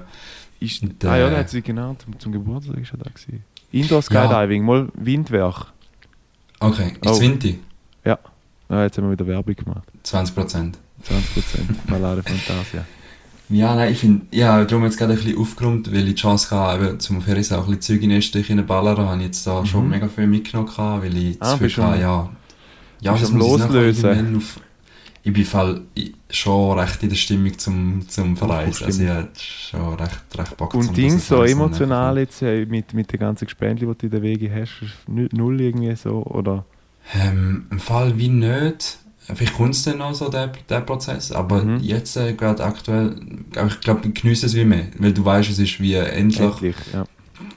Ist, 0.61 0.83
Und, 0.83 1.05
ah 1.05 1.17
ja, 1.19 1.29
der 1.29 1.41
hat 1.41 1.51
sie 1.51 1.61
genau 1.61 1.95
zum, 1.95 2.19
zum 2.19 2.33
Geburtstag 2.33 2.79
ist 2.79 2.93
er 2.93 2.99
da 2.99 3.11
gewesen. 3.11 3.45
Indoor 3.73 4.03
Skydiving, 4.03 4.65
mal 4.65 4.89
Windwerk. 4.95 5.73
Okay, 6.61 6.93
ist 7.01 7.11
Oh. 7.11 7.21
Winti? 7.21 7.59
Ah, 8.73 8.85
jetzt 8.85 8.97
haben 8.97 9.05
wir 9.05 9.13
wieder 9.13 9.27
Werbung 9.27 9.55
gemacht. 9.55 9.87
20 10.03 10.35
Prozent. 10.35 10.79
20% 11.07 11.91
Malade 11.91 12.23
Fantasia. 12.23 12.87
Ja, 13.53 13.75
nein, 13.75 13.93
ich 13.93 13.99
finde, 13.99 14.27
ja, 14.31 14.65
darum 14.65 14.85
jetzt 14.85 14.99
gerade 14.99 15.13
ein 15.13 15.19
bisschen 15.19 15.39
aufgeräumt, 15.39 15.93
weil 15.93 16.09
ich 16.09 16.15
die 16.15 16.21
Chance 16.23 16.51
hatte, 16.57 16.85
eben 16.85 17.01
zum 17.01 17.21
Ferris 17.21 17.53
auch 17.53 17.67
ein 17.69 17.77
bisschen 17.77 17.99
Zeug 17.99 18.03
in 18.03 18.11
Österreich 18.13 18.51
reinballern, 18.51 18.97
habe 18.99 19.19
ich 19.19 19.27
jetzt 19.27 19.47
da 19.47 19.65
schon 19.67 19.85
Mhm. 19.85 19.91
mega 19.91 20.09
viel 20.09 20.27
mitgenommen, 20.27 20.71
weil 20.77 21.17
ich 21.17 21.37
Ah, 21.41 21.57
bist 21.57 21.75
Gefühl 21.77 21.85
hatte, 21.85 22.01
ja, 22.01 22.31
ja, 23.01 23.13
das 23.13 23.31
muss 23.31 23.45
ich 23.45 23.53
Loslösen. 23.53 24.37
auf, 24.37 24.61
ich 25.25 25.33
bin 25.33 25.45
Fall, 25.45 25.81
ich, 25.95 26.15
schon 26.31 26.79
recht 26.79 27.03
in 27.03 27.09
der 27.11 27.17
Stimmung 27.17 27.59
zum, 27.59 28.09
zum 28.09 28.37
Verreisen, 28.37 28.85
also 28.85 29.03
ich 29.03 29.09
habe 29.09 29.29
schon 29.37 29.95
recht, 29.95 30.39
recht 30.39 30.57
Bock 30.57 30.75
Und 30.75 30.97
Ding 30.97 31.19
so 31.19 31.43
emotional 31.45 32.19
jetzt 32.19 32.43
äh, 32.43 32.65
mit, 32.67 32.95
mit 32.95 33.13
den 33.13 33.21
ganzen 33.21 33.45
Gespendli, 33.45 33.87
die 33.87 33.95
du 33.99 34.07
in 34.07 34.11
der 34.11 34.23
Wege 34.23 34.51
hast, 34.55 34.71
null 35.09 35.61
irgendwie 35.61 35.95
so, 35.95 36.25
oder? 36.25 36.65
Ähm, 37.15 37.67
Im 37.71 37.81
Fall 37.81 38.17
wie 38.19 38.29
nicht. 38.29 38.99
Vielleicht 39.35 39.55
kommt 39.55 39.75
es 39.75 39.85
dann 39.85 39.99
noch 39.99 40.15
so, 40.15 40.29
der, 40.29 40.53
der 40.69 40.81
Prozess. 40.81 41.31
Aber 41.33 41.63
Mhm. 41.63 41.79
jetzt 41.81 42.17
äh, 42.17 42.33
gerade 42.35 42.65
aktuell, 42.65 43.17
ich 43.67 43.81
glaube, 43.81 44.09
genieße 44.11 44.47
es 44.47 44.55
wie 44.57 44.65
mehr. 44.65 44.87
Weil 44.99 45.13
du 45.13 45.25
weißt, 45.25 45.51
es 45.51 45.59
ist 45.59 45.81
wie 45.81 45.95
endlich. 45.95 46.41
Endlich, 46.41 46.77
ja. 46.93 47.05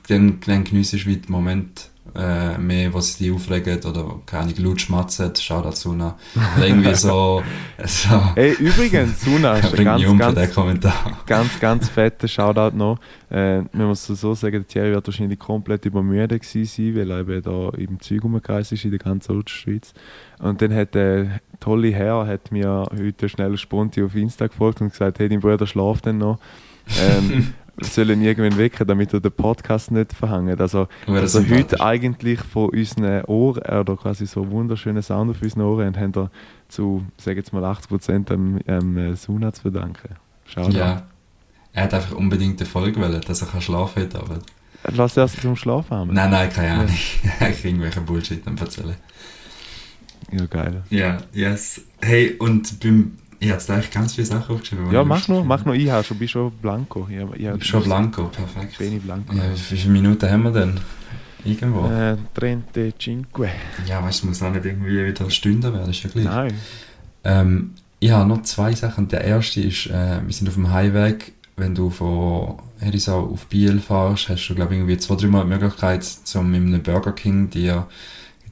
Dann, 0.07 0.39
dann 0.45 0.63
genieße 0.63 0.95
ich 0.97 1.07
wie 1.07 1.17
den 1.17 1.31
Moment 1.31 1.89
äh, 2.15 2.57
mehr, 2.57 2.93
was 2.93 3.17
dich 3.17 3.31
aufregt 3.31 3.85
oder 3.85 4.21
keine 4.25 4.43
Ahnung, 4.43 4.55
laut 4.59 4.79
schmatzen, 4.79 5.33
schau 5.37 5.61
dazu 5.61 5.91
nach. 5.93 6.13
Oder 6.55 6.67
irgendwie 6.67 6.95
so. 6.95 7.43
so 7.85 8.21
Hey, 8.35 8.53
übrigens, 8.53 9.21
Suna, 9.21 9.57
ist 9.57 9.77
ein 9.77 9.83
ganz, 9.83 10.05
um 10.05 10.17
ganz, 10.17 10.53
Kommentar. 10.53 11.19
ganz, 11.25 11.59
ganz 11.59 11.89
fetter 11.89 12.27
Shoutout 12.27 12.77
noch. 12.77 12.99
Äh, 13.29 13.61
man 13.73 13.87
muss 13.87 14.05
so 14.05 14.33
sagen, 14.33 14.53
der 14.63 14.67
Thierry 14.67 14.91
wird 14.93 15.05
wahrscheinlich 15.05 15.39
komplett 15.39 15.83
übermüdet 15.85 16.41
gewesen 16.43 16.65
sein, 16.65 16.95
weil 16.95 17.11
er 17.11 17.19
eben 17.19 17.41
da 17.41 17.69
im 17.77 17.99
Zeug 17.99 18.23
rumgereist 18.23 18.71
ist 18.71 18.85
in 18.85 18.91
der 18.91 18.99
ganzen 18.99 19.37
Ostschweiz. 19.37 19.93
Und 20.39 20.61
dann 20.61 20.73
hat 20.73 20.95
der 20.95 21.41
tolle 21.59 21.91
Herr 21.91 22.27
hat 22.27 22.51
mir 22.51 22.87
heute 22.91 23.29
schnell 23.29 23.57
Sponti 23.57 24.03
auf 24.03 24.15
Insta 24.15 24.47
gefolgt 24.47 24.81
und 24.81 24.89
gesagt, 24.89 25.19
hey, 25.19 25.29
dein 25.29 25.39
Bruder 25.39 25.67
schläft 25.67 26.05
dann 26.05 26.17
noch. 26.17 26.39
Ähm, 26.99 27.53
wir 27.77 27.87
sollen 27.87 28.21
irgendwann 28.21 28.57
wecken, 28.57 28.87
damit 28.87 29.13
er 29.13 29.19
den 29.19 29.31
Podcast 29.31 29.91
nicht 29.91 30.13
verhängt. 30.13 30.61
Also, 30.61 30.87
Wäre 31.05 31.21
also 31.21 31.39
sympathisch. 31.39 31.63
heute 31.63 31.81
eigentlich 31.81 32.39
von 32.39 32.69
unseren 32.69 33.25
Ohren, 33.25 33.63
oder 33.63 33.97
quasi 33.97 34.25
so 34.25 34.49
wunderschönen 34.49 35.03
Sound 35.03 35.31
auf 35.31 35.41
unseren 35.41 35.61
Ohren, 35.63 35.87
und 35.87 35.97
haben 35.97 36.15
wir 36.15 36.31
zu, 36.67 37.05
sage 37.17 37.37
jetzt 37.37 37.53
mal 37.53 37.63
80% 37.63 38.33
am, 38.33 38.59
am 38.67 38.97
äh, 38.97 39.15
Suna 39.15 39.51
zu 39.53 39.63
verdanken. 39.63 40.15
Schau 40.45 40.69
Ja. 40.69 41.03
Er 41.73 41.83
hat 41.83 41.93
einfach 41.93 42.15
unbedingt 42.15 42.59
eine 42.61 42.69
Folge 42.69 43.01
wollen, 43.01 43.19
dass 43.19 43.41
er 43.41 43.49
kann 43.49 43.61
schlafen 43.61 44.03
heute 44.03 44.19
Abend. 44.19 44.43
Lass 44.93 45.17
erst 45.17 45.41
zum 45.41 45.55
Schlafen 45.55 45.97
haben. 45.97 46.13
Nein, 46.13 46.29
nein, 46.29 46.49
keine 46.49 46.73
Ahnung. 46.73 46.89
ich 47.49 47.65
irgendwelche 47.65 48.01
Bullshit 48.01 48.45
erzählen. 48.47 48.95
Ja, 50.31 50.45
geil. 50.45 50.83
Ja, 50.89 51.17
yes. 51.33 51.81
Hey, 52.01 52.35
und 52.39 52.79
beim. 52.79 53.13
Ich 53.39 53.51
habe 53.51 53.61
eigentlich 53.73 53.91
ganz 53.91 54.15
viele 54.15 54.25
Sachen 54.25 54.55
aufgeschrieben. 54.55 54.91
Ja, 54.91 55.01
ich 55.01 55.07
mach 55.07 55.27
habe. 55.27 55.43
mach 55.43 55.65
nur 55.65 55.75
ich, 55.75 55.89
habe 55.89 56.03
schon, 56.03 56.17
bin 56.17 56.27
schon 56.27 56.51
blanco. 56.61 57.07
Ich, 57.09 57.39
ich 57.39 57.47
hab- 57.47 57.63
Schon 57.63 57.83
Blanco, 57.83 58.23
perfekt. 58.25 58.77
Beni 58.77 58.97
Blanco. 58.97 59.33
Ja, 59.35 59.43
wie 59.53 59.75
viele 59.77 59.91
Minuten 59.93 60.29
haben 60.31 60.43
wir 60.43 60.51
denn? 60.51 60.79
Irgendwo? 61.43 61.85
Äh, 61.87 62.15
Trente 62.33 62.93
Cinque. 62.97 63.49
Ja, 63.85 64.01
weißt 64.01 64.23
du, 64.23 64.27
es 64.31 64.39
muss 64.41 64.41
auch 64.49 64.51
nicht 64.53 64.65
irgendwie 64.65 65.05
wieder 65.05 65.29
Stunden 65.29 65.61
werden, 65.73 65.89
ist 65.91 66.01
ja 66.03 66.09
gleich. 66.09 66.25
Nein. 66.25 66.53
Ähm, 67.23 67.71
ich 67.99 68.09
habe 68.11 68.27
noch 68.27 68.41
zwei 68.43 68.71
Sachen. 68.73 69.09
Der 69.09 69.21
erste 69.23 69.61
ist, 69.61 69.87
äh, 69.87 70.21
wir 70.25 70.33
sind 70.33 70.47
auf 70.47 70.55
dem 70.55 70.71
Highweg. 70.71 71.33
Wenn 71.57 71.75
du 71.75 71.89
von 71.89 72.55
Herisau 72.79 73.29
auf 73.31 73.45
Biel 73.45 73.79
fährst, 73.79 74.27
hast 74.29 74.47
du, 74.47 74.55
glaube 74.55 74.73
ich, 74.73 74.79
irgendwie 74.79 74.97
zwei, 74.97 75.15
dreimal 75.15 75.43
die 75.43 75.49
Möglichkeit, 75.49 76.03
zum 76.03 76.51
mit 76.51 76.61
einem 76.61 76.81
Burger 76.81 77.11
King 77.13 77.49
dir 77.49 77.85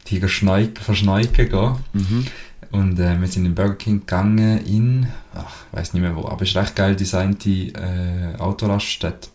Tiger 0.06 0.28
schneik, 0.28 0.80
verschneiken 0.80 1.49
gehen. 1.49 1.76
Mhm. 1.93 2.28
Und 2.72 2.99
äh, 2.99 3.20
wir 3.20 3.28
sind 3.28 3.45
in 3.45 3.54
Burger 3.56 3.76
King 3.76 3.99
gegangen 3.99 4.66
in, 4.66 5.08
ach, 5.36 5.66
ich 5.72 5.78
weiß 5.78 5.93
nicht 5.93 6.01
mehr 6.01 6.16
wo, 6.16 6.26
aber 6.28 6.41
es 6.41 6.49
ist 6.49 6.56
recht 6.58 6.76
geil 6.76 6.95
designte 6.95 7.49
äh, 7.49 8.36
Autoraststätte, 8.39 9.30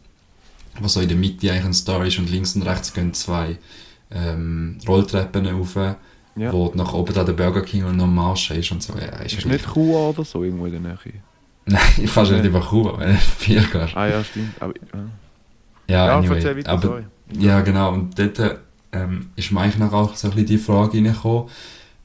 wo 0.80 0.88
so 0.88 1.00
in 1.00 1.08
der 1.08 1.16
Mitte 1.16 1.50
eigentlich 1.52 1.64
ein 1.66 1.74
Store 1.74 2.06
ist 2.06 2.18
und 2.18 2.28
links 2.30 2.56
und 2.56 2.62
rechts 2.62 2.92
gehen 2.92 3.14
zwei 3.14 3.56
ähm, 4.10 4.78
Rolltreppen 4.88 5.46
rauf, 5.46 5.76
Ja. 6.34 6.52
wo 6.52 6.72
nach 6.74 6.92
oben 6.94 7.14
da 7.14 7.22
der 7.24 7.32
Burger 7.34 7.62
King 7.62 7.84
und 7.84 7.96
noch 7.96 8.06
Marsch 8.08 8.50
ist 8.50 8.72
und 8.72 8.82
so. 8.82 8.94
Ja, 8.98 9.06
ist, 9.22 9.34
Ist 9.38 9.46
nicht 9.46 9.66
Chua 9.72 10.08
oder 10.10 10.24
so 10.24 10.42
irgendwo 10.42 10.66
in 10.66 10.72
der 10.72 10.80
Nähe? 10.80 10.98
Nein, 11.66 11.80
fast 12.06 12.32
nicht 12.32 12.42
Nee. 12.42 12.48
über 12.48 12.60
Kuba, 12.60 12.98
wenn 12.98 13.10
du 13.12 13.16
viel 13.18 13.60
gehst. 13.64 13.96
Ah 13.96 14.06
ja, 14.08 14.24
stimmt. 14.24 14.54
Aber, 14.60 14.72
ja, 14.74 14.98
Ja, 15.88 16.06
ja 16.06 16.18
anyway. 16.18 16.64
aber, 16.64 16.82
sorry. 16.82 17.02
Ja, 17.38 17.60
genau. 17.60 17.92
Und 17.92 18.18
dort 18.18 18.58
ähm, 18.92 19.30
ist 19.36 19.52
mir 19.52 19.60
eigentlich 19.60 19.92
auch 19.92 20.14
so 20.14 20.28
ein 20.28 20.30
bisschen 20.32 20.46
die 20.46 20.58
Frage 20.58 20.98
reingekommen. 20.98 21.48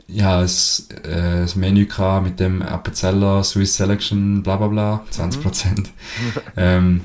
Ja, 0.08 0.44
es, 0.44 0.90
äh, 1.04 1.42
das 1.42 1.56
Menü 1.56 1.86
gehabt 1.86 2.26
mit 2.26 2.40
dem 2.40 2.62
Appenzeller 2.62 3.44
Swiss 3.44 3.76
Selection, 3.76 4.44
bla 4.44 4.58
bla 4.58 4.68
bla, 4.68 5.06
20%. 5.12 5.88
ähm, 6.58 7.02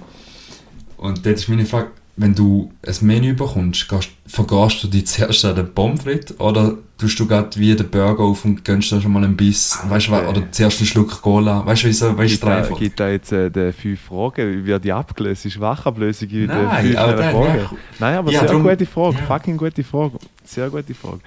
und 0.97 1.25
dort 1.25 1.37
ist 1.37 1.49
meine 1.49 1.65
Frage, 1.65 1.93
wenn 2.21 2.35
du 2.35 2.71
ein 2.87 2.95
Menü 3.07 3.33
bekommst, 3.35 3.89
gehst, 3.89 4.11
vergehst 4.27 4.83
du 4.83 4.89
dich 4.89 5.07
zuerst 5.07 5.45
an 5.45 5.57
den 5.57 5.73
Pommes 5.73 6.03
frites 6.03 6.39
oder 6.41 6.75
tust 6.99 7.19
du 7.21 7.27
gerade 7.27 7.59
wie 7.59 7.75
den 7.75 7.89
Burger 7.89 8.25
auf 8.25 8.45
und 8.45 8.65
gönnst 8.65 8.91
dir 8.91 9.01
schon 9.01 9.13
mal 9.13 9.25
einen 9.25 9.37
Biss, 9.37 9.79
weißt 9.89 10.09
du, 10.09 10.11
wa- 10.13 10.29
oder 10.29 10.43
zuerst 10.51 10.81
einen 10.81 10.87
Schluck 10.89 11.23
Cola, 11.23 11.65
weißt 11.65 11.85
du, 11.85 11.87
wieso, 11.89 12.19
weißt 12.19 12.43
du, 12.43 12.47
da, 12.47 12.57
einfach. 12.59 12.79
gibt 12.79 12.99
da 13.01 13.09
jetzt 13.09 13.31
äh, 13.33 13.51
die 13.51 13.73
fünf 13.73 14.01
Fragen? 14.01 14.67
Wird 14.67 14.85
die 14.85 14.93
abgelöst? 14.93 15.47
Ist 15.47 15.61
Wachablösung 15.61 16.29
in 16.29 16.49
den 16.49 16.51
fünf 16.51 16.97
aber 16.99 17.13
der- 17.15 17.31
Fragen? 17.31 17.53
der- 17.55 17.71
Nein, 18.01 18.15
aber 18.17 18.33
Ja, 18.33 18.41
sehr 18.41 18.49
drum- 18.51 18.63
gute 18.65 18.85
Frage. 18.87 19.17
ja. 19.17 19.23
Fucking 19.27 19.57
gute 19.57 19.85
Frage. 19.85 20.19
Sehr 20.45 20.69
gute 20.71 20.95
Frage. 20.95 21.21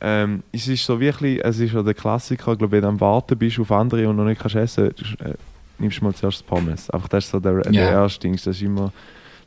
Ähm, 0.00 0.42
es 0.52 0.66
ist 0.68 0.84
so 0.84 0.98
wirklich, 0.98 1.44
es 1.44 1.58
ist 1.58 1.72
ja 1.74 1.82
der 1.82 1.92
Klassiker, 1.94 2.56
glaube, 2.56 2.70
wenn 2.72 2.82
du 2.82 2.88
am 2.88 3.00
Warten 3.00 3.36
bist 3.36 3.58
auf 3.58 3.70
andere 3.72 4.08
und 4.08 4.16
noch 4.16 4.24
nicht 4.24 4.40
kannst 4.40 4.56
essen, 4.56 4.86
äh, 4.90 5.34
nimmst 5.78 6.00
du 6.00 6.04
mal 6.04 6.14
zuerst 6.14 6.46
Pommes. 6.46 6.88
Einfach 6.90 7.08
das 7.08 7.24
ist 7.24 7.30
so 7.32 7.40
der, 7.40 7.60
der 7.62 7.72
Ja. 7.72 7.90
erste 7.90 8.20
Ding. 8.20 8.34
Das 8.36 8.46
ist 8.46 8.62
immer 8.62 8.92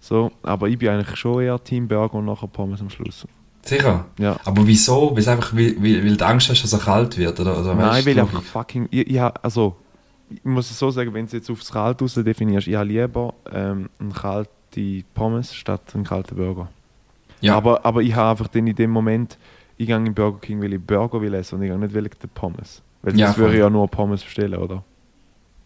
so. 0.01 0.31
Aber 0.43 0.67
ich 0.67 0.77
bin 0.77 0.89
eigentlich 0.89 1.15
schon 1.15 1.41
eher 1.41 1.63
Team 1.63 1.87
Burger 1.87 2.15
und 2.15 2.25
nachher 2.25 2.47
Pommes 2.47 2.81
am 2.81 2.89
Schluss. 2.89 3.25
Sicher? 3.63 4.05
Ja. 4.17 4.37
Aber 4.43 4.65
wieso? 4.65 5.11
Weil 5.11 5.19
es 5.19 5.27
einfach, 5.27 5.55
weil, 5.55 5.75
weil, 5.77 6.03
weil 6.03 6.17
du 6.17 6.25
Angst 6.25 6.49
hast, 6.49 6.63
dass 6.63 6.73
er 6.73 6.79
kalt 6.79 7.17
wird, 7.17 7.39
oder? 7.39 7.59
oder 7.59 7.75
Nein, 7.75 7.89
weißt 7.89 8.07
weil 8.07 8.15
du, 8.15 8.21
einfach 8.21 8.41
fucking. 8.41 8.87
Ich, 8.91 9.07
ich, 9.07 9.21
also, 9.21 9.75
ich 10.29 10.43
muss 10.43 10.69
es 10.71 10.79
so 10.79 10.89
sagen, 10.89 11.13
wenn 11.13 11.27
du 11.27 11.37
jetzt 11.37 11.49
aufs 11.49 11.71
Kalt 11.71 12.01
raus 12.01 12.15
definierst, 12.15 12.67
ich 12.67 12.75
habe 12.75 12.87
lieber 12.87 13.33
ähm, 13.51 13.89
eine 13.99 14.11
kalte 14.11 15.03
Pommes 15.13 15.53
statt 15.53 15.81
einen 15.93 16.03
kalten 16.03 16.35
Burger. 16.35 16.69
Ja, 17.41 17.55
Aber, 17.55 17.85
aber 17.85 18.01
ich 18.01 18.15
habe 18.15 18.31
einfach 18.31 18.47
dann 18.47 18.67
in 18.67 18.75
dem 18.75 18.91
Moment, 18.91 19.37
ich 19.77 19.87
gehe 19.87 19.95
in 19.95 20.13
Burger 20.13 20.39
King, 20.39 20.61
weil 20.61 20.73
ich 20.73 20.81
Burger 20.81 21.21
will 21.21 21.33
essen 21.33 21.55
und 21.55 21.63
ich 21.63 21.69
gehe 21.69 21.77
nicht 21.77 21.93
wegen 21.93 22.09
der 22.21 22.27
Pommes. 22.33 22.81
Weil 23.01 23.17
Ja, 23.19 23.27
sonst 23.27 23.37
würde 23.39 23.53
ich 23.53 23.59
ja 23.59 23.69
nur 23.69 23.87
Pommes 23.87 24.23
bestellen, 24.23 24.59
oder? 24.59 24.83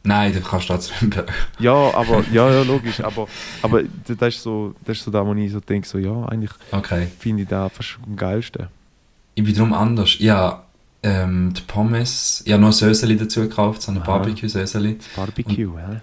Nein, 0.05 0.33
du 0.33 0.39
kannst 0.41 0.67
Burger. 1.01 1.25
Ja, 1.59 1.73
aber, 1.73 2.23
ja, 2.31 2.49
ja, 2.51 2.61
logisch, 2.63 2.99
aber, 3.01 3.27
aber 3.61 3.83
das 4.07 4.35
ist 4.35 4.43
so, 4.43 4.73
das 4.85 4.97
ist 4.97 5.03
so 5.03 5.11
da, 5.11 5.25
wo 5.25 5.33
ich 5.33 5.51
so 5.51 5.59
denke, 5.59 5.87
so, 5.87 5.97
ja, 5.97 6.25
eigentlich 6.25 6.51
Okay. 6.71 7.07
finde 7.19 7.43
ich 7.43 7.49
da 7.49 7.69
fast 7.69 7.97
am 8.05 8.15
geilsten. 8.15 8.67
Ich 9.33 9.43
bin 9.43 9.53
darum 9.53 9.73
anders. 9.73 10.17
Ja, 10.19 10.63
ähm, 11.03 11.53
die 11.53 11.61
Pommes, 11.61 12.41
ich 12.45 12.51
habe 12.53 12.61
noch 12.61 12.69
ein 12.69 12.73
Söseli 12.73 13.17
dazu 13.17 13.41
gekauft, 13.41 13.81
so 13.81 13.91
ein 13.91 13.97
Aha. 13.97 14.05
Barbecue-Söseli. 14.05 14.97
Barbecue, 15.15 15.77
hä? 15.77 16.01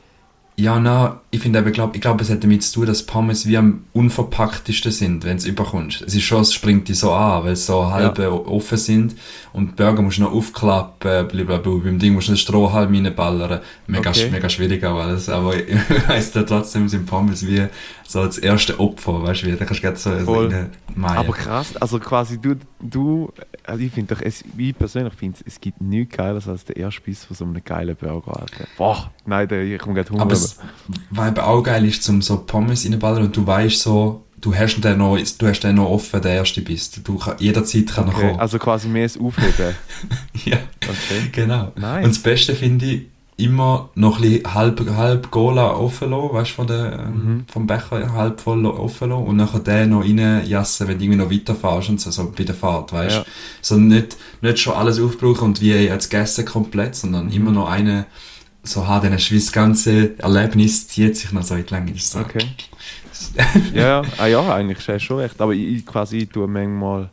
Ja, 0.56 0.78
na, 0.78 1.20
ich 1.30 1.40
finde 1.40 1.60
eben, 1.60 1.72
glaub, 1.72 1.94
ich 1.94 2.02
glaube, 2.02 2.22
es 2.22 2.30
hat 2.30 2.44
damit 2.44 2.62
zu 2.62 2.74
tun, 2.74 2.86
dass 2.86 3.04
Pommes 3.04 3.46
wie 3.46 3.56
am 3.56 3.84
unverpacktesten 3.94 4.92
sind, 4.92 5.24
wenn 5.24 5.38
du 5.38 5.48
überkommst. 5.48 6.02
Es 6.02 6.14
ist 6.14 6.24
schon, 6.24 6.42
es 6.42 6.52
springt 6.52 6.88
dich 6.88 6.98
so 6.98 7.10
an, 7.12 7.44
weil 7.44 7.56
sie 7.56 7.64
so 7.64 7.90
halb 7.90 8.18
äh, 8.18 8.26
offen 8.26 8.76
sind 8.76 9.14
und 9.54 9.76
Burger 9.76 10.02
musst 10.02 10.18
du 10.18 10.22
noch 10.22 10.32
aufklappen, 10.32 11.26
blablabla. 11.28 11.72
Beim 11.82 11.98
Ding 11.98 12.12
musst 12.12 12.28
du 12.28 12.32
einen 12.32 12.36
Strohhalm 12.38 12.92
reinballern. 12.94 13.60
Mega, 13.86 14.10
Okay. 14.10 14.28
mega 14.30 14.48
schwierig 14.50 14.84
auch 14.84 14.98
alles, 15.00 15.28
aber 15.30 15.56
ich 15.68 15.74
weiss 16.08 16.32
da 16.32 16.42
trotzdem 16.42 16.86
sind 16.88 17.06
Pommes 17.06 17.46
wie 17.46 17.66
so 18.06 18.24
das 18.26 18.36
erste 18.36 18.78
Opfer, 18.78 19.22
weißt 19.22 19.42
du, 19.42 19.46
wie, 19.46 19.52
da 19.56 19.64
kannst 19.64 19.82
du 19.82 19.86
gerade 19.86 19.96
so 19.98 20.10
Voll. 20.18 20.68
Aber 21.02 21.32
krass, 21.32 21.74
also 21.76 21.98
quasi 21.98 22.38
du, 22.38 22.56
du 22.82 23.32
also 23.64 23.82
ich 23.82 23.92
finde 23.92 24.14
doch, 24.14 24.22
es, 24.22 24.44
ich 24.56 24.76
persönlich 24.76 25.14
finde 25.14 25.38
es 25.46 25.60
gibt 25.60 25.80
nichts 25.80 26.16
Geiles 26.16 26.48
als 26.48 26.64
der 26.64 26.76
erste 26.76 27.00
Biss 27.00 27.24
von 27.24 27.36
so 27.36 27.44
einem 27.44 27.62
geilen 27.64 27.96
Burger, 27.96 28.40
Alter. 28.40 28.64
Boah, 28.76 29.10
nein, 29.24 29.48
der, 29.48 29.62
ich 29.62 29.78
komme 29.78 29.94
gerade 29.94 30.10
Hunger. 30.10 30.22
Aber 30.22 30.32
es, 30.32 30.58
was 31.10 31.28
eben 31.28 31.38
auch 31.38 31.62
geil 31.62 31.84
ist, 31.84 32.02
zum 32.02 32.22
so 32.22 32.38
Pommes 32.38 32.84
reinballern 32.84 33.24
und 33.24 33.36
du 33.36 33.46
weißt 33.46 33.80
so, 33.80 34.24
du 34.40 34.54
hast 34.54 34.80
den 34.80 34.98
noch, 34.98 35.16
du 35.16 35.46
hast 35.46 35.60
den 35.60 35.76
noch 35.76 35.88
offen, 35.88 36.20
der 36.20 36.32
erste 36.32 36.60
bist. 36.60 37.06
Du 37.06 37.18
kann, 37.18 37.36
jederzeit 37.38 37.86
kann 37.86 38.08
er 38.08 38.14
okay, 38.14 38.26
kommen. 38.28 38.40
also 38.40 38.58
quasi 38.58 38.88
mehr 38.88 39.04
das 39.04 39.16
Aufheben. 39.18 39.74
ja, 40.44 40.58
Okay. 40.82 41.28
genau. 41.30 41.72
Nice. 41.76 42.04
Und 42.04 42.10
das 42.16 42.18
Beste 42.18 42.54
finde 42.54 42.86
ich, 42.86 43.02
immer 43.42 43.90
noch 43.94 44.20
ein 44.22 44.40
halb, 44.46 44.80
halb 44.96 45.30
Cola 45.30 45.70
offen 45.72 46.10
lassen, 46.10 46.32
weißt 46.34 46.50
du, 46.50 46.54
von 46.54 46.66
der, 46.66 46.92
ähm, 47.06 47.12
Mhm. 47.24 47.44
vom 47.52 47.66
Becher 47.66 48.12
halb 48.12 48.40
voll 48.40 48.64
offen 48.66 49.10
lassen 49.10 49.22
und 49.24 49.36
nachher 49.36 49.60
den 49.60 49.90
noch 49.90 50.02
reinjassen, 50.02 50.88
wenn 50.88 50.98
du 50.98 51.04
irgendwie 51.04 51.18
noch 51.18 51.30
weiterfährst 51.30 51.88
und 51.90 52.00
so, 52.00 52.10
so 52.10 52.32
bei 52.36 52.44
der 52.44 52.54
Fahrt, 52.54 52.92
weißt 52.92 53.16
du. 53.16 53.20
Ja. 53.20 53.26
So 53.60 53.76
nicht, 53.76 54.16
nicht 54.40 54.58
schon 54.58 54.74
alles 54.74 55.00
aufbrauchen 55.00 55.44
und 55.44 55.60
wie 55.60 55.72
jetzt 55.72 56.10
gegessen 56.10 56.44
komplett, 56.44 56.94
sondern 56.96 57.26
Mhm. 57.26 57.32
immer 57.32 57.50
noch 57.52 57.68
eine, 57.70 58.06
so 58.62 58.86
du 59.30 59.34
wie 59.34 59.38
das 59.40 59.50
ganze 59.52 60.18
Erlebnis 60.18 60.86
zieht 60.88 61.16
sich 61.16 61.32
noch 61.32 61.42
so 61.42 61.54
in 61.56 61.66
die 61.66 61.74
Länge. 61.74 61.92
So. 61.96 62.20
Okay. 62.20 62.46
ja, 63.74 64.00
ja, 64.00 64.02
ah, 64.18 64.26
ja, 64.26 64.54
eigentlich 64.54 64.78
hast 64.78 64.86
du 64.88 65.00
schon 65.00 65.18
recht. 65.18 65.40
Aber 65.40 65.52
ich, 65.52 65.84
quasi 65.86 66.26
tue 66.26 66.46
manchmal. 66.48 67.10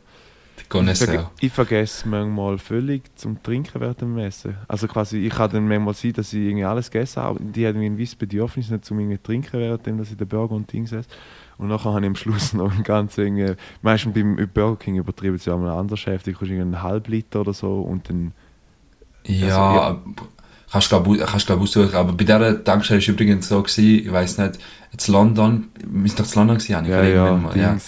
Ich, 0.70 0.98
verge 1.14 1.30
ich 1.40 1.52
vergesse 1.52 2.08
manchmal 2.08 2.56
völlig 2.58 3.02
zum 3.16 3.42
Trinken 3.42 3.80
während 3.80 4.00
dem 4.00 4.16
Essen. 4.18 4.56
Also 4.68 4.86
quasi, 4.86 5.18
ich 5.18 5.32
kann 5.32 5.50
dann 5.50 5.68
manchmal 5.68 5.94
sein, 5.94 6.12
dass 6.12 6.32
ich 6.32 6.40
irgendwie 6.40 6.64
alles 6.64 6.90
gegessen 6.90 7.22
habe. 7.22 7.40
Die 7.42 7.66
haben 7.66 7.80
ein 7.80 7.96
gewisses 7.96 8.14
Bedürfnis 8.14 8.70
nicht 8.70 8.84
zum 8.84 9.00
irgendwie 9.00 9.18
trinken, 9.18 9.58
währenddem 9.60 9.98
dass 9.98 10.10
ich 10.10 10.16
den 10.16 10.28
Burger 10.28 10.54
und 10.54 10.72
Dings 10.72 10.92
esse. 10.92 11.08
Und 11.58 11.68
nachher 11.68 11.92
habe 11.92 12.00
ich 12.00 12.06
am 12.06 12.16
Schluss 12.16 12.52
noch 12.54 12.72
ein 12.74 12.82
ganz 12.84 13.18
irgendwie, 13.18 13.54
meistens 13.82 14.14
beim 14.14 14.36
Burger 14.54 14.76
King 14.76 14.96
übertrieben 14.96 15.34
es 15.34 15.44
ja 15.44 15.54
einmal 15.54 15.76
anders 15.76 16.06
heftig, 16.06 16.38
du 16.38 16.44
irgendwie 16.44 16.62
einen 16.62 16.82
halben 16.82 17.10
Liter 17.10 17.40
oder 17.40 17.52
so 17.52 17.80
und 17.82 18.08
dann 18.08 18.32
Ja, 19.26 19.88
Also, 19.88 20.00
kannst 20.72 20.92
du 20.92 20.96
glaube 21.46 21.62
aussuchen. 21.62 21.94
Aber 21.94 22.12
bei 22.12 22.24
dieser 22.24 22.62
Tankstelle 22.64 22.98
war 22.98 23.02
es 23.02 23.08
übrigens 23.08 23.48
so, 23.48 23.62
gewesen, 23.62 24.06
ich 24.06 24.12
weiß 24.12 24.38
nicht, 24.38 24.58
jetzt 24.92 25.08
London, 25.08 25.68
müsste 25.88 26.22
doch 26.22 26.28
in 26.30 26.38
London 26.38 26.58
gewesen, 26.58 26.84
ja, 26.86 27.02
ja, 27.02 27.34
mal, 27.36 27.56
ja. 27.56 27.74
Äh, 27.74 27.78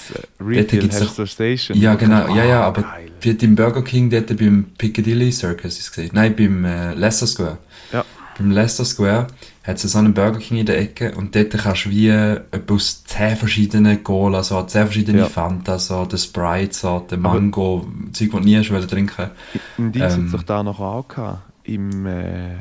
Refill 0.42 0.80
gibt's 0.80 1.00
doch- 1.00 1.26
Station. 1.26 1.78
Ja, 1.78 1.94
genau, 1.94 2.22
kannst- 2.24 2.36
ja, 2.36 2.44
ja, 2.44 2.60
Ah, 2.62 2.66
aber 2.68 2.82
geil. 2.82 3.10
bei 3.24 3.32
dem 3.32 3.54
Burger 3.54 3.82
King 3.82 4.10
dort 4.10 4.36
beim 4.36 4.66
Piccadilly 4.78 5.30
Circus 5.32 5.74
ist 5.78 5.80
es 5.80 5.90
gesehen. 5.92 6.10
Nein, 6.12 6.34
beim 6.36 6.64
äh, 6.64 6.94
Leicester 6.94 7.26
Square. 7.26 7.58
Ja. 7.92 8.04
Beim 8.38 8.50
Leicester 8.50 8.84
Square 8.84 9.26
hat 9.62 9.76
es 9.76 9.92
so 9.92 9.98
einen 9.98 10.14
Burger 10.14 10.38
King 10.38 10.58
in 10.58 10.66
der 10.66 10.80
Ecke 10.80 11.12
und 11.16 11.36
dort 11.36 11.50
kannst 11.56 11.84
du 11.84 11.90
wie 11.90 12.08
äh, 12.08 12.40
aus 12.68 13.04
10 13.04 13.36
verschiedenen 13.36 14.02
Cola, 14.02 14.42
so 14.42 14.60
10 14.62 14.86
verschiedene 14.86 15.18
Ja. 15.20 15.26
Fanta, 15.26 15.78
so 15.78 16.04
der 16.06 16.16
Sprite, 16.16 16.72
so 16.74 17.06
der 17.10 17.18
Mango, 17.18 17.86
Zeug, 18.12 18.30
das 18.32 18.40
du 18.40 18.46
nie 18.46 18.56
hast 18.56 18.88
trinken. 18.88 19.30
Im 19.78 19.92
Dings 19.92 20.14
Ähm, 20.14 20.20
hat 20.20 20.26
es 20.26 20.32
doch 20.32 20.42
da 20.44 20.62
noch 20.62 20.80
auch 20.80 21.06
gehabt. 21.06 21.51
Im 21.64 22.06
äh, 22.06 22.56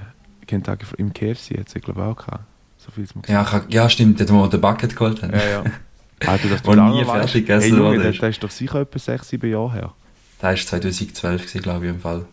Kentucky, 0.47 0.85
im 0.97 1.13
KFC 1.13 1.57
hat 1.57 1.67
es 1.67 1.73
glaube 1.81 2.01
ich 2.01 2.05
auch 2.07 2.17
gehabt. 2.17 2.43
So 2.77 2.91
viel 2.91 3.05
Ja, 3.27 3.43
ich 3.67 3.73
ja, 3.73 3.89
stimmt, 3.89 4.19
dort 4.19 4.29
wo 4.31 4.41
wir 4.43 4.49
den 4.49 4.61
Bucket 4.61 4.95
geholt 4.95 5.21
haben. 5.21 5.33
Ja, 5.33 5.49
ja. 5.49 5.63
Alter, 6.27 6.49
das 6.49 6.65
Wo 6.65 6.73
nie 6.75 7.03
fertig 7.03 7.45
gegessen 7.45 7.69
hey, 7.75 7.77
Junge, 7.77 7.97
das, 7.97 8.13
ist. 8.15 8.21
das 8.23 8.29
ist 8.31 8.43
doch 8.43 8.51
sicher 8.51 8.81
etwa 8.81 8.99
6, 8.99 9.29
7 9.29 9.49
Jahre 9.51 9.73
her. 9.73 9.93
Das 10.39 10.59
war 10.59 10.79
2012, 10.79 11.41
gewesen, 11.41 11.61
glaube 11.61 11.85
ich, 11.85 11.91
im 11.91 11.99
Fall. 11.99 12.25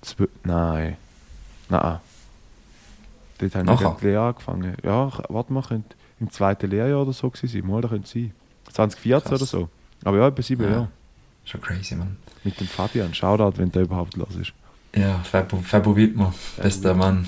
Zw 0.00 0.26
Nein. 0.44 0.96
Nein. 1.68 1.98
Dort 3.38 3.54
haben 3.54 3.68
wir 3.68 3.96
die 4.00 4.06
Lehre 4.06 4.22
angefangen. 4.28 4.76
Ja, 4.84 5.10
warte 5.28 5.52
mal, 5.52 5.62
könnte 5.62 5.96
im 6.20 6.30
zweiten 6.30 6.70
Lehrjahr 6.70 7.02
oder 7.02 7.12
so 7.12 7.30
gewesen 7.30 7.48
sein. 7.48 7.66
Mal, 7.68 7.80
da 7.80 7.88
könnte 7.88 8.06
es 8.06 8.12
sein. 8.12 8.32
2014 8.72 9.28
Krass. 9.28 9.40
oder 9.40 9.46
so. 9.46 9.68
Aber 10.04 10.18
ja, 10.18 10.28
etwa 10.28 10.42
7 10.42 10.62
Ja. 10.64 10.70
Jahre. 10.70 10.88
Schon 11.44 11.60
crazy, 11.60 11.94
man. 11.96 12.16
Mit 12.44 12.60
dem 12.60 12.68
Fabian. 12.68 13.12
Shoutout, 13.12 13.58
wenn 13.58 13.72
der 13.72 13.82
überhaupt 13.82 14.16
los 14.16 14.36
ist. 14.40 14.52
Ja, 14.94 15.20
Fabo 15.64 15.96
Wittmer, 15.96 16.34
bester 16.62 16.94
Mann. 16.94 17.26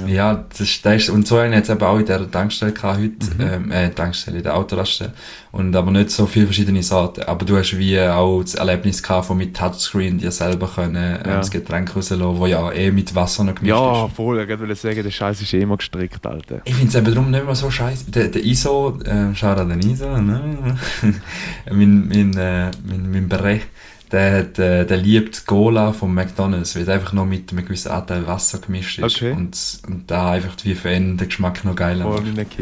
Ja. 0.00 0.06
Ja, 0.06 0.44
das 0.50 0.60
ist, 0.60 0.84
das 0.84 0.96
ist, 0.96 1.08
und 1.08 1.26
so 1.26 1.38
einen 1.38 1.54
jetzt 1.54 1.70
eben 1.70 1.80
auch 1.82 1.96
in 1.98 2.04
dieser 2.04 2.30
Tankstelle 2.30 2.72
gehabt 2.72 2.98
heute, 2.98 3.34
Mhm. 3.36 3.40
ähm, 3.40 3.72
äh, 3.72 3.88
Tankstelle, 3.90 4.36
in 4.36 4.42
der 4.42 4.54
Autoraststelle. 4.54 5.14
Und 5.50 5.74
aber 5.74 5.90
nicht 5.90 6.10
so 6.10 6.26
viele 6.26 6.44
verschiedene 6.44 6.82
Sorten. 6.82 7.22
Aber 7.22 7.46
du 7.46 7.56
hast 7.56 7.76
wie 7.78 7.98
auch 7.98 8.42
das 8.42 8.54
Erlebnis 8.54 9.02
gehabt, 9.02 9.26
von 9.26 9.38
mit 9.38 9.56
Touchscreen 9.56 10.18
dir 10.18 10.30
selber 10.30 10.70
können, 10.72 10.94
ähm, 10.96 11.20
Ja. 11.30 11.36
das 11.38 11.50
Getränk 11.50 11.96
rauslassen, 11.96 12.22
wo 12.38 12.46
ja 12.46 12.70
eh 12.70 12.90
mit 12.90 13.14
Wasser 13.14 13.44
noch 13.44 13.54
gemischt 13.54 13.70
Ja, 13.70 14.04
ist. 14.06 14.14
voll. 14.14 14.40
Ich 14.42 14.48
wollte 14.60 14.74
sagen, 14.74 15.02
der 15.02 15.10
Scheiß 15.10 15.40
ist 15.40 15.54
eh 15.54 15.60
immer 15.62 15.78
gestrickt, 15.78 16.24
Alter. 16.26 16.60
Ich 16.66 16.74
finde 16.74 16.88
es 16.90 16.94
eben 16.94 17.06
darum 17.14 17.30
nicht 17.30 17.44
mehr 17.46 17.54
so 17.54 17.70
scheiße. 17.70 18.10
Der, 18.10 18.28
der 18.28 18.44
ISO, 18.44 18.98
äh, 19.04 19.34
schau 19.34 19.54
da 19.54 19.64
den 19.64 19.80
ISO, 19.80 20.18
ne? 20.20 20.76
mein, 21.70 22.08
mein, 22.08 22.36
äh, 22.36 22.70
mein, 22.86 23.10
mein 23.10 23.28
Beret, 23.28 23.62
der, 24.12 24.38
hat, 24.38 24.58
äh, 24.58 24.84
der 24.86 24.96
liebt 24.96 25.46
Cola 25.46 25.92
vom 25.92 26.14
McDonalds, 26.14 26.74
weil 26.74 26.82
es 26.82 26.88
einfach 26.88 27.12
noch 27.12 27.26
mit 27.26 27.52
einem 27.52 27.64
gewissen 27.64 27.90
Anteil 27.90 28.26
Wasser 28.26 28.58
gemischt 28.58 28.98
ist. 28.98 29.16
Okay. 29.16 29.32
Und, 29.32 29.80
und 29.86 30.10
da 30.10 30.30
einfach 30.32 30.54
wie 30.62 30.74
für 30.74 30.92
ihn 30.92 31.16
den 31.16 31.28
Geschmack 31.28 31.64
noch 31.64 31.74
geiler 31.74 32.04
Voll 32.04 32.22
macht. 32.22 32.56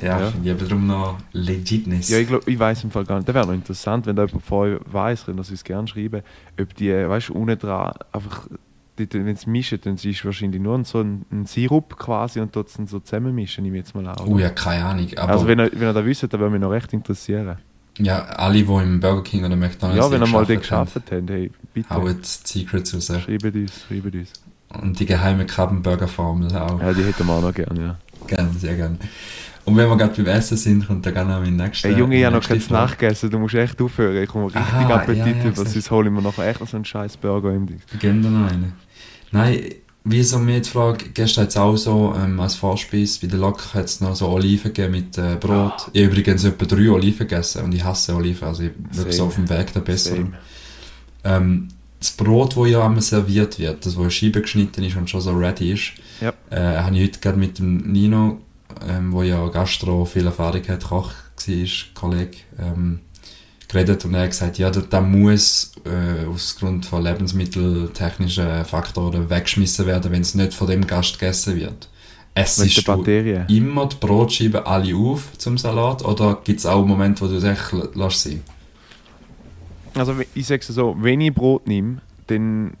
Ja, 0.00 0.18
Ja. 0.18 0.30
finde 0.30 0.48
ich 0.50 0.56
eben 0.56 0.68
darum 0.68 0.86
noch 0.86 1.18
Legitness. 1.32 2.08
Ja, 2.08 2.18
ich 2.18 2.26
glaube, 2.26 2.50
ich 2.50 2.58
weiß 2.58 2.84
im 2.84 2.90
Fall 2.90 3.04
gar 3.04 3.16
nicht. 3.16 3.28
Das 3.28 3.34
wäre 3.34 3.46
noch 3.46 3.54
interessant, 3.54 4.06
wenn 4.06 4.16
da 4.16 4.24
jemand 4.24 4.50
euch 4.50 4.80
weiss, 4.86 5.24
könnt 5.26 5.38
ihr 5.38 5.48
uns 5.48 5.62
gerne 5.64 5.86
schreiben, 5.86 6.22
ob 6.60 6.74
die, 6.74 6.90
weißt 6.92 7.28
du, 7.28 7.34
unten 7.34 7.58
dran 7.58 7.92
einfach, 8.10 8.48
wenn 8.96 9.28
es 9.28 9.46
mischen, 9.46 9.78
dann 9.82 9.94
ist 9.94 10.24
wahrscheinlich 10.24 10.60
nur 10.60 10.84
so 10.84 11.00
ein, 11.00 11.24
ein 11.30 11.46
Sirup 11.46 11.96
quasi 11.98 12.40
und 12.40 12.54
dort 12.54 12.68
so 12.68 12.84
zusammenmischen, 13.00 13.64
ich 13.64 13.72
jetzt 13.72 13.94
mal 13.94 14.06
an. 14.06 14.16
oh 14.26 14.38
ja, 14.38 14.50
keine 14.50 14.84
Ahnung. 14.84 15.08
Aber 15.16 15.32
also 15.32 15.46
wenn 15.46 15.60
ihr, 15.60 15.70
wenn 15.72 15.88
ihr 15.88 15.92
das 15.92 16.04
wisst, 16.04 16.24
dann 16.24 16.40
würde 16.40 16.50
mich 16.50 16.60
noch 16.60 16.70
recht 16.70 16.92
interessieren. 16.92 17.58
Ja, 17.98 18.22
alle, 18.22 18.54
die 18.54 18.60
im 18.60 19.00
Burger 19.00 19.22
King 19.22 19.44
oder 19.44 19.56
McDonalds 19.56 19.98
Ja, 19.98 20.10
wenn 20.10 20.22
ihr 20.22 20.28
mal 20.28 20.46
den 20.46 20.60
geschafft 20.60 20.96
habt, 20.96 21.10
hey, 21.10 21.50
bitte. 21.74 21.90
haben, 21.90 22.06
die 22.06 22.18
Secrets 22.22 22.94
raus. 22.94 23.06
Schreibt 23.06 23.44
uns, 23.44 23.84
schreibt 23.86 24.14
uns. 24.14 24.32
Und 24.80 24.98
die 24.98 25.04
geheime 25.04 25.44
Krabbenburger-Formel 25.44 26.56
auch. 26.56 26.80
Ja, 26.80 26.92
die 26.94 27.04
hätten 27.04 27.26
wir 27.26 27.32
auch 27.34 27.42
noch 27.42 27.52
gerne, 27.52 27.80
ja. 27.80 27.98
Gerne, 28.26 28.50
sehr 28.54 28.76
gerne. 28.76 28.98
Und 29.64 29.76
wenn 29.76 29.88
wir 29.88 29.96
gerade 29.96 30.22
beim 30.22 30.34
Essen 30.34 30.56
sind, 30.56 30.86
kommt 30.86 31.06
dann 31.06 31.14
gerne 31.14 31.38
mein 31.38 31.56
nächster. 31.56 31.88
Ey 31.88 31.96
Junge, 31.96 32.16
ich 32.18 32.24
habe 32.24 32.36
noch 32.36 32.48
kein 32.48 32.62
nachgegessen, 32.68 33.30
du 33.30 33.38
musst 33.38 33.54
echt 33.54 33.80
aufhören. 33.80 34.16
Ich 34.16 34.28
komme 34.28 34.46
richtig 34.46 34.62
Aha, 34.62 34.94
Appetit 34.94 35.18
ja, 35.18 35.26
ja, 35.26 35.44
über, 35.44 35.64
sonst 35.64 35.90
hole 35.90 36.08
ich 36.08 36.14
mir 36.14 36.22
nachher 36.22 36.48
echt 36.48 36.60
noch 36.60 36.68
so 36.68 36.76
einen 36.76 36.84
scheiß 36.84 37.16
Burger 37.18 37.52
im 37.52 37.66
Ding. 37.66 37.80
Geben 38.00 38.22
dir 38.22 38.30
noch 38.30 38.50
einen. 38.50 38.72
Nein, 39.30 39.60
wie 40.04 40.22
so 40.22 40.38
mir 40.38 40.60
die 40.60 40.68
Frage, 40.68 41.10
gestern 41.14 41.42
hat 41.44 41.50
es 41.50 41.56
auch 41.56 41.76
so 41.76 42.14
ähm, 42.16 42.38
als 42.40 42.56
Vorspeise, 42.56 43.20
bei 43.20 43.28
der 43.28 43.38
Lok 43.38 43.74
hat 43.74 43.84
es 43.84 44.00
noch 44.00 44.16
so 44.16 44.28
Oliven 44.28 44.72
gegeben 44.72 44.92
mit 44.92 45.16
äh, 45.18 45.36
Brot. 45.38 45.88
Ich 45.92 46.02
habe 46.02 46.12
übrigens 46.12 46.42
etwa 46.44 46.64
drei 46.66 46.90
Oliven 46.90 47.28
gegessen 47.28 47.62
und 47.64 47.72
ich 47.74 47.84
hasse 47.84 48.14
Oliven, 48.16 48.48
also 48.48 48.64
ich 48.64 48.72
wirklich 48.90 49.16
so 49.16 49.26
auf 49.26 49.36
dem 49.36 49.48
Weg 49.48 49.72
der 49.72 49.80
Besserung. 49.80 50.34
Ähm, 51.24 51.68
das 52.00 52.10
Brot, 52.12 52.56
das 52.56 52.68
ja 52.68 52.84
immer 52.84 53.00
serviert 53.00 53.60
wird, 53.60 53.86
das, 53.86 53.96
wo 53.96 54.02
in 54.02 54.10
Scheiben 54.10 54.42
geschnitten 54.42 54.82
ist 54.82 54.96
und 54.96 55.08
schon 55.08 55.20
so 55.20 55.30
ready 55.32 55.72
ist, 55.72 55.92
Ja. 56.20 56.32
äh, 56.50 56.78
habe 56.82 56.96
ich 56.96 57.02
heute 57.04 57.20
gerade 57.20 57.38
mit 57.38 57.58
dem 57.60 57.92
Nino, 57.92 58.40
ähm, 58.88 59.12
wo 59.12 59.22
ja 59.22 59.46
Gastro 59.48 60.04
viel 60.04 60.26
Erfahrung 60.26 60.66
hat, 60.66 60.82
Koch 60.84 61.12
war, 61.46 61.66
Kollege, 61.94 62.38
ähm, 62.58 63.00
geredet 63.72 64.04
und 64.04 64.14
er 64.14 64.22
hat 64.22 64.30
gesagt, 64.30 64.58
ja, 64.58 64.70
der, 64.70 64.82
der 64.82 65.00
muss 65.00 65.72
äh, 65.84 66.26
aus 66.26 66.56
Grund 66.56 66.86
von 66.86 67.02
lebensmitteltechnischen 67.02 68.64
Faktoren 68.64 69.30
weggeschmissen 69.30 69.86
werden, 69.86 70.12
wenn 70.12 70.22
es 70.22 70.34
nicht 70.34 70.54
von 70.54 70.68
dem 70.68 70.86
Gast 70.86 71.18
gegessen 71.18 71.56
wird. 71.56 71.88
Essest 72.34 72.88
du 72.88 73.02
immer 73.48 73.86
die 73.86 73.96
Brotscheiben 74.00 74.64
alle 74.64 74.96
auf 74.96 75.36
zum 75.36 75.58
Salat 75.58 76.02
oder 76.02 76.38
gibt 76.42 76.60
es 76.60 76.66
auch 76.66 76.84
Momente, 76.84 77.22
wo 77.22 77.28
du 77.28 77.38
sagst, 77.38 77.74
lass 77.94 78.22
sie? 78.22 78.40
Also 79.94 80.14
ich 80.34 80.46
sage 80.46 80.62
so, 80.64 80.96
wenn 80.98 81.20
ich 81.20 81.34
Brot 81.34 81.66
nehme, 81.66 82.00
dann, 82.28 82.72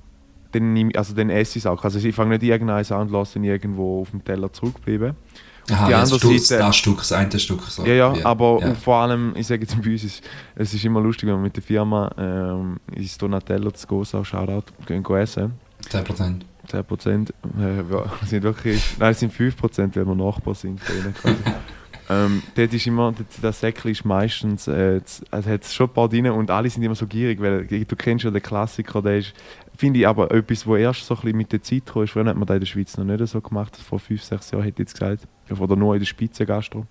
dann, 0.52 0.72
nehme 0.72 0.90
ich, 0.90 0.98
also 0.98 1.14
dann 1.14 1.28
esse 1.28 1.58
ich 1.58 1.64
es 1.64 1.66
auch. 1.66 1.84
Also 1.84 1.98
ich 1.98 2.14
fange 2.14 2.30
nicht 2.30 2.44
irgendeins 2.44 2.90
an 2.92 3.02
und 3.02 3.10
lasse 3.10 3.38
ihn 3.38 3.44
irgendwo 3.44 4.00
auf 4.00 4.10
dem 4.10 4.24
Teller 4.24 4.50
zurückbleiben. 4.50 5.14
Aha, 5.70 5.86
die 5.86 5.92
das, 5.92 6.12
andere 6.12 6.18
Stück, 6.18 6.40
Seite- 6.40 6.60
das 6.62 6.76
Stück, 6.76 6.98
das 6.98 7.12
eine 7.12 7.38
Stück. 7.38 7.62
So. 7.62 7.84
Ja, 7.86 7.94
ja, 7.94 8.14
aber 8.24 8.58
ja. 8.60 8.74
vor 8.74 8.96
allem, 8.96 9.32
ich 9.36 9.46
sage 9.46 9.62
jetzt 9.62 9.80
bei 9.80 9.90
uns, 9.92 10.02
ist, 10.04 10.22
es 10.56 10.74
ist 10.74 10.84
immer 10.84 11.00
lustig, 11.00 11.28
wenn 11.28 11.36
wir 11.36 11.42
mit 11.42 11.54
der 11.56 11.62
Firma 11.62 12.10
ähm, 12.18 12.78
ins 12.94 13.16
Donatello 13.16 13.70
zu 13.70 13.86
Gosa, 13.86 14.24
Shoutout, 14.24 14.72
gehen 14.86 15.02
go 15.02 15.14
essen. 15.16 15.52
10%. 15.88 16.40
10% 16.70 17.28
äh, 17.60 17.76
ja, 17.90 18.04
sind 18.26 18.42
wirklich, 18.42 18.96
nein, 18.98 19.12
es 19.12 19.20
sind 19.20 19.32
5%, 19.32 19.94
weil 19.96 20.06
wir 20.06 20.14
Nachbar 20.14 20.54
sind 20.54 20.80
von 20.80 20.96
ihnen 20.96 21.14
quasi. 21.14 21.36
ähm, 22.10 22.42
dort 22.54 22.72
ist 22.72 22.86
immer, 22.86 23.12
das, 23.12 23.40
das 23.40 23.60
Säckchen 23.60 23.90
ist 23.90 24.04
meistens, 24.04 24.66
äh, 24.68 25.00
z- 25.04 25.24
also 25.30 25.50
hat 25.50 25.64
schon 25.64 25.88
ein 25.88 25.92
paar 25.92 26.08
drin 26.08 26.26
und 26.30 26.50
alle 26.50 26.68
sind 26.70 26.82
immer 26.82 26.94
so 26.94 27.06
gierig, 27.06 27.40
weil 27.40 27.66
du 27.66 27.96
kennst 27.96 28.24
ja 28.24 28.30
den 28.30 28.42
Klassiker, 28.42 29.02
der 29.02 29.18
ist, 29.18 29.32
finde 29.76 30.00
ich 30.00 30.06
aber 30.08 30.30
etwas, 30.30 30.66
wo 30.66 30.76
erst 30.76 31.06
so 31.06 31.14
ein 31.14 31.20
bisschen 31.22 31.36
mit 31.36 31.52
der 31.52 31.62
Zeit 31.62 31.82
ist, 31.94 32.10
früher 32.10 32.24
hat 32.26 32.36
man 32.36 32.46
das 32.46 32.54
in 32.56 32.60
der 32.60 32.66
Schweiz 32.66 32.96
noch 32.96 33.04
nicht 33.04 33.26
so 33.26 33.40
gemacht, 33.40 33.76
vor 33.76 33.98
5, 33.98 34.22
6 34.22 34.50
Jahren 34.50 34.62
hätte 34.64 34.82
ich 34.82 34.88
jetzt 34.90 34.98
gesagt, 34.98 35.26
oder 35.58 35.76
nur 35.76 35.94
in 35.94 36.00
der 36.00 36.06
Spitzengastro. 36.06 36.86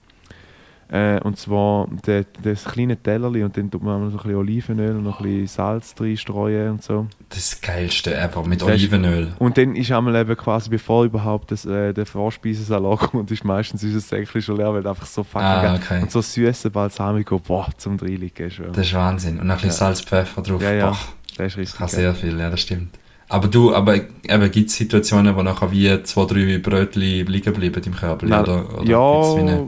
Äh, 0.94 1.22
und 1.22 1.38
zwar 1.38 1.88
de, 2.06 2.26
das 2.44 2.66
kleine 2.66 2.98
Tellerli 3.02 3.44
und 3.46 3.56
dann 3.56 3.72
tut 3.72 3.82
man 3.82 4.02
noch 4.04 4.10
so 4.12 4.18
ein 4.18 4.24
bisschen 4.24 4.36
Olivenöl 4.38 4.98
und 4.98 5.04
noch 5.06 5.22
ein 5.22 5.24
bisschen 5.24 5.48
Salz 5.48 5.96
reinstreuen 5.98 6.72
und 6.72 6.84
so. 6.84 7.08
Das 7.30 7.62
Geilste 7.62 8.14
ever, 8.14 8.46
mit 8.46 8.62
Das 8.62 8.68
ist- 8.68 8.74
Olivenöl. 8.92 9.32
Und 9.40 9.58
dann 9.58 9.74
ist 9.78 9.90
einmal 9.94 10.18
eben 10.18 10.36
quasi, 10.36 10.70
bevor 10.70 11.06
überhaupt 11.06 11.50
das, 11.52 11.66
äh, 11.66 11.94
der 11.94 12.06
Vorspeisensalat 12.06 13.00
kommt, 13.12 13.32
ist 13.32 13.46
meistens 13.46 13.82
unser 13.86 14.02
Säckchen 14.02 14.42
schon 14.42 14.58
leer, 14.58 14.74
weil 14.74 14.86
einfach 14.86 15.06
so 15.06 15.24
fucking 15.24 15.48
Ah, 15.48 15.62
geil- 15.62 15.80
okay. 15.82 16.02
Und 16.02 16.12
so 16.12 16.20
süße 16.20 16.70
Balsamico, 16.70 17.40
boah, 17.40 17.70
zum 17.78 17.98
schon. 17.98 18.74
Das 18.74 18.86
ist 18.86 18.94
Wahnsinn. 18.94 19.40
Und 19.40 19.48
noch 19.48 19.56
ein 19.56 19.62
bisschen 19.62 19.70
Ja. 19.70 19.74
Salz, 19.94 20.02
Pfeffer 20.02 20.42
drauf. 20.42 20.62
Ja, 20.62 20.74
ja. 20.74 20.90
Boah, 20.90 20.98
Das 21.38 21.48
ist 21.48 21.54
das 21.54 21.58
richtig 21.58 21.78
kann 21.78 21.88
geil. 21.88 21.96
sehr 22.00 22.16
viel, 22.16 22.40
ja, 22.40 22.50
das 22.50 22.62
stimmt. 22.62 22.98
Aber 23.30 23.48
du, 23.48 23.74
aber 23.74 23.96
eben, 23.96 24.52
gibt 24.52 24.70
es 24.70 24.76
Situationen, 24.76 25.36
wo 25.36 25.42
nachher 25.42 25.72
wie 25.72 26.04
zwei, 26.04 26.26
drei 26.26 26.58
Brötchen 26.58 27.02
liegen 27.02 27.54
bleiben 27.54 27.82
im 27.86 27.96
Körper? 27.96 28.26
Nein, 28.26 28.42
oder, 28.42 28.80
oder 28.80 28.90
ja, 28.90 29.34
eine- 29.40 29.68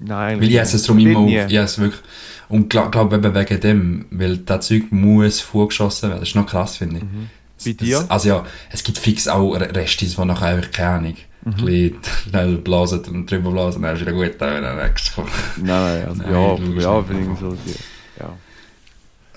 nein. 0.00 0.40
Weil 0.40 0.48
ich 0.50 0.58
esse 0.58 0.76
es 0.76 0.82
darum 0.82 0.98
immer 0.98 1.20
Nie. 1.20 1.40
auf. 1.42 1.50
Ja, 1.50 1.62
es 1.62 1.78
wirklich. 1.78 2.02
Und 2.50 2.70
glaube 2.70 2.90
glaub 2.90 3.12
eben 3.12 3.34
wegen 3.34 3.60
dem, 3.60 4.06
weil 4.10 4.38
das 4.38 4.66
Zeug 4.66 4.84
muss 4.90 5.40
vorgeschossen 5.40 6.08
werden. 6.10 6.20
Das 6.20 6.28
ist 6.30 6.34
noch 6.34 6.46
krass, 6.46 6.76
finde 6.78 6.98
ich. 6.98 7.02
Mhm. 7.04 7.30
Bei 7.64 7.72
dir? 7.84 7.98
Es, 7.98 8.10
also 8.10 8.28
ja, 8.28 8.46
es 8.70 8.84
gibt 8.84 8.98
fix 8.98 9.28
auch 9.28 9.52
Re- 9.54 9.74
Restis, 9.74 10.16
die 10.16 10.24
nachher 10.24 10.48
einfach 10.56 10.70
keine 10.70 10.88
Ahnung. 10.90 11.16
Mhm. 11.44 11.52
Ein 11.52 11.64
bisschen 11.64 11.96
schnell 12.30 12.56
blasen 12.58 13.00
und 13.06 13.30
drüber 13.30 13.50
blasen, 13.50 13.82
dann 13.82 13.94
ist 13.96 14.00
wieder 14.02 14.12
gut, 14.12 14.32
dann 14.38 14.58
wieder 14.58 14.74
nächstes 14.76 15.14
kommt. 15.14 15.28
Nein, 15.56 15.66
nein, 15.66 16.08
also, 16.08 16.22
Nein, 16.22 16.32
ja, 16.32 16.40
ja, 16.50 16.54
ich 16.54 17.38
so. 17.40 17.50
die- 17.64 17.70
Ja. 17.70 17.76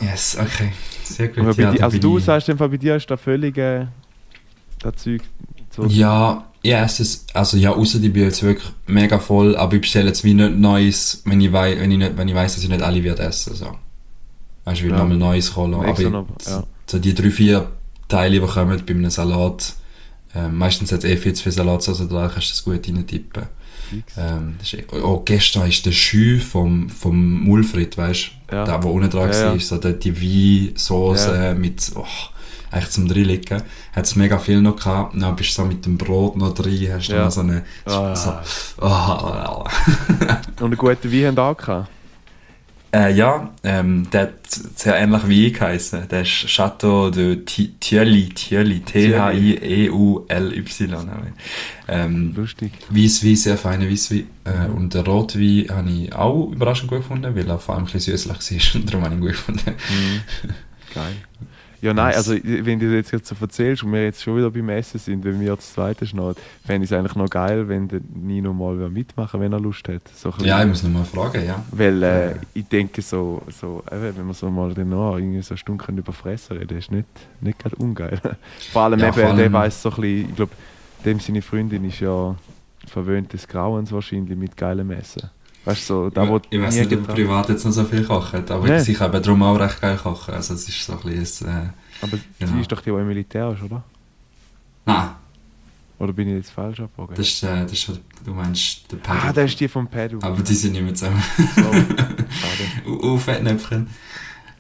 Yes, 0.02 0.38
okay. 0.40 0.72
Sehr 1.04 1.28
gut. 1.28 1.58
Ja, 1.58 1.72
da 1.74 1.84
also 1.86 1.98
du 1.98 2.20
sagst 2.20 2.50
einfach, 2.50 2.70
bei 2.70 2.78
dir 2.78 2.96
ist 2.96 3.10
da 3.10 3.18
völlig 3.18 3.58
äh, 3.58 3.86
das 4.80 4.96
Zeug 4.98 5.22
so. 5.70 5.86
Ja, 5.86 6.46
ja, 6.64 6.84
es 6.84 7.00
ist, 7.00 7.36
also 7.36 7.58
ja, 7.58 7.72
außer 7.72 8.00
die 8.00 8.10
bin 8.10 8.24
jetzt 8.24 8.44
wirklich 8.44 8.72
mega 8.88 9.20
voll, 9.20 9.56
aber 9.56 9.76
ich 9.76 9.82
bestelle 9.82 10.08
jetzt 10.08 10.24
wie 10.24 10.34
nicht 10.34 10.58
Neues, 10.58 11.22
wenn 11.26 11.42
ich, 11.42 11.52
wei 11.52 11.80
wenn 11.80 11.92
ich, 11.92 11.98
nicht, 11.98 12.18
wenn 12.18 12.28
ich 12.28 12.36
weiss, 12.36 12.56
dass 12.56 12.64
ich 12.64 12.70
nicht 12.70 12.82
alle 12.82 13.04
werde 13.04 13.24
essen, 13.24 13.56
so. 13.56 13.66
Weißt 13.66 13.76
du, 14.66 14.72
ich 14.72 14.84
will 14.84 14.92
Ja. 14.92 14.98
nochmal 15.00 15.18
Neues 15.18 15.56
holen. 15.56 15.74
Aber 15.74 16.00
ich, 16.00 16.10
noch, 16.10 16.28
ja. 16.46 16.64
so 16.86 17.00
die 17.00 17.16
drei, 17.16 17.32
vier 17.32 17.72
Teile, 18.08 18.40
die 18.40 18.46
kommen 18.46 18.84
bei 18.86 18.94
einem 18.94 19.10
Salat, 19.10 19.74
ähm, 20.36 20.58
meistens 20.58 20.92
hat 20.92 21.04
es 21.04 21.10
eh 21.10 21.18
viel 21.18 21.34
zu 21.34 21.44
viel 21.44 21.52
Salatsauce 21.52 22.08
da, 22.08 22.28
kannst 22.28 22.50
du 22.50 22.52
das 22.52 22.64
gut 22.64 22.88
reintippen. 22.88 23.44
Ähm, 24.18 24.56
ist, 24.62 24.76
oh, 25.04 25.22
gestern 25.26 25.68
ist 25.70 25.86
der 25.86 25.92
Schü 25.92 26.40
vom, 26.40 26.90
vom 26.90 27.42
Mulfrit, 27.44 27.98
weißt 27.98 28.32
du? 28.50 28.56
Ja. 28.56 28.66
Der, 28.66 28.78
der 28.80 28.90
unten 28.92 29.10
dran 29.10 29.32
Ja, 29.32 29.46
war, 29.46 29.54
ja. 29.54 29.60
so 29.60 29.78
der, 29.78 29.94
die 29.94 30.70
Weinsauce 30.70 31.26
Ja. 31.28 31.54
mit, 31.54 31.92
oh, 31.96 32.06
eigentlich 32.72 32.90
zum 32.92 33.08
Drinlicken. 33.08 33.62
Hat 33.94 34.06
es 34.06 34.16
mega 34.16 34.38
viel 34.40 34.62
noch 34.62 34.76
gehabt. 34.78 35.14
Dann 35.20 35.36
bist 35.36 35.50
du 35.58 35.62
so 35.62 35.68
mit 35.68 35.86
dem 35.86 35.98
Brot 35.98 36.38
noch 36.38 36.54
drin, 36.54 36.90
hast 36.94 37.10
du 37.10 37.14
Ja. 37.14 37.26
noch 37.26 37.32
so 37.32 37.42
eine, 37.42 37.64
Ah. 37.86 38.16
so, 38.16 38.34
oh, 38.82 39.64
Und 40.62 40.66
einen 40.66 40.78
guten 40.78 41.12
Wein 41.12 41.26
haben 41.28 41.36
da 41.36 41.54
gehabt. 41.54 41.90
Äh, 42.94 43.14
ja, 43.14 43.50
ähm, 43.64 44.08
der 44.12 44.22
hat 44.24 44.34
sehr 44.76 44.96
ähnlich 44.98 45.28
wie 45.28 45.48
ich 45.48 45.54
geheißen. 45.54 46.08
Der 46.10 46.22
ist 46.22 46.48
Chateau 46.48 47.10
de 47.10 47.38
Thierry, 47.46 48.30
Thierry, 48.36 48.80
T-H-I-E-U-L-Y. 49.82 51.34
Ähm, 51.88 52.34
Lustig. 52.36 52.72
Weisswein, 52.90 53.36
sehr 53.36 53.58
feine 53.58 53.90
Weisswein. 53.90 54.28
Äh, 54.46 54.68
Mhm. 54.70 54.76
und 54.76 54.94
der 54.94 55.06
Rotwein 55.06 55.66
habe 55.70 55.90
ich 55.90 56.14
auch 56.14 56.52
überraschend 56.52 56.90
gut 56.90 57.00
gefunden, 57.00 57.36
weil 57.36 57.48
er 57.50 57.60
vor 57.60 57.76
allem 57.76 57.86
ein 57.86 57.92
bisschen 57.92 58.18
süßlich 58.18 58.74
war 58.74 58.76
und 58.82 58.90
darum 58.90 59.04
habe 59.06 59.14
ich 59.16 59.20
ihn 59.20 59.22
gut 59.22 59.32
gefunden. 59.32 59.72
Geil. 60.94 61.14
Ja, 61.82 61.94
nein, 61.96 62.14
also 62.14 62.36
wenn 62.44 62.80
du 62.80 62.96
das 63.02 63.10
jetzt 63.12 63.28
so 63.28 63.36
erzählst 63.42 63.82
und 63.84 63.92
wir 63.92 64.04
jetzt 64.04 64.22
schon 64.22 64.38
wieder 64.38 64.52
beim 64.52 64.70
Essen 64.70 65.00
sind, 65.00 65.24
wenn 65.24 65.40
wir 65.40 65.56
das 65.56 65.74
zweite 65.74 66.06
schnallen, 66.06 66.36
fände 66.64 66.86
ich 66.86 66.92
es 66.92 66.98
eigentlich 66.98 67.16
noch 67.16 67.30
geil, 67.30 67.68
wenn 67.68 67.88
der 67.88 68.02
Nino 68.14 68.54
mal 68.54 68.76
mitmachen 68.90 69.40
wenn 69.42 69.52
er 69.52 69.60
Lust 69.60 69.88
hat. 69.88 70.08
So. 70.16 70.32
Ja, 70.44 70.62
ich 70.62 70.68
muss 70.68 70.84
noch 70.84 70.92
mal 70.92 71.04
fragen, 71.04 71.44
ja. 71.46 71.64
Weil 71.72 72.04
äh, 72.04 72.36
ich 72.54 72.68
denke, 72.68 73.02
so, 73.02 73.42
so 73.50 73.84
eben, 73.92 74.16
wenn 74.18 74.28
wir 74.28 74.34
so 74.36 74.50
mal 74.52 74.74
dann 74.74 74.90
noch 74.90 75.18
irgendwie 75.18 75.42
so 75.42 75.54
eine 75.54 75.58
Stunde 75.58 75.84
können 75.84 75.98
über 75.98 76.14
Fressen 76.14 76.58
reden, 76.58 76.78
ist 76.78 76.92
nicht, 76.92 77.08
nicht 77.42 77.58
gerade 77.58 77.76
ungeil. 77.78 78.22
vor 78.72 78.84
allem 78.84 79.00
Ja, 79.00 79.08
eben, 79.08 79.16
vor 79.16 79.26
allem- 79.30 79.38
der 79.38 79.52
weiß 79.52 79.82
so 79.82 79.90
ein 79.90 79.96
bisschen, 79.96 80.30
ich 80.30 80.36
glaube, 80.36 80.52
dem 81.04 81.20
seine 81.20 81.42
Freundin 81.42 81.84
ist 81.86 82.00
ja 82.00 82.36
verwöhnt 82.86 83.34
des 83.34 83.48
Grauens 83.48 83.92
wahrscheinlich 83.92 84.38
mit 84.38 84.56
geilem 84.56 84.92
Essen. 84.92 85.30
Weißt 85.66 85.82
du, 85.90 85.94
so, 85.94 86.10
da 86.10 86.28
wo 86.28 86.42
ich 86.50 86.60
weiß 86.60 86.74
nie 86.76 86.82
nicht, 86.88 86.94
ob 86.94 87.08
privat 87.08 87.50
jetzt 87.50 87.64
noch 87.66 87.72
so 87.72 87.84
viel 87.86 88.04
kocht, 88.04 88.50
aber 88.50 88.68
Nee. 88.68 88.82
ich 88.92 88.98
kann 88.98 89.12
darum 89.12 89.44
auch 89.44 89.60
recht 89.60 89.80
geil 89.80 89.96
kochen. 89.98 90.34
Also 90.34 90.56
es 90.56 90.68
ist 90.68 90.84
so 90.86 90.94
ein 90.94 91.00
bisschen... 91.02 91.48
Äh, 91.48 91.70
Aber 92.02 92.18
Genau. 92.40 92.54
sie 92.54 92.62
ist 92.62 92.72
doch 92.72 92.82
die, 92.82 92.90
die 92.90 92.96
im 92.98 93.08
Militär 93.08 93.52
ist, 93.52 93.62
oder? 93.62 93.84
nein, 94.86 95.10
Oder 96.00 96.14
bin 96.14 96.28
ich 96.30 96.34
jetzt 96.36 96.50
falsch 96.52 96.80
abgebogen? 96.80 97.16
das 97.16 97.28
ist, 97.28 97.44
äh, 97.44 97.62
das 97.62 97.74
ist, 97.74 97.92
du 98.26 98.32
meinst 98.34 98.92
der 98.92 98.98
Pedro. 98.98 99.14
ah, 99.22 99.32
das 99.34 99.52
ist 99.52 99.60
die 99.60 99.68
vom 99.68 99.88
Pedro. 99.88 100.18
aber 100.24 100.42
die 100.42 100.56
sind 100.56 100.72
nicht 100.72 100.84
mehr 100.84 100.96
zusammen. 100.96 101.22
So. 102.86 102.90
Uh, 102.92 103.18
Fettnäpfchen. 103.20 103.88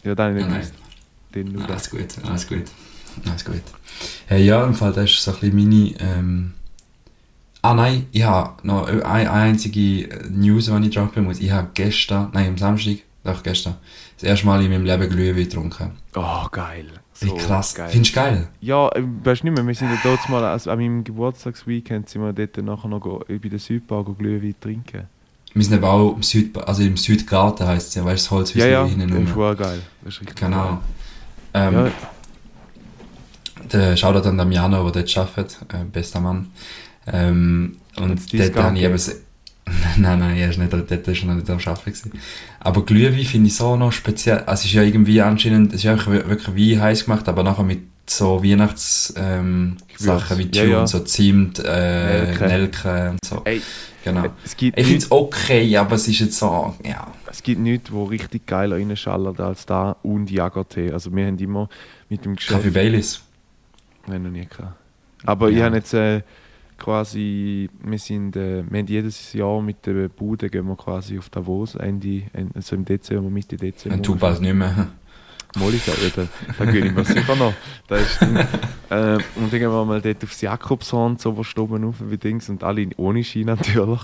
Ja, 0.04 0.14
dann 0.14 0.36
nicht 0.36 0.47
Nein, 0.47 1.45
nur 1.52 1.68
Alles 1.68 1.89
gut, 1.89 2.08
alles 2.24 2.47
gut. 2.47 2.64
Alles 3.28 3.43
gut. 3.43 3.62
Hey, 4.28 4.45
ja, 4.45 4.64
im 4.66 4.76
Fall, 4.76 4.93
das 4.93 5.10
ist 5.10 5.24
so 5.24 5.32
ein 5.32 5.39
bisschen 5.39 5.56
meine... 5.56 5.93
Ähm 5.99 6.54
ah 7.62 7.74
nein, 7.74 8.07
ich 8.12 8.24
habe 8.24 8.66
noch 8.66 8.88
eine 8.88 9.32
einzige 9.32 10.09
News, 10.30 10.66
die 10.66 10.88
ich 10.88 10.95
droppen 10.95 11.26
muss. 11.26 11.39
Ich 11.39 11.51
habe 11.51 11.70
gestern, 11.74 12.30
nein, 12.34 12.49
am 12.49 12.57
Samstag, 12.57 12.97
doch 13.24 13.43
gestern, 13.43 13.76
das 14.16 14.24
erste 14.24 14.45
Mal 14.45 14.64
in 14.64 14.72
meinem 14.72 14.86
Leben 14.86 15.09
Glühwein 15.09 15.43
getrunken. 15.43 15.91
Oh, 16.16 16.47
geil. 16.51 16.86
Wie 17.20 17.28
So 17.28 17.36
krass. 17.36 17.76
Geil. 17.76 17.89
Findest 17.89 18.16
du 18.16 18.20
geil? 18.20 18.47
Ja, 18.62 18.89
äh, 18.89 19.03
weißt 19.24 19.43
du 19.43 19.47
nicht 19.47 19.55
mehr, 19.57 19.68
wir 19.68 19.76
sind 19.76 19.89
ja 19.91 19.97
dort 20.03 20.28
mal, 20.30 20.43
also 20.43 20.72
an 20.72 20.80
meinem 20.80 21.03
Geburtstagsweekend 21.03 22.09
sind 22.09 22.24
wir 22.24 22.34
dort 22.34 22.57
nachher 22.57 22.88
noch 22.88 22.99
go, 22.99 23.24
bei 23.28 23.38
der 23.38 23.59
Südbar 23.59 24.03
Glühwein 24.03 24.55
trinken. 24.59 25.07
Wir 25.53 25.64
sind 25.64 25.74
eben 25.76 25.84
auch 25.84 26.16
im, 26.16 26.24
Süd, 26.24 26.57
also 26.57 26.82
im 26.82 26.97
Südgarten, 26.97 27.68
heisst 27.68 27.89
es 27.89 27.95
ja, 27.95 28.05
weißt 28.05 28.26
du, 28.26 28.30
das 28.30 28.32
Holzhäuschen 28.32 28.62
Ja, 28.62 28.68
ja, 28.68 28.86
hinten 28.86 29.09
das 29.09 29.20
ist 29.20 29.30
rum. 29.30 29.36
wohl 29.36 29.55
geil. 29.55 29.82
Das 30.03 30.14
ist 30.16 30.22
richtig 30.22 30.38
Genau. 30.38 30.80
Ähm, 31.53 31.74
geil. 31.74 31.91
Der 33.72 33.95
Shoutout 33.97 34.28
an 34.28 34.38
Damiano, 34.38 34.89
der 34.89 35.03
dort 35.03 35.18
arbeitet, 35.18 35.59
äh, 35.74 35.84
bester 35.84 36.20
Mann. 36.20 36.51
Ähm, 37.12 37.78
und 37.97 38.34
dort 38.34 38.55
habe 38.55 38.78
ich 38.78 38.84
eben... 38.84 38.99
nein, 39.97 40.20
nein, 40.20 40.38
er 40.38 40.49
ist 40.49 40.57
nicht, 40.57 40.74
dort 40.74 40.89
ist 40.91 41.22
er 41.22 41.28
noch 41.28 41.36
nicht 41.36 41.49
am 41.49 41.57
Arbeiten 41.59 41.84
gewesen. 41.86 42.12
Aber 42.59 42.84
Glühwein 42.86 43.24
finde 43.26 43.47
ich 43.47 43.55
so 43.55 43.76
noch 43.76 43.91
speziell. 43.91 44.39
Also 44.39 44.62
es 44.62 44.66
ist 44.66 44.74
ja 44.74 44.82
irgendwie 44.84 45.22
anscheinend, 45.22 45.70
es 45.70 45.76
ist 45.80 45.84
ja 45.84 46.05
wirklich, 46.05 46.55
wie 46.55 46.80
heiß 46.80 47.05
gemacht, 47.05 47.28
aber 47.30 47.43
nachher 47.43 47.64
mit 47.64 47.80
so 48.07 48.43
Weihnachts, 48.43 49.14
ähm. 49.18 49.78
Sachen 49.97 50.39
wie 50.39 50.49
Ja, 50.51 50.64
Tune, 50.64 50.72
ja. 50.74 50.88
so 50.88 50.99
Zimt, 51.01 51.59
äh, 51.59 52.24
Nelke. 52.26 52.47
Nelke 52.47 53.09
und 53.12 53.20
so. 53.26 53.41
Ey, 53.45 53.62
Genau. 54.03 54.26
es 54.43 54.57
gibt 54.57 54.80
Ich 54.80 54.88
finde 54.88 55.05
es 55.05 55.12
okay, 55.12 55.78
aber 55.78 55.93
es 55.95 56.07
ist 56.07 56.20
jetzt 56.20 56.38
so, 56.39 56.74
ja. 56.84 57.05
es 57.30 57.43
gibt 57.43 57.62
nichts, 57.62 57.91
wo 57.91 58.05
richtig 58.05 58.47
geil 58.47 58.74
reinschallert 58.74 59.39
als 59.39 59.68
da 59.68 59.95
und 60.01 60.32
Jagertee. 60.32 60.91
Also 60.91 61.16
wir 61.16 61.28
haben 61.28 61.38
immer 61.38 61.70
mit 62.09 62.26
dem 62.26 62.36
Geschäft... 62.36 62.57
Kaffee 62.57 62.72
Baileys. 62.72 63.22
Nein, 64.07 64.24
noch 64.24 64.32
nie 64.32 64.47
gehabt. 64.47 64.74
Aber 65.24 65.51
ich 65.51 65.57
Ja. 65.57 65.66
habe 65.66 65.76
jetzt 65.76 65.93
äh, 65.93 66.22
quasi, 66.82 67.70
wir 67.84 68.00
sind, 68.00 68.36
äh, 68.36 68.64
wir 68.68 68.80
haben 68.80 68.88
jedes 68.88 69.34
Jahr 69.34 69.62
mit 69.62 69.86
der 69.86 70.10
Bude 70.10 70.50
gehen 70.50 70.66
wir 70.68 70.76
quasi 70.76 71.18
auf 71.20 71.30
Davos, 71.30 71.76
Ende, 71.76 72.24
also 72.56 72.76
im 72.76 72.86
Dezember, 72.86 73.30
Mitte 73.30 73.56
Dezember. 73.56 73.98
Und 73.98 74.08
du 74.08 74.16
bald 74.16 74.42
nicht 74.42 74.56
mehr. 74.56 74.88
Mal 75.56 75.74
ich 75.74 75.84
da, 75.86 75.92
ja, 75.92 76.10
da, 76.16 76.28
da 76.58 76.72
gönne 76.72 76.88
ich 76.88 76.94
mir 76.94 77.04
sicher 77.04 77.36
noch. 77.36 77.54
Da 77.88 77.98
ist 77.98 78.22
dann, 78.22 78.38
äh, 78.38 79.16
und 79.36 79.52
dann 79.52 79.60
gehen 79.60 79.70
wir 79.70 79.86
mal 79.86 80.02
dort 80.02 80.24
aufs 80.24 80.42
Jakobshorn, 80.42 81.18
so 81.18 81.36
wo 81.36 81.62
oben 81.62 81.84
rauf 81.84 81.96
wie 82.00 82.18
Dings, 82.18 82.50
und 82.50 82.64
alle 82.64 82.88
ohne 82.98 83.24
Ski 83.24 83.44
natürlich. 83.44 84.02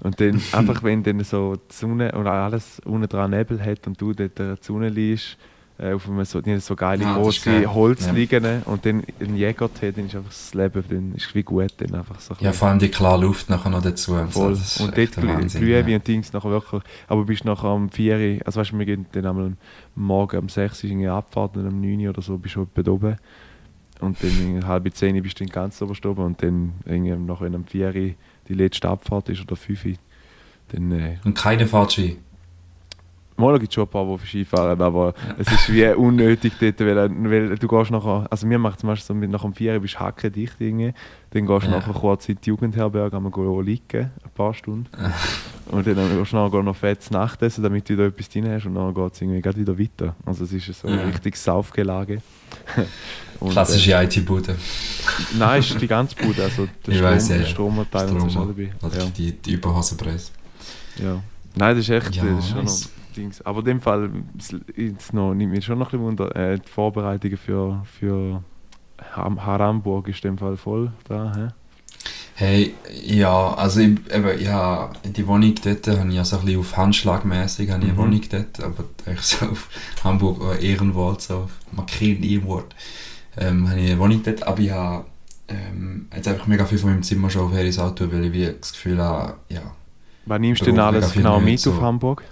Und 0.00 0.20
dann 0.20 0.42
einfach, 0.52 0.82
wenn 0.82 1.04
dann 1.04 1.22
so 1.22 1.54
die 1.54 1.74
Sonne 1.74 2.12
und 2.12 2.26
alles 2.26 2.80
unten 2.84 3.08
dran 3.08 3.30
Nebel 3.30 3.64
hat 3.64 3.86
und 3.86 4.00
du 4.00 4.12
dort 4.12 4.38
in 4.40 4.46
der 4.48 4.58
Sonne 4.60 4.88
liegst, 4.88 5.38
auf 5.80 6.08
einem 6.08 6.24
so, 6.24 6.40
die 6.40 6.50
haben 6.50 6.60
so 6.60 6.74
geile 6.74 7.06
Ah, 7.06 7.14
große 7.16 7.40
geil. 7.44 7.72
Holz 7.72 8.06
Ja. 8.06 8.12
liegen 8.12 8.62
und 8.64 8.84
dann 8.84 9.04
ein 9.20 9.36
Jägertee, 9.36 9.92
dann 9.92 10.06
ist 10.06 10.16
einfach 10.16 10.30
das 10.30 10.52
Leben, 10.54 10.82
dann 10.88 11.14
ist 11.14 11.32
wie 11.34 11.42
gut, 11.44 11.72
dann 11.78 11.94
einfach 11.94 12.18
so 12.18 12.34
ein 12.34 12.38
Ja, 12.40 12.52
vor 12.52 12.68
allem 12.68 12.80
die 12.80 12.88
klare 12.88 13.20
Luft 13.20 13.48
nachher 13.48 13.70
noch 13.70 13.82
dazu. 13.82 14.14
Und 14.14 14.32
so, 14.32 14.42
und 14.84 14.96
dort 14.96 15.12
Glühwein 15.12 15.88
ja. 15.88 15.96
und 15.96 16.08
Dings 16.08 16.32
nachher 16.32 16.50
wirklich, 16.50 16.82
aber 17.06 17.24
bist 17.24 17.44
nachher 17.44 17.68
am 17.68 17.90
4 17.90 18.16
Uhr, 18.16 18.46
also 18.46 18.60
weißt 18.60 18.72
du, 18.72 18.78
wir 18.78 18.86
gehen 18.86 19.06
dann 19.12 19.26
einmal 19.26 19.52
morgen 19.94 20.38
um 20.38 20.48
6 20.48 20.82
Uhr 20.82 20.90
irgendwie 20.90 21.08
Abfahrt 21.08 21.56
und 21.56 21.66
um 21.68 21.80
9 21.80 22.00
Uhr 22.00 22.10
oder 22.10 22.22
so 22.22 22.36
bist 22.38 22.56
du 22.56 22.62
etwa 22.74 22.90
oben. 22.90 23.16
Und 24.00 24.16
dann 24.22 24.66
halb 24.66 24.92
10 24.94 25.14
Uhr 25.16 25.22
bist 25.22 25.38
du 25.40 25.44
dann 25.44 25.52
ganz 25.52 25.80
oberst 25.82 26.04
oben 26.06 26.22
und 26.24 26.42
dann 26.42 26.72
irgendwie 26.86 27.14
noch 27.16 27.40
wenn 27.40 27.54
um 27.54 27.64
4 27.64 27.86
Uhr 27.86 27.92
die 28.48 28.54
letzte 28.54 28.88
Abfahrt 28.88 29.28
ist 29.28 29.42
oder 29.42 29.54
5 29.54 29.84
Uhr, 29.84 29.92
dann 30.72 30.90
äh, 30.92 31.16
Und 31.24 31.36
keine 31.36 31.66
Fahrtski. 31.66 32.18
Mal 33.38 33.58
gibt 33.58 33.70
es 33.70 33.74
schon 33.74 33.84
ein 33.84 33.88
paar, 33.90 34.04
die 34.18 34.26
Skifahren, 34.26 34.82
aber 34.82 35.14
es 35.38 35.46
ist 35.50 35.72
wie 35.72 35.86
unnötig 35.94 36.52
dort, 36.60 36.80
weil, 36.80 36.96
weil 37.30 37.56
du 37.56 37.68
gehst 37.68 37.90
nachher, 37.90 38.26
also 38.28 38.48
wir 38.50 38.58
machen 38.58 38.78
zum 38.78 38.88
Beispiel 38.88 39.06
so, 39.06 39.14
mit, 39.14 39.30
nach 39.30 39.42
dem 39.42 39.54
4 39.54 39.74
Uhr 39.74 39.78
bist 39.80 39.94
du 39.94 40.00
hackendicht 40.00 40.54
irgendwie, 40.58 40.92
dann 41.30 41.46
gehst 41.46 41.66
du 41.66 41.70
Ja. 41.70 41.76
nachher 41.78 41.92
kurz 41.92 42.28
in 42.28 42.36
die 42.42 42.48
Jugendherberge, 42.48 43.16
einmal 43.16 43.30
gehen 43.30 43.62
liegen, 43.64 44.10
ein 44.24 44.30
paar 44.34 44.52
Stunden. 44.54 44.86
und 45.70 45.86
dann 45.86 46.16
gehst 46.18 46.32
du 46.32 46.36
nachher 46.36 46.62
noch 46.62 46.74
fettes 46.76 47.10
Nachtessen, 47.12 47.62
damit 47.62 47.88
du 47.88 47.92
wieder 47.94 48.06
etwas 48.06 48.28
drin 48.28 48.48
hast 48.50 48.66
und 48.66 48.74
dann 48.74 48.92
geht 48.92 49.12
es 49.14 49.20
irgendwie 49.22 49.60
wieder 49.60 49.78
weiter. 49.78 50.14
Also 50.26 50.42
es 50.44 50.52
ist 50.52 50.80
so 50.80 50.88
ein 50.88 50.98
Ja. 50.98 51.04
richtiges 51.04 51.42
Saufgelage. 51.44 52.20
Und, 53.40 53.50
Klassische 53.50 53.92
IT-Bude. 53.92 54.50
Äh, 54.52 54.54
nein, 55.38 55.60
ist 55.60 55.80
die 55.80 55.86
ganze 55.86 56.16
Bude, 56.16 56.42
also 56.42 56.66
der 56.86 56.92
Ich 56.92 56.98
Strom, 56.98 57.10
weiss, 57.12 57.28
ja. 57.28 57.44
Stromanteil 57.44 58.08
und 58.10 58.20
so 58.22 58.26
ist 58.26 58.34
dabei. 58.36 58.70
Oder 58.82 58.98
Ja. 58.98 59.04
die, 59.16 59.30
die 59.32 59.52
Überhosenpreis. 59.52 60.32
Ja. 61.00 61.22
Nein, 61.54 61.76
das 61.76 61.84
ist 61.88 61.90
echt, 61.90 62.16
Ja, 62.16 62.24
das 62.24 62.44
ist 62.46 62.50
schon 62.50 62.64
noch 62.64 62.97
Dings. 63.18 63.42
Aber 63.42 63.58
in 63.60 63.64
dem 63.66 63.80
Fall 63.80 64.10
jetzt 64.76 65.12
noch, 65.12 65.34
nimmt 65.34 65.52
mich 65.52 65.64
schon 65.64 65.78
noch 65.78 65.88
ein 65.88 65.90
bisschen 65.98 66.06
Wunder, 66.06 66.34
äh, 66.36 66.58
die 66.58 66.68
Vorbereitungen 66.68 67.36
für, 67.36 67.82
für 67.98 68.42
Haramburg 69.14 70.08
ist 70.08 70.24
in 70.24 70.32
dem 70.32 70.38
Fall 70.38 70.56
voll 70.56 70.92
da. 71.08 71.32
Hä? 71.36 71.48
Hey, 72.34 72.74
ja, 73.04 73.52
also 73.54 73.80
ich, 73.80 73.98
eben, 74.14 74.40
ja, 74.40 74.90
die 75.04 75.26
Wohnung 75.26 75.54
dort 75.64 75.86
habe 75.88 76.08
ich 76.08 76.14
ja 76.14 76.24
so 76.24 76.38
ein 76.38 76.44
bisschen 76.44 76.60
auf 76.60 76.76
Handschlagmäßig 76.76 77.70
habe 77.70 77.82
ich 77.82 77.90
eine 77.90 77.94
Mhm. 77.94 78.02
Wohnung 78.04 78.20
dort, 78.30 78.62
aber 78.62 78.84
eigentlich 79.06 79.22
so 79.26 79.46
auf 79.46 79.68
Hamburg 80.04 80.40
oder 80.40 80.60
Ehrenwort, 80.60 81.20
so 81.22 81.34
auf 81.38 81.50
markieren 81.72 82.22
Ehrenwort, 82.22 82.76
ähm, 83.36 83.68
habe 83.68 83.80
ich 83.80 83.90
eine 83.90 83.98
Wohnung 83.98 84.22
dort, 84.22 84.46
aber 84.46 84.60
ich 84.60 84.70
habe 84.70 85.04
ähm, 85.48 86.06
jetzt 86.14 86.28
einfach 86.28 86.46
mega 86.46 86.64
viel 86.64 86.78
von 86.78 86.90
meinem 86.90 87.02
Zimmer 87.02 87.28
schon 87.28 87.42
auf 87.46 87.52
Harrys 87.52 87.78
Auto, 87.80 88.06
weil 88.12 88.26
ich 88.26 88.32
wie 88.32 88.48
das 88.60 88.72
Gefühl 88.72 88.98
habe, 89.02 89.34
ja, 89.48 89.62
Was 90.26 90.38
nimmst 90.40 90.60
du 90.62 90.66
denn 90.66 90.78
alles 90.78 91.12
genau 91.12 91.40
mit 91.40 91.58
so. 91.58 91.72
auf 91.72 91.80
Hamburg? 91.80 92.22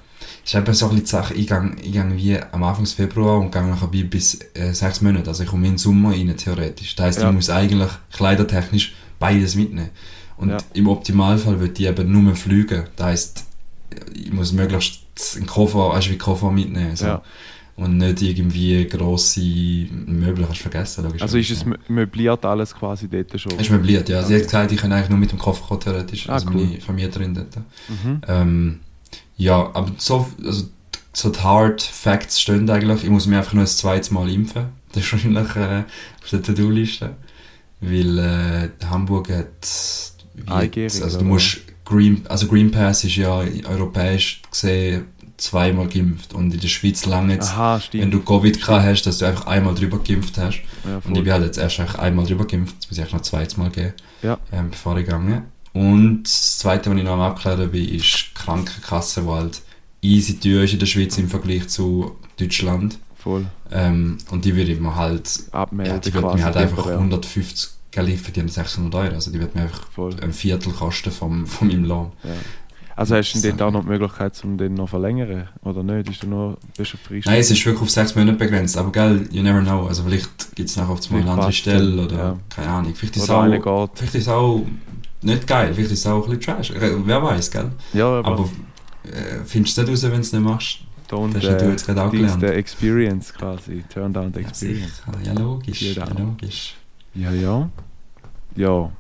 Ist 0.45 0.55
eben 0.55 0.75
so 0.75 0.89
Sache, 1.07 1.35
ich 1.35 1.47
gehe, 1.47 1.73
ich 1.83 1.93
gehe 1.93 2.17
wie 2.17 2.39
am 2.53 2.63
Anfang 2.63 2.87
Februar 2.87 3.39
und 3.41 3.51
gehe 3.53 3.63
nachher 3.63 3.93
bis 4.05 4.39
äh, 4.55 4.73
sechs 4.73 5.01
Monate, 5.01 5.29
also 5.29 5.43
ich 5.43 5.49
komme 5.49 5.67
in 5.67 5.73
den 5.73 5.79
Sommer 5.79 6.11
rein, 6.13 6.35
theoretisch. 6.37 6.95
Das 6.97 7.07
heisst, 7.07 7.21
Ja. 7.21 7.29
ich 7.29 7.35
muss 7.35 7.51
eigentlich 7.51 7.91
kleidertechnisch 8.13 8.95
beides 9.19 9.55
mitnehmen. 9.57 9.91
Und 10.37 10.51
Ja. 10.51 10.59
im 10.75 10.89
Optimalfall 10.89 11.59
würde 11.61 11.73
ich 11.83 11.89
eben 11.89 12.11
nur 12.13 12.35
fliegen. 12.37 12.85
Das 12.97 13.07
heisst, 13.07 13.45
ich 14.15 14.33
muss 14.33 14.53
möglichst 14.53 15.01
einen 15.37 15.47
Koffer, 15.47 15.95
du, 16.07 16.11
wie 16.11 16.19
Koffer 16.19 16.51
mitnehmen. 16.51 16.95
So. 16.97 17.07
Ja. 17.07 17.23
Und 17.77 17.99
nicht 17.99 18.23
irgendwie 18.23 18.87
grosse 18.87 19.41
Möbel, 20.07 20.45
kannst 20.47 20.61
du 20.61 20.63
vergessen. 20.71 21.05
logischerweise. 21.05 21.37
Also 21.37 21.39
ist 21.39 21.51
es 21.51 21.67
mö- 21.67 21.77
möbliert 21.89 22.43
alles 22.47 22.75
quasi 22.75 23.07
dort 23.07 23.39
schon? 23.39 23.53
Ist 23.59 23.71
möbliert, 23.71 24.09
ja. 24.09 24.23
Sie 24.23 24.33
Okay. 24.33 24.43
hat 24.43 24.43
gesagt, 24.45 24.73
ich 24.73 24.79
kann 24.81 24.93
eigentlich 24.93 25.11
nur 25.11 25.19
mit 25.19 25.31
dem 25.31 25.39
Koffer 25.39 25.63
kommen, 25.67 25.81
theoretisch. 25.81 26.27
Ah, 26.29 26.35
also 26.35 26.49
cool. 26.49 26.65
meine 26.65 26.81
Vermieterin 26.81 27.35
dort. 27.35 27.57
Mhm. 27.89 28.21
Ähm, 28.27 28.81
ja, 29.37 29.71
aber 29.75 29.93
so, 29.99 30.27
also, 30.45 30.65
so 31.13 31.29
die 31.31 31.39
Hard 31.41 31.83
Facts 31.83 32.41
stehen 32.41 32.69
eigentlich. 32.71 33.05
Ich 33.05 33.11
muss 33.11 33.27
mich 33.27 33.37
einfach 33.39 33.53
nur 33.55 33.65
ein 33.65 33.69
zweites 33.69 34.11
Mal 34.11 34.29
impfen. 34.31 34.67
Das 34.93 35.05
ist 35.05 35.13
wahrscheinlich 35.13 35.57
äh, 35.57 35.85
auf 36.23 36.31
der 36.31 36.43
To-Do-Liste. 36.43 37.17
Weil 37.83 38.19
äh, 38.19 38.69
Hamburg 38.89 39.29
hat. 39.29 39.47
wie 40.35 40.81
jetzt- 40.81 41.03
also 41.03 41.19
du 41.19 41.25
musst 41.27 41.59
Green, 41.85 42.25
also 42.29 42.47
Green 42.47 42.71
Pass 42.71 43.05
ist 43.05 43.17
ja 43.17 43.43
europäisch 43.69 44.41
gesehen 44.51 45.05
zweimal 45.37 45.87
geimpft 45.89 46.33
und 46.33 46.53
in 46.55 46.59
der 46.61 46.69
Schweiz 46.69 47.05
lange 47.05 47.35
jetzt, 47.35 47.51
Aha, 47.51 47.79
wenn 47.93 48.11
du 48.11 48.21
Covid 48.21 48.59
gehabt 48.59 48.85
hast, 48.87 49.03
dass 49.03 49.19
du 49.19 49.27
einfach 49.27 49.47
einmal 49.47 49.75
drüber 49.75 49.99
geimpft 49.99 50.39
hast. 50.39 50.63
ja, 50.87 50.97
Und 51.05 51.15
ich 51.19 51.25
bin 51.25 51.33
halt 51.33 51.45
jetzt 51.45 51.59
erst 51.59 51.79
einmal 51.99 52.25
drüber 52.25 52.47
geimpft, 52.47 52.75
jetzt 52.81 52.91
muss 52.91 53.07
ich 53.07 53.13
noch 53.13 53.21
zweites 53.21 53.59
Mal 53.59 53.69
gehen, 53.69 53.93
Ja. 54.23 54.39
ähm, 54.51 54.71
bevor 54.71 54.97
ich 54.97 55.05
gegangen. 55.05 55.43
Und 55.77 56.23
das 56.23 56.59
zweite, 56.59 56.91
was 56.91 56.97
ich 56.97 57.05
noch 57.05 57.21
Abklären 57.21 57.71
bin, 57.71 57.87
ist 57.87 58.31
die 58.31 58.35
Krankenkasse, 58.35 59.21
die 59.21 59.29
halt 59.29 59.61
easy 60.01 60.41
teuer 60.41 60.63
ist 60.63 60.73
in 60.73 60.79
der 60.79 60.87
Schweiz 60.87 61.19
im 61.19 61.29
Vergleich 61.29 61.69
zu 61.69 62.17
Deutschland. 62.41 62.99
voll. 63.15 63.45
Ähm, 63.71 64.17
und 64.31 64.47
die 64.47 64.57
würde 64.57 64.73
ich 64.73 64.81
mir 64.81 64.97
halt, 64.97 65.29
Abmelden 65.53 65.97
ja, 65.97 66.01
die 66.01 66.15
würde 66.15 66.35
mir 66.35 66.45
halt 66.45 66.57
einfach 66.57 66.77
temporär. 66.77 66.99
150 66.99 67.71
Geld 67.91 68.39
haben 68.39 68.49
600 68.49 68.95
Euro, 68.95 69.15
also 69.15 69.31
die 69.31 69.39
wird 69.39 69.55
mir 69.55 69.63
einfach 69.63 69.91
Voll. 69.91 70.17
ein 70.23 70.33
Viertel 70.33 70.73
kosten 70.73 71.11
vom, 71.11 71.47
von 71.47 71.69
meinem 71.69 71.85
Lohn. 71.85 72.13
Ja. 72.25 72.31
Also 72.95 73.15
hast 73.15 73.35
du 73.35 73.41
denn 73.41 73.61
auch 73.61 73.71
noch 73.71 73.83
die 73.83 73.89
Möglichkeit, 73.89 74.33
um 74.45 74.57
den 74.57 74.73
noch 74.73 74.87
zu 74.87 74.93
verlängern? 74.93 75.49
Oder 75.63 75.83
nicht? 75.83 76.09
Ist 76.09 76.23
du 76.23 76.29
nur 76.29 76.57
bist 76.75 76.95
du 76.95 76.97
frisch? 76.97 77.27
Nein, 77.27 77.39
es 77.39 77.51
ist 77.51 77.67
wirklich 77.67 77.83
auf 77.83 77.91
sechs 77.91 78.15
Monate 78.15 78.39
begrenzt, 78.39 78.79
aber 78.79 78.91
gell, 78.91 79.29
you 79.31 79.43
never 79.43 79.61
know, 79.61 79.87
also 79.87 80.05
vielleicht 80.05 80.57
gibt 80.57 80.71
es 80.71 80.77
nachher 80.77 80.93
auf 80.93 81.13
eine 81.13 81.31
andere 81.31 81.53
Stelle 81.53 82.03
oder 82.03 82.17
ja. 82.17 82.39
keine 82.49 82.69
Ahnung, 82.69 82.95
vielleicht 82.95 83.17
ist 83.17 83.29
auch... 83.29 83.91
Vielleicht 83.95 84.15
ist 84.15 84.29
auch 84.29 84.65
nicht 85.23 85.47
geil, 85.47 85.73
vielleicht 85.75 85.93
ist 85.93 86.01
es 86.01 86.07
auch 86.07 86.25
ein 86.29 86.39
bisschen 86.39 86.57
trash. 86.57 86.71
Äh, 86.71 86.93
Wer 87.05 87.23
weiß, 87.23 87.51
gell? 87.51 87.71
Ja, 87.93 88.07
aber, 88.19 88.27
Aber 88.29 88.43
äh, 89.05 89.45
findest 89.45 89.77
du 89.79 89.83
nicht 89.83 89.91
raus, 89.91 90.03
wenn 90.03 90.11
du 90.13 90.19
es 90.21 90.33
nicht 90.33 90.43
machst? 90.43 90.79
don't, 91.11 91.33
das 91.35 91.45
hast 91.45 91.61
du 91.61 91.67
äh, 91.67 91.71
jetzt 91.71 91.87
gerade 91.87 92.03
auch 92.03 92.11
gelernt. 92.11 92.43
der 92.43 92.57
Experience 92.57 93.33
quasi. 93.33 93.85
Turn 93.93 94.13
down 94.13 94.33
the 94.35 94.41
Ja, 94.41 94.49
experience. 94.49 94.97
sicher. 94.97 95.19
ja 95.25 95.33
logisch. 95.41 95.83
Ja, 95.83 96.05
logisch. 96.19 96.75
Ja, 97.15 97.31
ja. 97.33 97.71
Ja. 98.57 98.91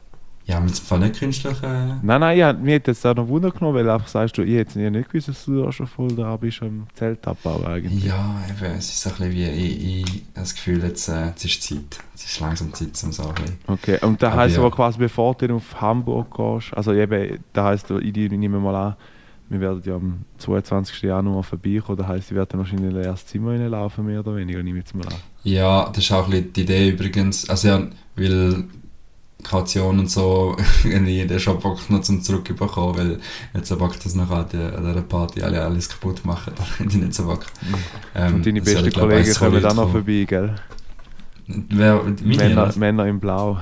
Ja, 0.46 0.60
mit 0.60 0.78
Fall 0.78 1.00
nicht 1.00 1.18
künstlich. 1.18 1.60
Äh, 1.60 1.96
Nein, 2.02 2.20
nein, 2.20 2.38
ja, 2.38 2.52
mir 2.52 2.76
hat 2.76 2.86
jetzt 2.86 3.04
auch 3.04 3.16
noch 3.16 3.26
Wunder 3.26 3.50
genommen, 3.50 3.74
weil 3.74 3.90
einfach 3.90 4.06
sagst 4.06 4.38
du, 4.38 4.42
ich 4.42 4.54
hätte 4.54 4.80
ja 4.80 4.90
nicht 4.90 5.10
gewusst, 5.10 5.26
dass 5.26 5.44
du 5.44 5.64
da 5.64 5.72
schon 5.72 5.88
voll 5.88 6.12
da 6.14 6.36
bist 6.36 6.62
am 6.62 6.86
Zeltabbau 6.94 7.64
eigentlich. 7.64 8.04
ja, 8.04 8.36
eben, 8.48 8.76
es 8.76 8.92
ist 8.92 9.06
ein 9.08 9.14
bisschen 9.14 9.32
wie, 9.32 9.44
ich, 9.44 10.04
ich 10.04 10.22
das 10.34 10.54
Gefühl, 10.54 10.84
jetzt, 10.84 11.08
äh, 11.08 11.26
jetzt 11.26 11.44
ist 11.44 11.62
Zeit. 11.62 11.98
Es 12.14 12.24
ist 12.26 12.38
langsam 12.38 12.72
Zeit, 12.72 12.90
um 13.02 13.10
ein 13.10 13.34
bisschen. 13.34 13.58
Okay, 13.66 13.98
und 14.02 14.22
das 14.22 14.34
heisst 14.34 14.56
ja. 14.56 14.62
aber 14.62 14.70
quasi, 14.70 14.98
bevor 14.98 15.34
du 15.34 15.56
auf 15.56 15.80
Hamburg 15.80 16.32
gehst, 16.36 16.76
also 16.76 16.92
eben, 16.92 17.40
das 17.52 17.64
heisst, 17.64 17.90
ich 17.90 18.16
ich 18.16 18.30
nehme 18.30 18.60
mal 18.60 18.74
an, 18.76 18.96
wir 19.48 19.60
werden 19.60 19.82
ja 19.84 19.96
am 19.96 20.20
22. 20.38 21.02
Januar 21.02 21.42
vorbeikommen, 21.42 21.98
das 21.98 22.06
heisst, 22.06 22.30
ich 22.30 22.36
werde 22.36 22.52
dann 22.52 22.60
wahrscheinlich 22.60 22.94
in 22.94 23.02
das 23.02 23.26
Zimmer 23.26 23.50
reinlaufen, 23.50 24.06
mehr 24.06 24.20
oder 24.20 24.36
weniger, 24.36 24.62
nehme 24.62 24.78
ich 24.78 24.84
jetzt 24.84 24.94
mal 24.94 25.06
an. 25.06 25.20
Ja, 25.42 25.88
das 25.88 26.04
ist 26.04 26.12
auch 26.12 26.26
ein 26.26 26.30
bisschen 26.30 26.52
die 26.52 26.60
Idee 26.62 26.88
übrigens. 26.90 27.48
Also 27.50 27.68
ja, 27.68 27.86
weil 28.16 28.64
Kaution 29.42 29.98
und 29.98 30.10
so, 30.10 30.56
wenn 30.84 31.06
jeder 31.06 31.38
schon 31.38 31.60
Bock 31.60 31.88
noch 31.90 32.00
zum 32.02 32.22
Zurückbekommen, 32.22 32.96
weil 32.96 33.20
nicht 33.54 33.66
so 33.66 33.76
Bock, 33.76 33.98
dass 34.00 34.14
nachher 34.14 34.36
an, 34.38 34.46
der, 34.52 34.78
an 34.78 35.08
Party 35.08 35.42
alle 35.42 35.62
alles 35.62 35.88
kaputt 35.88 36.24
machen, 36.24 36.52
dann 36.56 36.66
hätte 36.78 36.96
ich 36.96 37.02
nicht 37.02 37.14
so 37.14 37.26
Bock. 37.26 37.46
Ähm, 38.14 38.36
und 38.36 38.46
deine 38.46 38.62
besten 38.62 38.92
Kollegen 38.92 39.34
kommen 39.34 39.62
dann 39.62 39.76
noch 39.76 39.90
vorbei, 39.90 40.24
gell? 40.28 40.54
Wer, 41.46 42.02
Männer, 42.24 42.72
Männer? 42.76 43.06
Im 43.06 43.20
Blau, 43.20 43.58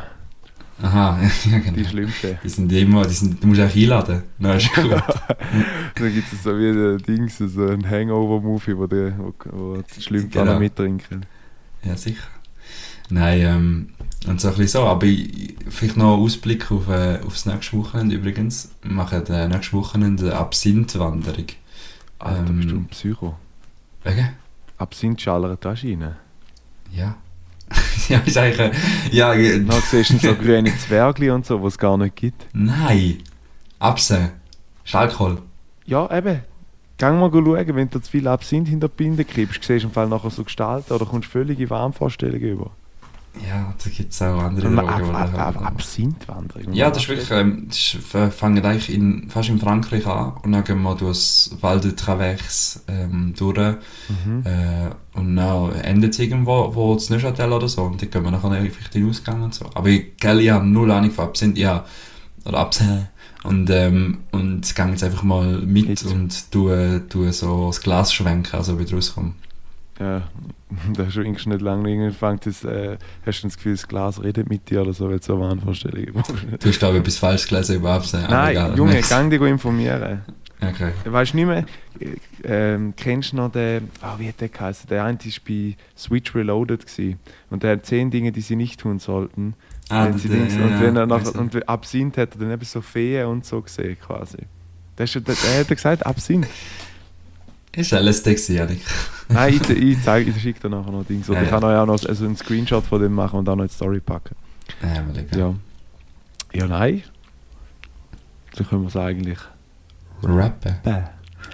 Aha, 0.82 1.18
ja 1.50 1.58
genau. 1.58 1.76
die 1.76 1.84
schlimmsten. 1.84 2.38
Die 2.42 2.48
sind 2.48 2.72
immer, 2.72 3.06
die 3.06 3.14
sind, 3.14 3.42
du 3.42 3.46
musst 3.46 3.60
auch 3.60 3.74
einladen. 3.74 4.22
Nein, 4.38 4.56
ist 4.56 4.74
gut. 4.74 4.90
Da 4.90 6.08
gibt 6.08 6.32
es 6.32 6.42
so 6.42 6.58
wie 6.58 6.70
ein 6.70 6.98
Dings, 6.98 7.38
so 7.38 7.66
ein 7.66 7.88
Hangover-Movie, 7.88 8.76
wo 8.76 8.86
die, 8.86 9.12
wo, 9.16 9.32
wo 9.52 9.76
die 9.82 10.02
Schlimmsten 10.02 10.30
Genau. 10.32 10.50
alle 10.52 10.60
mittrinken. 10.60 11.26
ja, 11.84 11.96
sicher. 11.96 12.24
Nein, 13.10 13.40
ähm, 13.40 13.88
und 14.26 14.40
so 14.40 14.48
ein 14.48 14.54
bisschen 14.54 14.80
so. 14.82 14.86
Aber 14.86 15.04
ich, 15.06 15.54
vielleicht 15.68 15.96
noch 15.96 16.14
einen 16.14 16.22
Ausblick 16.22 16.70
auf, 16.72 16.88
äh, 16.88 17.20
auf 17.26 17.44
nächste 17.46 17.76
Wochenende 17.76 18.16
übrigens. 18.16 18.70
Wir 18.82 18.92
machen 18.92 19.26
äh, 19.26 19.48
nächste 19.48 19.76
Wochenende 19.76 20.24
eine 20.30 20.36
Absinth-Wanderung. 20.38 21.46
Alter, 22.18 22.46
Ähm, 22.48 22.56
bist 22.56 22.70
du 22.70 22.76
ein 22.76 22.86
Psycho. 22.86 23.36
Wegen? 24.04 24.30
Absinth 24.78 25.20
schallert 25.20 25.64
da 25.64 25.70
rein. 25.72 26.16
Ja. 26.92 27.16
ja, 28.08 28.18
ist 28.20 28.36
eigentlich... 28.38 28.58
Äh, 28.60 28.72
ja, 29.12 29.34
äh, 29.34 29.62
Dann 29.64 29.82
siehst 29.90 30.10
du 30.12 30.18
so 30.18 30.34
grüne 30.42 30.76
Zwergli 30.78 31.30
und 31.30 31.44
so, 31.46 31.62
was 31.62 31.74
es 31.74 31.78
gar 31.78 31.96
nicht 31.98 32.16
gibt. 32.16 32.46
nein. 32.52 33.18
Absehen. 33.78 34.30
Ist 34.84 34.94
Alkohol. 34.94 35.42
Ja, 35.84 36.10
eben. 36.16 36.40
Gang 36.96 37.18
mal 37.20 37.30
schauen, 37.30 37.76
wenn 37.76 37.90
du 37.90 37.98
zu 38.00 38.10
viel 38.10 38.26
Absinth 38.28 38.68
hinter 38.68 38.88
die 38.88 38.94
Binde 38.96 39.24
kriegst, 39.24 39.62
siehst 39.62 39.82
du 39.84 39.88
im 39.88 39.92
Fall 39.92 40.08
nachher 40.08 40.30
so 40.30 40.44
gestalten 40.44 40.92
oder 40.94 41.04
kommst 41.04 41.28
völlige 41.28 41.68
Warmvorstellungen 41.68 42.48
über. 42.48 42.70
Ja, 43.48 43.74
da 43.82 43.90
gibt 43.90 44.12
es 44.12 44.22
auch 44.22 44.38
andere 44.42 44.70
Drogen. 44.70 44.88
ab, 45.14 45.38
ab, 45.38 45.66
Absinthwanderung. 45.66 46.72
Ja, 46.72 46.90
das 46.90 47.02
ist 47.02 47.08
wirklich, 47.08 47.30
ähm, 47.32 47.64
das 47.68 47.76
ist, 47.76 48.34
fangen 48.36 48.64
eigentlich 48.64 48.92
in, 48.94 49.28
fast 49.28 49.48
in 49.48 49.58
Frankreich 49.58 50.06
an 50.06 50.34
und 50.42 50.52
dann 50.52 50.62
gehen 50.64 50.82
wir 50.82 50.94
durch 50.94 51.16
das 51.18 51.56
Val 51.60 51.80
de 51.80 51.92
Travers 51.92 52.84
ähm, 52.88 53.34
durch 53.36 53.54
Mhm. 53.54 54.44
äh, 54.44 54.90
und 55.18 55.36
dann 55.36 55.72
endet 55.80 56.12
es 56.12 56.18
irgendwo 56.18 56.74
wo 56.74 56.94
das 56.94 57.10
Neuchâtel 57.10 57.52
oder 57.52 57.68
so 57.68 57.82
und 57.82 58.00
dann 58.00 58.10
gehen 58.10 58.22
wir 58.24 58.30
nachher 58.30 58.50
vielleicht 58.70 58.94
in 58.94 59.02
den 59.02 59.10
Ausgang 59.10 59.42
und 59.42 59.54
so. 59.54 59.66
Aber 59.74 59.88
ich, 59.88 60.16
gell, 60.18 60.40
ich 60.40 60.50
habe 60.50 60.66
null 60.66 60.90
Ahnung 60.90 61.10
von 61.10 61.26
Absinth, 61.26 61.58
ja, 61.58 61.84
oder 62.44 62.58
Absinth 62.58 63.08
und, 63.44 63.68
ähm, 63.70 64.18
und 64.32 64.64
ich 64.66 64.74
gehe 64.74 64.86
jetzt 64.88 65.02
einfach 65.04 65.22
mal 65.22 65.58
mit 65.60 65.88
Jetzt. 65.88 66.06
und 66.06 66.50
tue, 66.52 67.02
tue 67.08 67.32
so 67.32 67.66
das 67.66 67.80
Glas 67.80 68.12
schwenken, 68.12 68.56
also 68.56 68.78
wieder 68.78 68.94
rauskomme. 68.94 69.32
Ja, 70.00 70.28
da 70.94 71.06
hast 71.06 71.16
du 71.16 71.20
irgendwie 71.20 71.48
nicht 71.48 71.60
lange 71.60 71.88
irgendwann 71.88 72.40
das, 72.42 72.64
äh, 72.64 72.96
hast 73.24 73.42
du 73.42 73.46
das 73.46 73.56
Gefühl, 73.56 73.72
das 73.72 73.86
Glas 73.86 74.22
redet 74.22 74.48
mit 74.48 74.68
dir 74.68 74.82
oder 74.82 74.92
so, 74.92 75.08
wenn 75.08 75.18
du 75.18 75.22
so 75.22 75.38
Warnvorstellungen 75.38 76.12
brauchst. 76.12 76.34
Du 76.60 76.68
hast 76.68 76.78
glaube 76.78 76.96
ich 76.96 77.00
etwas 77.00 77.18
falsch 77.18 77.46
gelesen 77.46 77.76
über 77.76 77.92
aber 77.92 78.04
Nein, 78.28 78.50
egal, 78.50 78.76
Junge, 78.76 78.92
next. 78.94 79.10
gang 79.10 79.30
dich 79.30 79.40
informieren. 79.40 80.22
Okay. 80.60 80.92
Weißt 81.04 81.32
du 81.32 81.36
nicht 81.36 81.46
mehr, 81.46 81.64
äh, 82.00 82.74
ähm, 82.74 82.94
kennst 82.96 83.32
du 83.32 83.36
noch 83.36 83.52
den, 83.52 83.90
ah, 84.00 84.14
wie 84.18 84.28
hat 84.28 84.40
der 84.40 84.48
geheißen? 84.48 84.88
Der 84.88 85.04
eine 85.04 85.18
war 85.18 85.32
bei 85.46 85.76
Switch 85.96 86.34
Reloaded 86.34 86.86
gewesen. 86.86 87.18
und 87.50 87.62
der 87.62 87.72
hat 87.72 87.86
zehn 87.86 88.10
Dinge, 88.10 88.32
die 88.32 88.40
sie 88.40 88.56
nicht 88.56 88.80
tun 88.80 88.98
sollten. 88.98 89.54
Ah, 89.90 90.06
wenn 90.06 90.18
sie 90.18 90.28
Dings, 90.28 90.54
ja, 90.54 90.64
und 90.64 90.80
wenn 90.80 90.96
er 90.96 91.06
nachher, 91.06 91.28
ich. 91.28 91.34
und 91.34 91.68
Absinth 91.68 92.16
hat 92.16 92.34
er 92.34 92.40
dann 92.40 92.50
eben 92.50 92.64
so 92.64 92.80
Feen 92.80 93.26
und 93.26 93.44
so 93.44 93.60
gesehen 93.60 93.98
quasi. 94.00 94.38
Das 94.96 95.14
ist, 95.14 95.28
der, 95.28 95.34
der 95.34 95.60
hat 95.60 95.68
er 95.68 95.76
gesagt, 95.76 96.06
Absinth. 96.06 96.46
Ist 97.76 97.92
LSD 97.92 98.34
gewesen, 98.34 98.56
Janik. 98.56 98.80
Nein, 99.28 99.54
ich, 99.54 99.70
ich, 99.70 100.02
zeig, 100.02 100.26
ich 100.26 100.40
schicke 100.40 100.60
dir 100.60 100.68
nachher 100.68 100.92
noch 100.92 101.04
Dings. 101.04 101.26
Ja, 101.28 101.42
ich 101.42 101.48
kann 101.48 101.62
ja. 101.62 101.68
euch 101.68 101.76
auch 101.78 101.86
noch 101.86 102.08
also 102.08 102.24
einen 102.24 102.36
Screenshot 102.36 102.84
von 102.84 103.00
dem 103.00 103.14
machen 103.14 103.38
und 103.38 103.48
auch 103.48 103.56
noch 103.56 103.64
in 103.64 103.68
die 103.68 103.74
Story 103.74 104.00
packen. 104.00 104.36
Ja. 104.82 105.38
Ja. 105.38 105.54
Ja, 106.52 106.66
nein. 106.66 107.02
Dann 108.54 108.68
können 108.68 108.82
wir 108.82 108.88
es 108.88 108.96
eigentlich. 108.96 109.38
Rappen. 110.22 110.76
Bäh. 110.84 111.02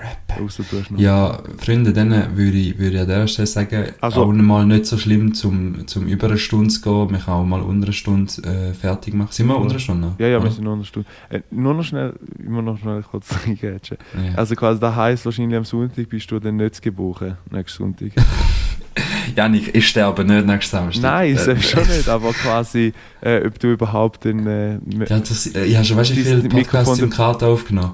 Rappen. 0.01 0.45
Außer 0.45 0.63
du 0.71 0.81
hast 0.81 0.91
noch. 0.91 0.99
Ja, 0.99 1.43
Freunde, 1.59 1.93
dann 1.93 2.11
würde 2.37 2.57
ich, 2.57 2.79
würde 2.79 2.95
ich 2.97 3.01
an 3.01 3.07
dieser 3.07 3.29
Stelle 3.29 3.47
sagen, 3.47 3.85
Also- 4.01 4.23
auch 4.23 4.33
mal 4.33 4.65
nicht 4.67 4.87
so 4.87 4.97
schlimm, 4.97 5.35
zum, 5.35 5.87
zum 5.87 6.07
über 6.07 6.29
eine 6.29 6.39
Stunde 6.39 6.69
zu 6.71 6.81
gehen. 6.81 7.11
Man 7.13 7.21
kann 7.21 7.35
auch 7.35 7.45
mal 7.45 7.61
unter 7.61 7.87
einer 7.87 7.93
Stunde 7.93 8.33
äh, 8.43 8.75
fertig 8.75 9.15
machen. 9.15 9.29
Sind 9.33 9.47
wir 9.49 9.57
unter 9.57 9.71
einer 9.73 9.79
Stunde? 9.79 10.09
noch? 10.09 10.19
Ja, 10.19 10.27
ja, 10.29 10.39
wir 10.39 10.43
Oder? 10.43 10.51
sind 10.53 10.65
nur 10.65 10.75
eine 10.75 10.85
Stunde. 10.85 11.09
Äh, 11.29 11.41
nur 11.51 11.75
noch 11.75 11.85
schnell, 11.85 12.15
immer 12.45 12.63
noch 12.63 12.79
schnell 12.79 13.03
kurz 13.03 13.27
reingrätschen. 13.47 13.99
Ja. 14.15 14.35
Also 14.37 14.55
quasi, 14.55 14.81
das 14.81 14.95
heisst, 14.97 15.25
wahrscheinlich 15.27 15.57
am 15.57 15.65
Sonntag 15.65 16.09
bist 16.09 16.31
du 16.31 16.39
dann 16.39 16.57
nicht 16.57 16.77
zu 16.77 16.81
gebuchen, 16.83 17.37
nächsten 17.51 17.79
Sonntag. 17.85 18.13
Janik, 19.37 19.75
ich 19.75 19.87
sterbe 19.89 20.25
nicht 20.25 20.47
nächsten 20.47 20.77
Samstag. 20.77 21.03
Nein, 21.03 21.35
Äh, 21.35 21.39
selbst 21.39 21.71
schon 21.71 21.87
nicht, 21.87 22.09
aber 22.09 22.33
quasi, 22.33 22.93
äh, 23.21 23.47
ob 23.47 23.59
du 23.59 23.69
überhaupt 23.73 24.25
dann... 24.25 24.47
Äh, 24.47 24.79
Ja, 25.09 25.19
das, 25.21 25.47
äh, 25.55 25.65
ich 25.65 25.77
habe 25.77 25.85
schon, 25.85 25.97
weißt 25.97 26.11
du, 26.11 26.17
wie 26.17 26.23
viele 26.25 26.43
Podcasts 26.49 26.99
im 26.99 27.11
Kater 27.11 27.49
aufgenommen? 27.49 27.93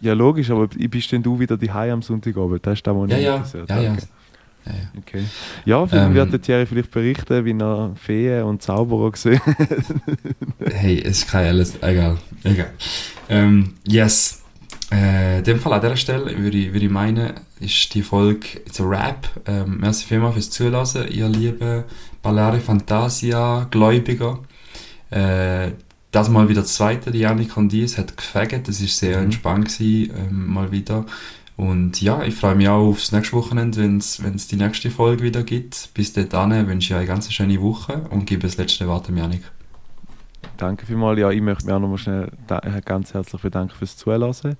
Ja, 0.00 0.12
logisch, 0.14 0.50
aber 0.50 0.68
ich 0.76 0.90
bist 0.90 1.10
denn 1.12 1.22
du 1.22 1.38
wieder 1.38 1.56
daheim 1.56 1.92
am 1.94 2.02
Sonntagabend? 2.02 2.66
Das 2.66 2.74
ist 2.78 2.86
das, 2.86 2.94
was 2.94 3.10
Ja, 3.10 3.16
mich 3.16 3.24
ja, 3.24 3.36
interessiert. 3.36 3.68
ja, 3.70 3.80
ja. 3.82 3.96
Ja, 4.66 4.72
ja. 4.72 4.88
Okay. 4.98 5.24
Ja, 5.66 5.86
vielleicht 5.86 6.06
Ähm, 6.08 6.14
wird 6.14 6.32
der 6.32 6.40
Thierry 6.40 6.64
vielleicht 6.66 6.90
berichten, 6.90 7.44
wie 7.44 7.52
er 7.52 7.92
Feen 7.96 8.42
und 8.44 8.62
Zauberer 8.62 9.10
gesehen 9.12 9.40
Hey, 10.64 11.00
es 11.02 11.18
ist 11.18 11.28
kein 11.30 11.48
alles, 11.48 11.76
egal, 11.82 12.16
egal. 12.44 12.70
Ähm, 13.28 13.74
yes. 13.86 14.42
Äh, 14.90 15.38
in 15.38 15.44
dem 15.44 15.58
Fall 15.60 15.72
an 15.74 15.80
dieser 15.82 15.96
Stelle 15.96 16.36
würde 16.38 16.56
ich, 16.56 16.72
würde 16.72 16.86
ich 16.86 16.90
meinen, 16.92 17.34
ist 17.60 17.92
die 17.94 18.02
Folge 18.02 18.46
jetzt 18.64 18.80
ein 18.80 18.86
Rap. 18.86 19.28
Ähm, 19.46 19.78
merci 19.80 20.06
vielmals 20.06 20.34
fürs 20.34 20.50
Zuhören, 20.50 21.08
ihr 21.10 21.28
lieben 21.28 21.84
Baleare 22.22 22.60
Fantasia 22.60 23.66
Gläubiger. 23.70 24.38
Äh, 25.10 25.72
das 26.14 26.28
mal 26.28 26.48
wieder 26.48 26.62
das 26.62 26.74
zweite, 26.74 27.10
die 27.10 27.18
Janik 27.20 27.56
und 27.56 27.72
ich, 27.72 27.82
es 27.84 27.98
hat 27.98 28.16
gefegt, 28.16 28.68
es 28.68 28.80
war 28.80 28.88
sehr 28.88 29.18
Mhm. 29.18 29.24
entspannt 29.24 29.68
gewesen, 29.78 30.12
ähm, 30.16 30.46
mal 30.52 30.70
wieder. 30.72 31.04
Und 31.56 32.00
ja, 32.00 32.22
ich 32.24 32.34
freue 32.34 32.56
mich 32.56 32.68
auch 32.68 32.88
aufs 32.88 33.12
nächste 33.12 33.36
Wochenende, 33.36 33.80
wenn 33.80 33.98
es 33.98 34.48
die 34.48 34.56
nächste 34.56 34.90
Folge 34.90 35.22
wieder 35.22 35.42
gibt. 35.44 35.90
Bis 35.94 36.12
dahin 36.12 36.66
wünsche 36.66 36.86
ich 36.88 36.92
euch 36.94 36.98
eine 36.98 37.06
ganz 37.06 37.32
schöne 37.32 37.60
Woche 37.60 38.06
und 38.10 38.26
gebe 38.26 38.42
das 38.42 38.56
letzte 38.56 38.88
Wort 38.88 39.06
dem 39.08 39.16
Janik. 39.16 39.42
Danke 40.56 40.86
vielmals. 40.86 41.18
Ja, 41.18 41.30
ich 41.30 41.40
möchte 41.40 41.64
mich 41.66 41.74
auch 41.74 41.80
nochmal 41.80 41.98
schnell 41.98 42.30
ganz 42.84 43.14
herzlich 43.14 43.40
bedanken 43.42 43.74
fürs 43.76 43.96
Zuhören. 43.96 44.56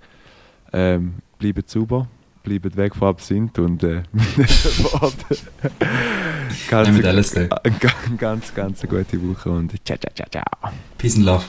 Ähm, 0.73 1.15
bleibt 1.39 1.69
sauber, 1.71 2.09
bleibt 2.45 2.77
weg 2.77 2.95
von 2.95 3.09
Absinth 3.09 3.59
und 3.59 3.83
äh, 3.83 4.03
mit 4.13 4.37
diesen 4.37 4.85
Worten. 4.85 5.37
ganz, 6.71 7.01
ganz, 7.01 7.35
ganz, 8.19 8.55
ganz 8.55 8.83
eine 8.83 8.89
gute 8.89 9.29
Woche 9.29 9.51
und 9.51 9.73
ciao, 9.85 9.99
ciao, 9.99 10.13
ciao, 10.15 10.29
ciao. 10.31 10.73
Peace 10.97 11.17
and 11.17 11.25
love. 11.25 11.45